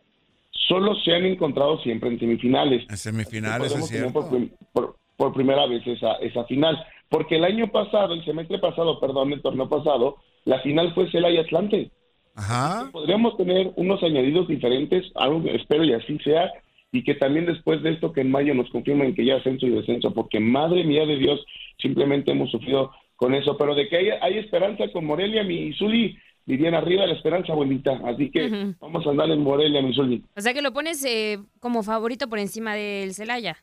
solo 0.51 0.95
se 0.95 1.13
han 1.13 1.25
encontrado 1.25 1.79
siempre 1.81 2.09
en 2.09 2.19
semifinales. 2.19 2.85
En 2.89 2.97
semifinales, 2.97 3.75
es 3.75 3.87
cierto. 3.87 4.29
Por, 4.71 4.95
por, 5.17 5.33
primera 5.33 5.65
vez 5.67 5.85
esa, 5.85 6.13
esa 6.15 6.43
final. 6.45 6.77
Porque 7.09 7.35
el 7.35 7.43
año 7.43 7.71
pasado, 7.71 8.13
el 8.13 8.23
semestre 8.23 8.59
pasado, 8.59 8.99
perdón, 8.99 9.33
el 9.33 9.41
torneo 9.41 9.67
pasado, 9.67 10.17
la 10.45 10.59
final 10.59 10.93
fue 10.93 11.09
Celaya 11.11 11.41
Atlante. 11.41 11.91
Ajá. 12.35 12.89
Podríamos 12.91 13.35
tener 13.35 13.71
unos 13.75 14.01
añadidos 14.03 14.47
diferentes, 14.47 15.11
algo 15.15 15.41
espero 15.49 15.83
y 15.83 15.93
así 15.93 16.17
sea, 16.19 16.51
y 16.91 17.03
que 17.03 17.15
también 17.15 17.45
después 17.45 17.81
de 17.83 17.91
esto 17.91 18.13
que 18.13 18.21
en 18.21 18.31
mayo 18.31 18.53
nos 18.53 18.69
confirmen 18.69 19.13
que 19.13 19.25
ya 19.25 19.35
ascenso 19.35 19.65
y 19.65 19.71
descenso, 19.71 20.13
porque 20.13 20.39
madre 20.39 20.83
mía 20.83 21.05
de 21.05 21.17
Dios, 21.17 21.43
simplemente 21.77 22.31
hemos 22.31 22.49
sufrido 22.51 22.91
con 23.15 23.33
eso, 23.33 23.57
pero 23.57 23.75
de 23.75 23.89
que 23.89 23.97
hay, 23.97 24.09
hay 24.21 24.37
esperanza 24.37 24.85
con 24.93 25.05
Morelia, 25.05 25.43
mi 25.43 25.73
Zuli, 25.73 26.17
vivían 26.49 26.73
arriba 26.73 27.03
de 27.03 27.09
la 27.09 27.13
esperanza, 27.13 27.53
abuelita, 27.53 28.01
así 28.05 28.31
que 28.31 28.73
vamos 28.79 29.05
a 29.05 29.11
andar 29.11 29.29
en 29.29 29.43
Morelia, 29.43 29.83
mi 29.83 29.93
Zuli. 29.93 30.23
O 30.35 30.41
sea 30.41 30.51
que 30.51 30.63
lo 30.63 30.73
pones 30.73 31.05
eh, 31.05 31.37
como 31.59 31.83
favorito 31.83 32.27
por 32.27 32.39
encima 32.39 32.73
del 32.73 33.13
Celaya. 33.13 33.55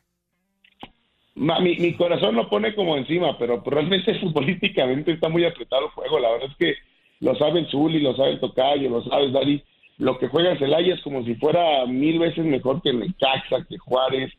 Mi, 1.35 1.75
mi, 1.75 1.93
corazón 1.95 2.35
lo 2.35 2.49
pone 2.49 2.73
como 2.75 2.95
encima, 2.95 3.37
pero 3.37 3.61
realmente 3.65 4.17
futbolísticamente 4.21 5.11
está 5.11 5.27
muy 5.27 5.43
apretado 5.43 5.87
el 5.87 5.91
juego. 5.91 6.17
La 6.17 6.31
verdad 6.31 6.47
es 6.49 6.55
que 6.55 6.75
lo 7.19 7.35
sabe 7.35 7.59
el 7.59 7.67
Zuli, 7.67 7.99
lo 7.99 8.15
sabe 8.15 8.31
el 8.31 8.39
Tocayo, 8.39 8.89
lo 8.89 9.03
sabe 9.03 9.31
Dari. 9.31 9.61
Lo 9.97 10.17
que 10.17 10.29
juega 10.29 10.57
Celaya 10.57 10.93
es 10.93 11.01
como 11.01 11.25
si 11.25 11.35
fuera 11.35 11.85
mil 11.87 12.19
veces 12.19 12.45
mejor 12.45 12.81
que 12.81 12.93
Necaxa, 12.93 13.65
que 13.67 13.77
Juárez, 13.79 14.31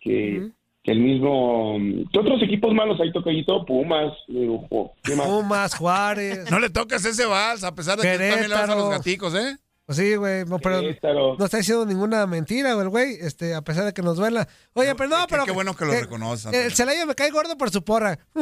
que, 0.00 0.50
que 0.82 0.90
el 0.90 1.00
mismo. 1.00 1.78
¿Qué 2.12 2.18
otros 2.18 2.42
equipos 2.42 2.74
malos 2.74 3.00
hay, 3.00 3.12
Tocayito? 3.12 3.64
Pumas, 3.64 4.12
Pumas, 5.04 5.74
Juárez. 5.76 6.50
No 6.50 6.58
le 6.58 6.70
tocas 6.70 7.04
ese 7.04 7.24
vals, 7.24 7.64
a 7.64 7.74
pesar 7.74 7.98
de 7.98 8.02
que 8.02 8.18
también 8.18 8.48
le 8.48 8.54
vas 8.54 8.68
a 8.68 8.74
los 8.74 8.90
gaticos, 8.90 9.34
¿eh? 9.34 9.56
Pues 9.84 9.98
sí, 9.98 10.14
güey, 10.14 10.44
no, 10.44 10.60
pero 10.60 10.80
no 10.80 11.44
está 11.44 11.56
diciendo 11.56 11.84
ninguna 11.84 12.24
mentira, 12.26 12.74
güey, 12.74 13.16
este, 13.20 13.52
a 13.54 13.62
pesar 13.62 13.84
de 13.84 13.92
que 13.92 14.00
nos 14.00 14.16
duela. 14.16 14.46
Oye, 14.74 14.94
pero 14.94 15.10
no, 15.10 15.26
pero... 15.28 15.44
Qué 15.44 15.50
bueno 15.50 15.74
que 15.74 15.84
lo 15.84 15.92
eh, 15.92 16.08
El 16.52 16.72
Celaya 16.72 17.04
me 17.04 17.16
cae 17.16 17.32
gordo 17.32 17.58
por 17.58 17.70
su 17.70 17.82
porra. 17.82 18.16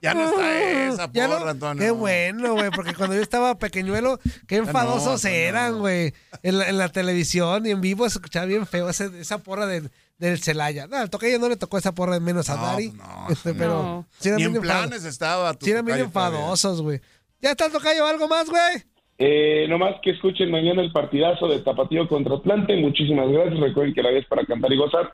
ya 0.00 0.14
no 0.14 0.30
está 0.30 0.88
esa 0.88 1.12
porra, 1.12 1.50
Antonio. 1.50 1.82
Qué 1.84 1.90
bueno, 1.90 2.54
güey, 2.54 2.70
porque 2.70 2.94
cuando 2.94 3.14
yo 3.14 3.20
estaba 3.20 3.58
pequeñuelo, 3.58 4.18
qué 4.46 4.56
enfadosos 4.56 5.22
eran, 5.26 5.78
güey. 5.78 6.14
En, 6.42 6.56
la, 6.58 6.68
en 6.68 6.78
la 6.78 6.88
televisión 6.88 7.66
y 7.66 7.72
en 7.72 7.82
vivo 7.82 8.08
se 8.08 8.18
escuchaba 8.18 8.46
bien 8.46 8.66
feo 8.66 8.88
esa 8.88 9.38
porra 9.38 9.66
del 9.66 9.90
del 10.18 10.42
Celaya. 10.42 10.86
No, 10.86 10.96
al 10.96 11.10
tocayo 11.10 11.38
no 11.38 11.48
le 11.48 11.56
tocó 11.56 11.78
esa 11.78 11.92
porra 11.92 12.14
de 12.14 12.20
menos 12.20 12.48
a 12.48 12.56
Dari. 12.56 12.90
No, 12.90 13.26
este, 13.28 13.54
pero 13.54 14.06
Sí 14.18 14.28
eran 14.28 14.38
Ni 14.38 14.44
en 14.44 14.60
planes 14.60 15.04
estaba. 15.04 15.54
sí 15.60 15.70
eran 15.70 15.84
bien 15.84 15.98
enfadosos, 15.98 16.80
güey. 16.82 17.00
¿Ya 17.46 17.52
está 17.52 17.66
el 17.66 17.72
tocayo 17.72 18.04
algo 18.04 18.26
más, 18.26 18.50
güey? 18.50 18.82
Eh, 19.18 19.66
nomás 19.68 19.94
que 20.02 20.10
escuchen 20.10 20.50
mañana 20.50 20.82
el 20.82 20.90
partidazo 20.90 21.46
de 21.46 21.60
Tapatío 21.60 22.08
contra 22.08 22.34
Atlante. 22.34 22.74
Muchísimas 22.74 23.30
gracias. 23.30 23.60
Recuerden 23.60 23.94
que 23.94 24.02
la 24.02 24.08
vida 24.08 24.18
es 24.18 24.26
para 24.26 24.44
cantar 24.44 24.72
y 24.72 24.76
gozar. 24.76 25.12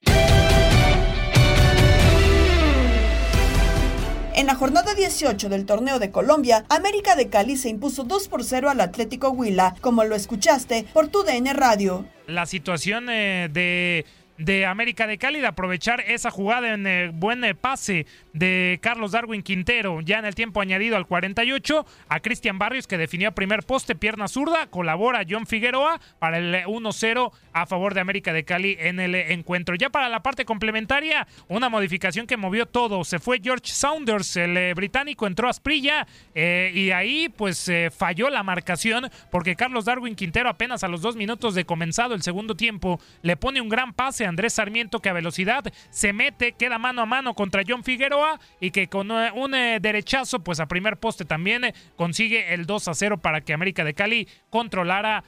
En 4.34 4.46
la 4.46 4.54
jornada 4.54 4.94
18 4.94 5.50
del 5.50 5.66
torneo 5.66 5.98
de 5.98 6.10
Colombia, 6.10 6.64
América 6.70 7.16
de 7.16 7.28
Cali 7.28 7.58
se 7.58 7.68
impuso 7.68 8.04
2 8.04 8.28
por 8.28 8.44
0 8.44 8.70
al 8.70 8.80
Atlético 8.80 9.28
Huila, 9.28 9.74
como 9.82 10.02
lo 10.04 10.14
escuchaste 10.14 10.86
por 10.94 11.08
tu 11.08 11.24
DN 11.24 11.52
Radio. 11.52 12.06
La 12.26 12.46
situación 12.46 13.10
eh, 13.10 13.50
de 13.52 14.06
de 14.44 14.66
América 14.66 15.06
de 15.06 15.18
Cali 15.18 15.40
de 15.40 15.46
aprovechar 15.46 16.00
esa 16.00 16.30
jugada 16.30 16.74
en 16.74 16.86
el 16.86 17.10
buen 17.10 17.44
eh, 17.44 17.54
pase 17.54 18.06
de 18.32 18.80
Carlos 18.82 19.12
Darwin 19.12 19.42
Quintero 19.42 20.00
ya 20.00 20.18
en 20.18 20.24
el 20.24 20.34
tiempo 20.34 20.60
añadido 20.60 20.96
al 20.96 21.06
48 21.06 21.86
a 22.08 22.20
Cristian 22.20 22.58
Barrios 22.58 22.86
que 22.86 22.98
definió 22.98 23.32
primer 23.32 23.62
poste 23.62 23.94
pierna 23.94 24.26
zurda 24.26 24.66
colabora 24.66 25.22
John 25.28 25.46
Figueroa 25.46 26.00
para 26.18 26.38
el 26.38 26.54
1-0 26.64 27.32
a 27.52 27.66
favor 27.66 27.94
de 27.94 28.00
América 28.00 28.32
de 28.32 28.44
Cali 28.44 28.76
en 28.80 28.98
el 28.98 29.14
encuentro. 29.14 29.76
Ya 29.76 29.90
para 29.90 30.08
la 30.08 30.22
parte 30.22 30.44
complementaria 30.44 31.26
una 31.48 31.68
modificación 31.68 32.26
que 32.26 32.36
movió 32.36 32.66
todo 32.66 33.04
se 33.04 33.20
fue 33.20 33.40
George 33.40 33.72
Saunders 33.72 34.36
el 34.36 34.56
eh, 34.56 34.74
británico 34.74 35.26
entró 35.26 35.46
a 35.46 35.50
Asprilla 35.50 36.06
eh, 36.34 36.72
y 36.74 36.90
ahí 36.90 37.28
pues 37.28 37.70
falló 37.96 38.28
la 38.28 38.42
marcación 38.42 39.08
porque 39.30 39.54
Carlos 39.54 39.84
Darwin 39.84 40.16
Quintero 40.16 40.48
apenas 40.48 40.82
a 40.82 40.88
los 40.88 41.00
dos 41.00 41.14
minutos 41.14 41.54
de 41.54 41.64
comenzado 41.64 42.14
el 42.14 42.22
segundo 42.22 42.56
tiempo 42.56 43.00
le 43.22 43.36
pone 43.36 43.60
un 43.60 43.68
gran 43.68 43.92
pase 43.92 44.26
a 44.26 44.31
Andrés 44.32 44.54
Sarmiento 44.54 45.00
que 45.00 45.10
a 45.10 45.12
velocidad 45.12 45.62
se 45.90 46.14
mete, 46.14 46.52
queda 46.52 46.78
mano 46.78 47.02
a 47.02 47.06
mano 47.06 47.34
contra 47.34 47.62
John 47.68 47.84
Figueroa 47.84 48.40
y 48.60 48.70
que 48.70 48.88
con 48.88 49.10
eh, 49.10 49.30
un 49.34 49.54
eh, 49.54 49.78
derechazo, 49.78 50.40
pues 50.40 50.58
a 50.58 50.66
primer 50.66 50.96
poste 50.96 51.26
también 51.26 51.64
eh, 51.64 51.74
consigue 51.96 52.54
el 52.54 52.64
2 52.64 52.88
a 52.88 52.94
0 52.94 53.18
para 53.18 53.42
que 53.42 53.52
América 53.52 53.84
de 53.84 53.94
Cali 53.94 54.26
controlara 54.50 55.24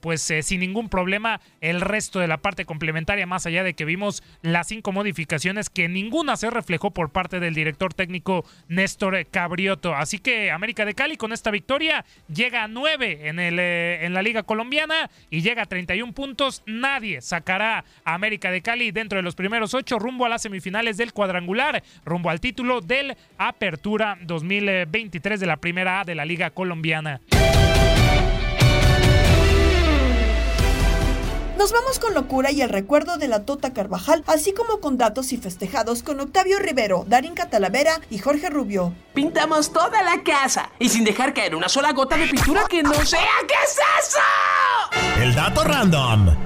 pues 0.00 0.22
sin 0.42 0.60
ningún 0.60 0.88
problema 0.88 1.40
el 1.60 1.80
resto 1.80 2.20
de 2.20 2.28
la 2.28 2.36
parte 2.36 2.64
complementaria, 2.64 3.26
más 3.26 3.46
allá 3.46 3.64
de 3.64 3.74
que 3.74 3.84
vimos 3.84 4.22
las 4.40 4.68
cinco 4.68 4.92
modificaciones 4.92 5.70
que 5.70 5.88
ninguna 5.88 6.36
se 6.36 6.50
reflejó 6.50 6.92
por 6.92 7.10
parte 7.10 7.40
del 7.40 7.52
director 7.52 7.92
técnico 7.92 8.44
Néstor 8.68 9.26
Cabrioto. 9.26 9.96
Así 9.96 10.20
que 10.20 10.52
América 10.52 10.84
de 10.84 10.94
Cali 10.94 11.16
con 11.16 11.32
esta 11.32 11.50
victoria 11.50 12.04
llega 12.32 12.62
a 12.62 12.68
nueve 12.68 13.26
en, 13.26 13.40
el, 13.40 13.58
en 13.58 14.14
la 14.14 14.22
Liga 14.22 14.44
Colombiana 14.44 15.10
y 15.30 15.40
llega 15.40 15.62
a 15.62 15.66
31 15.66 16.12
puntos. 16.12 16.62
Nadie 16.66 17.20
sacará 17.20 17.84
a 18.04 18.14
América 18.14 18.45
de 18.50 18.62
Cali 18.62 18.90
dentro 18.90 19.16
de 19.16 19.22
los 19.22 19.34
primeros 19.34 19.74
ocho 19.74 19.98
rumbo 19.98 20.24
a 20.24 20.28
las 20.28 20.42
semifinales 20.42 20.96
del 20.96 21.12
cuadrangular, 21.12 21.82
rumbo 22.04 22.30
al 22.30 22.40
título 22.40 22.80
del 22.80 23.16
Apertura 23.38 24.18
2023 24.22 25.40
de 25.40 25.46
la 25.46 25.56
primera 25.56 26.00
A 26.00 26.04
de 26.04 26.14
la 26.14 26.24
Liga 26.24 26.50
Colombiana. 26.50 27.20
Nos 31.66 31.72
vamos 31.72 31.98
con 31.98 32.14
locura 32.14 32.52
y 32.52 32.60
el 32.60 32.68
recuerdo 32.68 33.16
de 33.16 33.28
la 33.28 33.44
Tota 33.44 33.72
Carvajal, 33.72 34.22
así 34.26 34.52
como 34.52 34.78
con 34.78 34.98
datos 34.98 35.32
y 35.32 35.38
festejados 35.38 36.02
con 36.02 36.20
Octavio 36.20 36.58
Rivero, 36.58 37.04
Darín 37.08 37.34
Catalavera 37.34 38.00
y 38.10 38.18
Jorge 38.18 38.50
Rubio. 38.50 38.94
Pintamos 39.14 39.72
toda 39.72 40.02
la 40.02 40.22
casa 40.22 40.70
y 40.78 40.90
sin 40.90 41.02
dejar 41.02 41.32
caer 41.32 41.56
una 41.56 41.68
sola 41.68 41.92
gota 41.92 42.16
de 42.16 42.28
pintura 42.28 42.66
que 42.68 42.82
no 42.82 42.94
sea. 43.04 43.20
¿Qué 43.48 43.54
es 43.64 43.78
eso? 44.00 45.22
El 45.22 45.34
dato 45.34 45.64
random. 45.64 46.36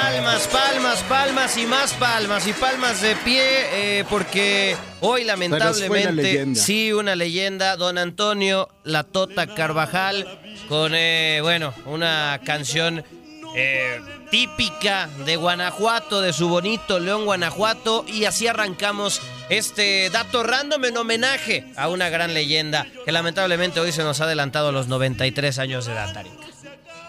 Palmas, 0.00 0.48
palmas, 0.48 1.02
palmas 1.04 1.56
y 1.56 1.66
más 1.66 1.92
palmas 1.92 2.46
y 2.48 2.52
palmas 2.52 3.00
de 3.00 3.14
pie, 3.14 3.42
eh, 4.00 4.04
porque 4.10 4.76
hoy 5.00 5.22
lamentablemente, 5.22 6.56
sí, 6.56 6.92
una 6.92 7.14
leyenda, 7.14 7.76
don 7.76 7.96
Antonio 7.96 8.68
La 8.82 9.04
Tota 9.04 9.46
Carvajal, 9.54 10.26
con, 10.68 10.94
eh, 10.96 11.38
bueno, 11.42 11.72
una 11.86 12.40
canción 12.44 13.04
eh, 13.54 14.00
típica 14.32 15.08
de 15.24 15.36
Guanajuato, 15.36 16.20
de 16.20 16.32
su 16.32 16.48
bonito 16.48 16.98
León 16.98 17.24
Guanajuato, 17.24 18.04
y 18.08 18.24
así 18.24 18.48
arrancamos 18.48 19.20
este 19.48 20.10
dato 20.10 20.42
random 20.42 20.86
en 20.86 20.96
homenaje 20.96 21.66
a 21.76 21.88
una 21.88 22.08
gran 22.08 22.34
leyenda 22.34 22.84
que 23.04 23.12
lamentablemente 23.12 23.78
hoy 23.78 23.92
se 23.92 24.02
nos 24.02 24.20
ha 24.20 24.24
adelantado 24.24 24.70
a 24.70 24.72
los 24.72 24.88
93 24.88 25.56
años 25.60 25.86
de 25.86 25.92
edad, 25.92 26.12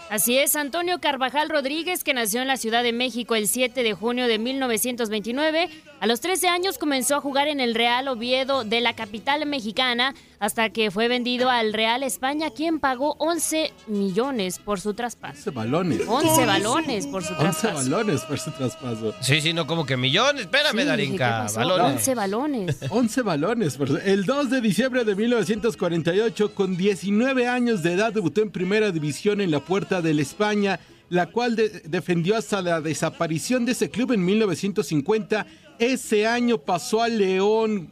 Así 0.08 0.38
es, 0.38 0.54
Antonio 0.54 1.00
Carvajal 1.00 1.48
Rodríguez, 1.48 2.04
que 2.04 2.14
nació 2.14 2.40
en 2.40 2.46
la 2.46 2.56
Ciudad 2.56 2.84
de 2.84 2.92
México 2.92 3.34
el 3.34 3.48
7 3.48 3.82
de 3.82 3.92
junio 3.92 4.28
de 4.28 4.38
1929, 4.38 5.68
a 6.00 6.06
los 6.06 6.20
13 6.20 6.48
años 6.48 6.78
comenzó 6.78 7.16
a 7.16 7.20
jugar 7.20 7.48
en 7.48 7.60
el 7.60 7.74
Real 7.74 8.08
Oviedo 8.08 8.64
de 8.64 8.80
la 8.80 8.94
capital 8.94 9.46
mexicana 9.46 10.14
hasta 10.38 10.70
que 10.70 10.90
fue 10.90 11.08
vendido 11.08 11.48
al 11.48 11.72
Real 11.72 12.02
España, 12.02 12.50
quien 12.50 12.80
pagó 12.80 13.16
11 13.18 13.72
millones 13.86 14.58
por 14.58 14.80
su 14.80 14.92
traspaso. 14.94 15.48
11 15.48 15.50
balones. 15.50 16.02
11 16.06 16.46
balones 16.46 17.06
por 17.06 17.22
su 17.22 17.34
traspaso. 17.34 17.78
11 17.78 17.90
balones 17.90 18.20
por 18.22 18.38
su 18.38 18.50
traspaso. 18.50 19.14
Sí, 19.20 19.40
sí, 19.40 19.52
no 19.52 19.66
como 19.66 19.86
que 19.86 19.96
millones. 19.96 20.42
Espérame, 20.42 20.84
Darinka. 20.84 21.46
Balones. 21.54 21.96
11 21.96 22.14
balones. 22.14 22.78
11 22.90 23.22
balones. 23.22 23.78
El 24.04 24.26
2 24.26 24.50
de 24.50 24.60
diciembre 24.60 25.04
de 25.04 25.14
1948, 25.14 26.54
con 26.54 26.76
19 26.76 27.48
años 27.48 27.82
de 27.82 27.94
edad, 27.94 28.12
debutó 28.12 28.42
en 28.42 28.50
primera 28.50 28.90
división 28.92 29.40
en 29.40 29.50
la 29.50 29.60
Puerta 29.60 30.02
del 30.02 30.20
España, 30.20 30.78
la 31.08 31.26
cual 31.26 31.56
defendió 31.84 32.36
hasta 32.36 32.60
la 32.60 32.80
desaparición 32.80 33.64
de 33.64 33.72
ese 33.72 33.90
club 33.90 34.12
en 34.12 34.24
1950. 34.24 35.46
Ese 35.78 36.26
año 36.26 36.58
pasó 36.58 37.02
a 37.02 37.08
León 37.08 37.90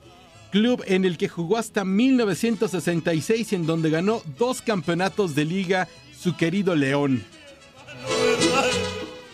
club 0.54 0.84
en 0.86 1.04
el 1.04 1.18
que 1.18 1.28
jugó 1.28 1.56
hasta 1.56 1.84
1966, 1.84 3.52
en 3.54 3.66
donde 3.66 3.90
ganó 3.90 4.22
dos 4.38 4.62
campeonatos 4.62 5.34
de 5.34 5.44
liga, 5.44 5.88
su 6.16 6.36
querido 6.36 6.76
León. 6.76 7.24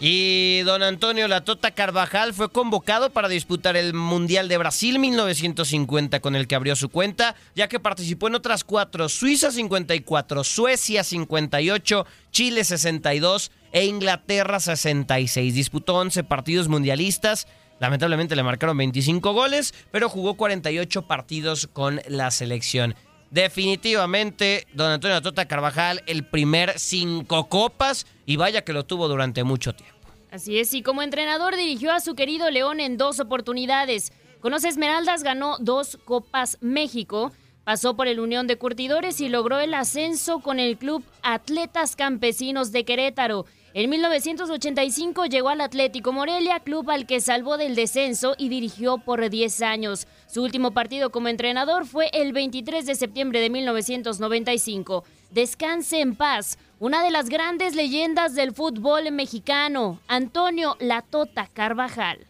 Y 0.00 0.60
don 0.60 0.82
Antonio 0.82 1.28
Latota 1.28 1.72
Carvajal 1.72 2.32
fue 2.32 2.50
convocado 2.50 3.10
para 3.10 3.28
disputar 3.28 3.76
el 3.76 3.92
Mundial 3.92 4.48
de 4.48 4.56
Brasil 4.56 4.98
1950 4.98 6.20
con 6.20 6.34
el 6.34 6.46
que 6.46 6.54
abrió 6.54 6.74
su 6.74 6.88
cuenta, 6.88 7.36
ya 7.54 7.68
que 7.68 7.80
participó 7.80 8.28
en 8.28 8.36
otras 8.36 8.64
cuatro, 8.64 9.10
Suiza 9.10 9.50
54, 9.50 10.42
Suecia 10.42 11.04
58, 11.04 12.06
Chile 12.30 12.64
62 12.64 13.52
e 13.72 13.84
Inglaterra 13.84 14.58
66. 14.58 15.54
Disputó 15.54 15.96
11 15.96 16.24
partidos 16.24 16.68
mundialistas. 16.68 17.46
Lamentablemente 17.80 18.36
le 18.36 18.42
marcaron 18.42 18.76
25 18.76 19.32
goles, 19.32 19.74
pero 19.90 20.08
jugó 20.08 20.34
48 20.34 21.02
partidos 21.02 21.66
con 21.66 22.00
la 22.06 22.30
selección. 22.30 22.94
Definitivamente, 23.30 24.66
don 24.74 24.90
Antonio 24.90 25.22
Tota 25.22 25.46
Carvajal, 25.46 26.02
el 26.06 26.24
primer 26.24 26.78
cinco 26.78 27.48
copas, 27.48 28.06
y 28.26 28.36
vaya 28.36 28.62
que 28.62 28.72
lo 28.72 28.84
tuvo 28.84 29.08
durante 29.08 29.44
mucho 29.44 29.72
tiempo. 29.72 29.96
Así 30.30 30.58
es, 30.58 30.74
y 30.74 30.82
como 30.82 31.02
entrenador 31.02 31.56
dirigió 31.56 31.92
a 31.92 32.00
su 32.00 32.14
querido 32.14 32.50
León 32.50 32.80
en 32.80 32.96
dos 32.96 33.18
oportunidades. 33.18 34.12
Conoce 34.40 34.68
Esmeraldas 34.68 35.22
ganó 35.22 35.56
dos 35.58 35.98
Copas 36.04 36.58
México, 36.60 37.32
pasó 37.64 37.96
por 37.96 38.08
el 38.08 38.20
Unión 38.20 38.46
de 38.46 38.56
Curtidores 38.56 39.20
y 39.20 39.28
logró 39.28 39.58
el 39.58 39.74
ascenso 39.74 40.40
con 40.40 40.60
el 40.60 40.76
club 40.76 41.04
Atletas 41.22 41.96
Campesinos 41.96 42.72
de 42.72 42.84
Querétaro. 42.84 43.46
En 43.72 43.88
1985 43.88 45.26
llegó 45.26 45.48
al 45.48 45.60
Atlético 45.60 46.12
Morelia, 46.12 46.58
club 46.58 46.90
al 46.90 47.06
que 47.06 47.20
salvó 47.20 47.56
del 47.56 47.76
descenso 47.76 48.34
y 48.36 48.48
dirigió 48.48 48.98
por 48.98 49.30
10 49.30 49.62
años. 49.62 50.08
Su 50.26 50.42
último 50.42 50.72
partido 50.72 51.10
como 51.10 51.28
entrenador 51.28 51.86
fue 51.86 52.10
el 52.12 52.32
23 52.32 52.84
de 52.84 52.96
septiembre 52.96 53.38
de 53.38 53.48
1995. 53.48 55.04
Descanse 55.30 56.00
en 56.00 56.16
paz, 56.16 56.58
una 56.80 57.04
de 57.04 57.12
las 57.12 57.28
grandes 57.28 57.76
leyendas 57.76 58.34
del 58.34 58.52
fútbol 58.52 59.12
mexicano, 59.12 60.00
Antonio 60.08 60.76
Latota 60.80 61.46
Carvajal. 61.46 62.26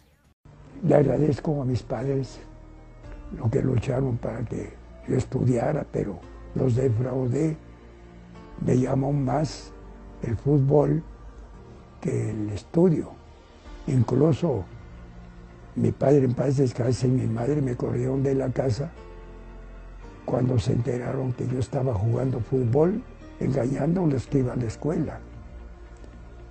Le 0.86 0.95
agradezco 0.95 1.62
a 1.62 1.64
mis 1.64 1.82
padres 1.82 2.38
lo 3.34 3.51
que 3.51 3.62
lucharon 3.62 4.18
para 4.18 4.45
que 4.45 4.74
yo 5.09 5.16
estudiara, 5.16 5.86
pero 5.91 6.20
los 6.55 6.76
defraudé. 6.76 7.57
Me 8.61 8.78
llamó 8.78 9.11
más 9.11 9.72
el 10.22 10.36
fútbol 10.36 11.03
que 12.01 12.31
el 12.31 12.51
estudio. 12.51 13.11
Incluso 13.87 14.65
mi 15.77 15.93
padre 15.93 16.25
en 16.25 16.35
paz 16.35 16.57
descanse 16.57 17.07
y 17.07 17.11
mi 17.11 17.27
madre 17.27 17.63
me 17.63 17.77
corrieron 17.77 18.23
de 18.23 18.35
la 18.35 18.51
casa 18.51 18.91
cuando 20.25 20.59
se 20.59 20.73
enteraron 20.73 21.33
que 21.33 21.47
yo 21.49 21.59
estaba 21.59 21.95
jugando 21.95 22.41
fútbol, 22.41 23.03
engañando 23.41 24.05
a 24.05 24.07
los 24.07 24.27
que 24.27 24.39
iban 24.39 24.59
a 24.59 24.63
la 24.63 24.69
escuela. 24.69 25.21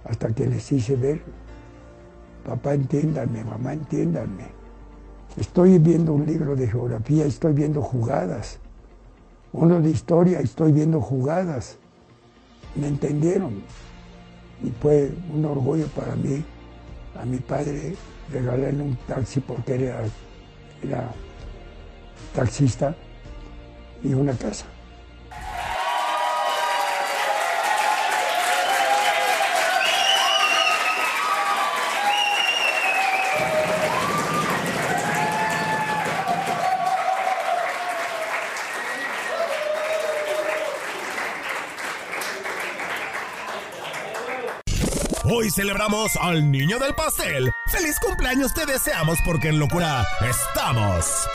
Hasta 0.04 0.30
que 0.34 0.48
les 0.48 0.72
hice 0.72 0.96
ver, 0.96 1.22
papá 2.46 2.74
entiéndanme, 2.74 3.44
mamá 3.44 3.74
entiéndanme. 3.74 4.48
Estoy 5.38 5.78
viendo 5.78 6.14
un 6.14 6.26
libro 6.26 6.56
de 6.56 6.68
geografía, 6.68 7.26
estoy 7.26 7.54
viendo 7.54 7.82
jugadas. 7.82 8.60
Uno 9.54 9.82
de 9.82 9.90
historia, 9.90 10.40
estoy 10.40 10.72
viendo 10.72 11.00
jugadas. 11.00 11.78
¿Me 12.76 12.88
entendieron? 12.88 13.64
Y 14.64 14.70
fue 14.82 15.12
un 15.34 15.46
orgullo 15.46 15.88
para 15.88 16.16
mí 16.16 16.44
a 17.20 17.26
mi 17.26 17.38
padre 17.38 17.96
regalarle 18.32 18.82
un 18.82 18.96
taxi 19.08 19.40
porque 19.40 19.76
era, 19.76 20.04
era 20.84 21.12
taxista 22.34 22.96
y 24.04 24.14
una 24.14 24.34
casa. 24.34 24.66
Hoy 45.50 45.54
celebramos 45.54 46.16
al 46.16 46.52
niño 46.52 46.78
del 46.78 46.94
pastel. 46.94 47.50
¡Feliz 47.72 48.00
cumpleaños 48.00 48.54
te 48.54 48.68
deseamos 48.68 49.18
porque 49.26 49.48
en 49.48 49.58
locura 49.58 50.06
estamos! 50.22 51.28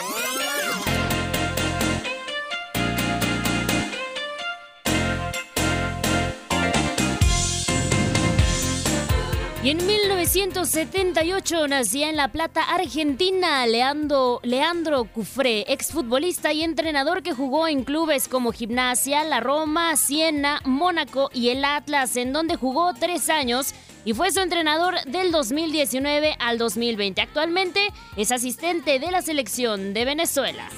Y 9.65 9.71
en 9.71 9.85
1978 9.85 11.67
nacía 11.69 12.11
en 12.11 12.17
La 12.17 12.29
Plata, 12.29 12.62
Argentina, 12.62 13.67
Leandro, 13.67 14.39
Leandro 14.43 15.05
Cufré, 15.07 15.65
exfutbolista 15.73 16.53
y 16.53 16.62
entrenador 16.62 17.23
que 17.23 17.33
jugó 17.33 17.67
en 17.67 17.83
clubes 17.83 18.29
como 18.29 18.53
Gimnasia, 18.53 19.25
La 19.25 19.41
Roma, 19.41 19.97
Siena, 19.97 20.61
Mónaco 20.67 21.31
y 21.33 21.49
el 21.49 21.65
Atlas, 21.65 22.17
en 22.17 22.35
donde 22.35 22.57
jugó 22.57 22.93
tres 22.93 23.31
años 23.31 23.75
y 24.05 24.14
fue 24.14 24.30
su 24.30 24.40
entrenador 24.40 24.94
del 25.07 25.32
2019 25.32 26.36
al 26.38 26.59
2020. 26.59 27.20
Actualmente 27.20 27.80
es 28.16 28.32
asistente 28.32 28.98
de 28.98 29.11
la 29.11 29.22
selección 29.22 29.94
de 29.94 30.05
Venezuela. 30.05 30.68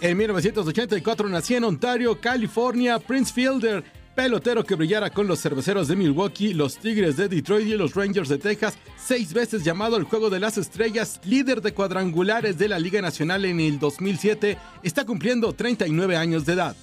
En 0.00 0.16
1984 0.16 1.28
nació 1.28 1.58
en 1.58 1.64
Ontario, 1.64 2.18
California, 2.20 2.98
Prince 2.98 3.32
Fielder, 3.34 3.84
pelotero 4.14 4.64
que 4.64 4.74
brillara 4.74 5.10
con 5.10 5.26
los 5.26 5.40
cerveceros 5.40 5.88
de 5.88 5.96
Milwaukee, 5.96 6.54
los 6.54 6.78
Tigres 6.78 7.18
de 7.18 7.28
Detroit 7.28 7.66
y 7.66 7.76
los 7.76 7.94
Rangers 7.94 8.30
de 8.30 8.38
Texas, 8.38 8.78
seis 8.96 9.34
veces 9.34 9.62
llamado 9.62 9.96
al 9.96 10.04
Juego 10.04 10.30
de 10.30 10.40
las 10.40 10.56
Estrellas, 10.56 11.20
líder 11.24 11.60
de 11.60 11.74
cuadrangulares 11.74 12.56
de 12.56 12.68
la 12.68 12.78
Liga 12.78 13.02
Nacional 13.02 13.44
en 13.44 13.60
el 13.60 13.78
2007, 13.78 14.56
está 14.82 15.04
cumpliendo 15.04 15.52
39 15.52 16.16
años 16.16 16.46
de 16.46 16.54
edad. 16.54 16.76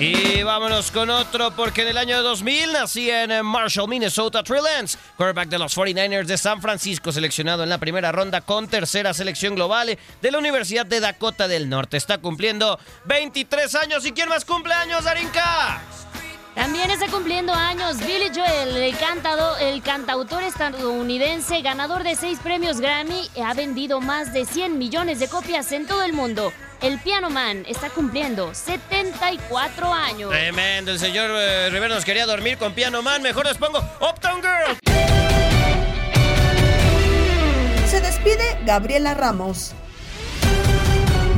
Y 0.00 0.44
vámonos 0.44 0.92
con 0.92 1.10
otro, 1.10 1.50
porque 1.50 1.82
en 1.82 1.88
el 1.88 1.98
año 1.98 2.22
2000 2.22 2.72
nacía 2.72 3.24
en 3.24 3.44
Marshall, 3.44 3.88
Minnesota, 3.88 4.44
Trey 4.44 4.60
quarterback 5.16 5.48
de 5.48 5.58
los 5.58 5.76
49ers 5.76 6.26
de 6.26 6.38
San 6.38 6.62
Francisco, 6.62 7.10
seleccionado 7.10 7.64
en 7.64 7.68
la 7.68 7.78
primera 7.78 8.12
ronda 8.12 8.40
con 8.40 8.68
tercera 8.68 9.12
selección 9.12 9.56
global 9.56 9.98
de 10.22 10.30
la 10.30 10.38
Universidad 10.38 10.86
de 10.86 11.00
Dakota 11.00 11.48
del 11.48 11.68
Norte. 11.68 11.96
Está 11.96 12.18
cumpliendo 12.18 12.78
23 13.06 13.74
años. 13.74 14.06
¿Y 14.06 14.12
quién 14.12 14.28
más 14.28 14.44
cumple 14.44 14.72
años, 14.72 15.02
Darinka? 15.02 15.82
También 16.58 16.90
está 16.90 17.06
cumpliendo 17.06 17.54
años 17.54 17.98
Billy 18.00 18.32
Joel, 18.34 18.76
el, 18.76 18.94
el 19.60 19.82
cantautor 19.82 20.42
estadounidense, 20.42 21.62
ganador 21.62 22.02
de 22.02 22.16
seis 22.16 22.40
premios 22.42 22.80
Grammy, 22.80 23.30
ha 23.44 23.54
vendido 23.54 24.00
más 24.00 24.32
de 24.32 24.44
100 24.44 24.76
millones 24.76 25.20
de 25.20 25.28
copias 25.28 25.70
en 25.70 25.86
todo 25.86 26.02
el 26.02 26.12
mundo. 26.12 26.52
El 26.82 26.98
Piano 26.98 27.30
Man 27.30 27.62
está 27.68 27.90
cumpliendo 27.90 28.52
74 28.52 29.92
años. 29.92 30.30
Tremendo, 30.30 30.90
el 30.90 30.98
señor 30.98 31.30
eh, 31.32 31.70
Rivera 31.70 31.94
nos 31.94 32.04
quería 32.04 32.26
dormir 32.26 32.58
con 32.58 32.74
Piano 32.74 33.02
Man. 33.02 33.22
Mejor 33.22 33.46
les 33.46 33.56
pongo 33.56 33.78
Uptown 34.00 34.42
Girl. 34.42 34.78
Se 37.86 38.00
despide 38.00 38.58
Gabriela 38.66 39.14
Ramos. 39.14 39.74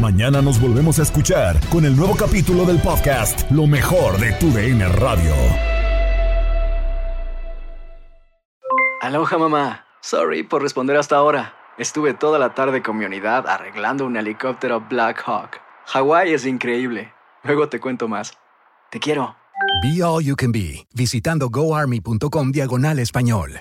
Mañana 0.01 0.41
nos 0.41 0.59
volvemos 0.59 0.99
a 0.99 1.03
escuchar 1.03 1.61
con 1.69 1.85
el 1.85 1.95
nuevo 1.95 2.17
capítulo 2.17 2.65
del 2.65 2.81
podcast 2.81 3.51
Lo 3.51 3.67
mejor 3.67 4.19
de 4.19 4.33
tu 4.33 4.51
DN 4.51 4.89
Radio. 4.89 5.35
Aloha 9.03 9.37
mamá. 9.37 9.85
Sorry 10.01 10.43
por 10.43 10.63
responder 10.63 10.97
hasta 10.97 11.17
ahora. 11.17 11.53
Estuve 11.77 12.15
toda 12.15 12.39
la 12.39 12.55
tarde 12.55 12.83
con 12.83 12.97
mi 12.97 13.05
unidad 13.05 13.47
arreglando 13.47 14.07
un 14.07 14.17
helicóptero 14.17 14.81
Black 14.89 15.23
Hawk. 15.27 15.61
Hawái 15.89 16.33
es 16.33 16.47
increíble. 16.47 17.13
Luego 17.45 17.69
te 17.69 17.79
cuento 17.79 18.09
más. 18.09 18.33
Te 18.91 19.01
quiero. 19.01 19.37
Be 19.83 20.03
All 20.03 20.25
You 20.25 20.35
Can 20.35 20.53
Be, 20.53 20.87
visitando 20.95 21.51
goarmy.com 21.51 22.53
diagonal 22.53 22.99
español. 23.01 23.61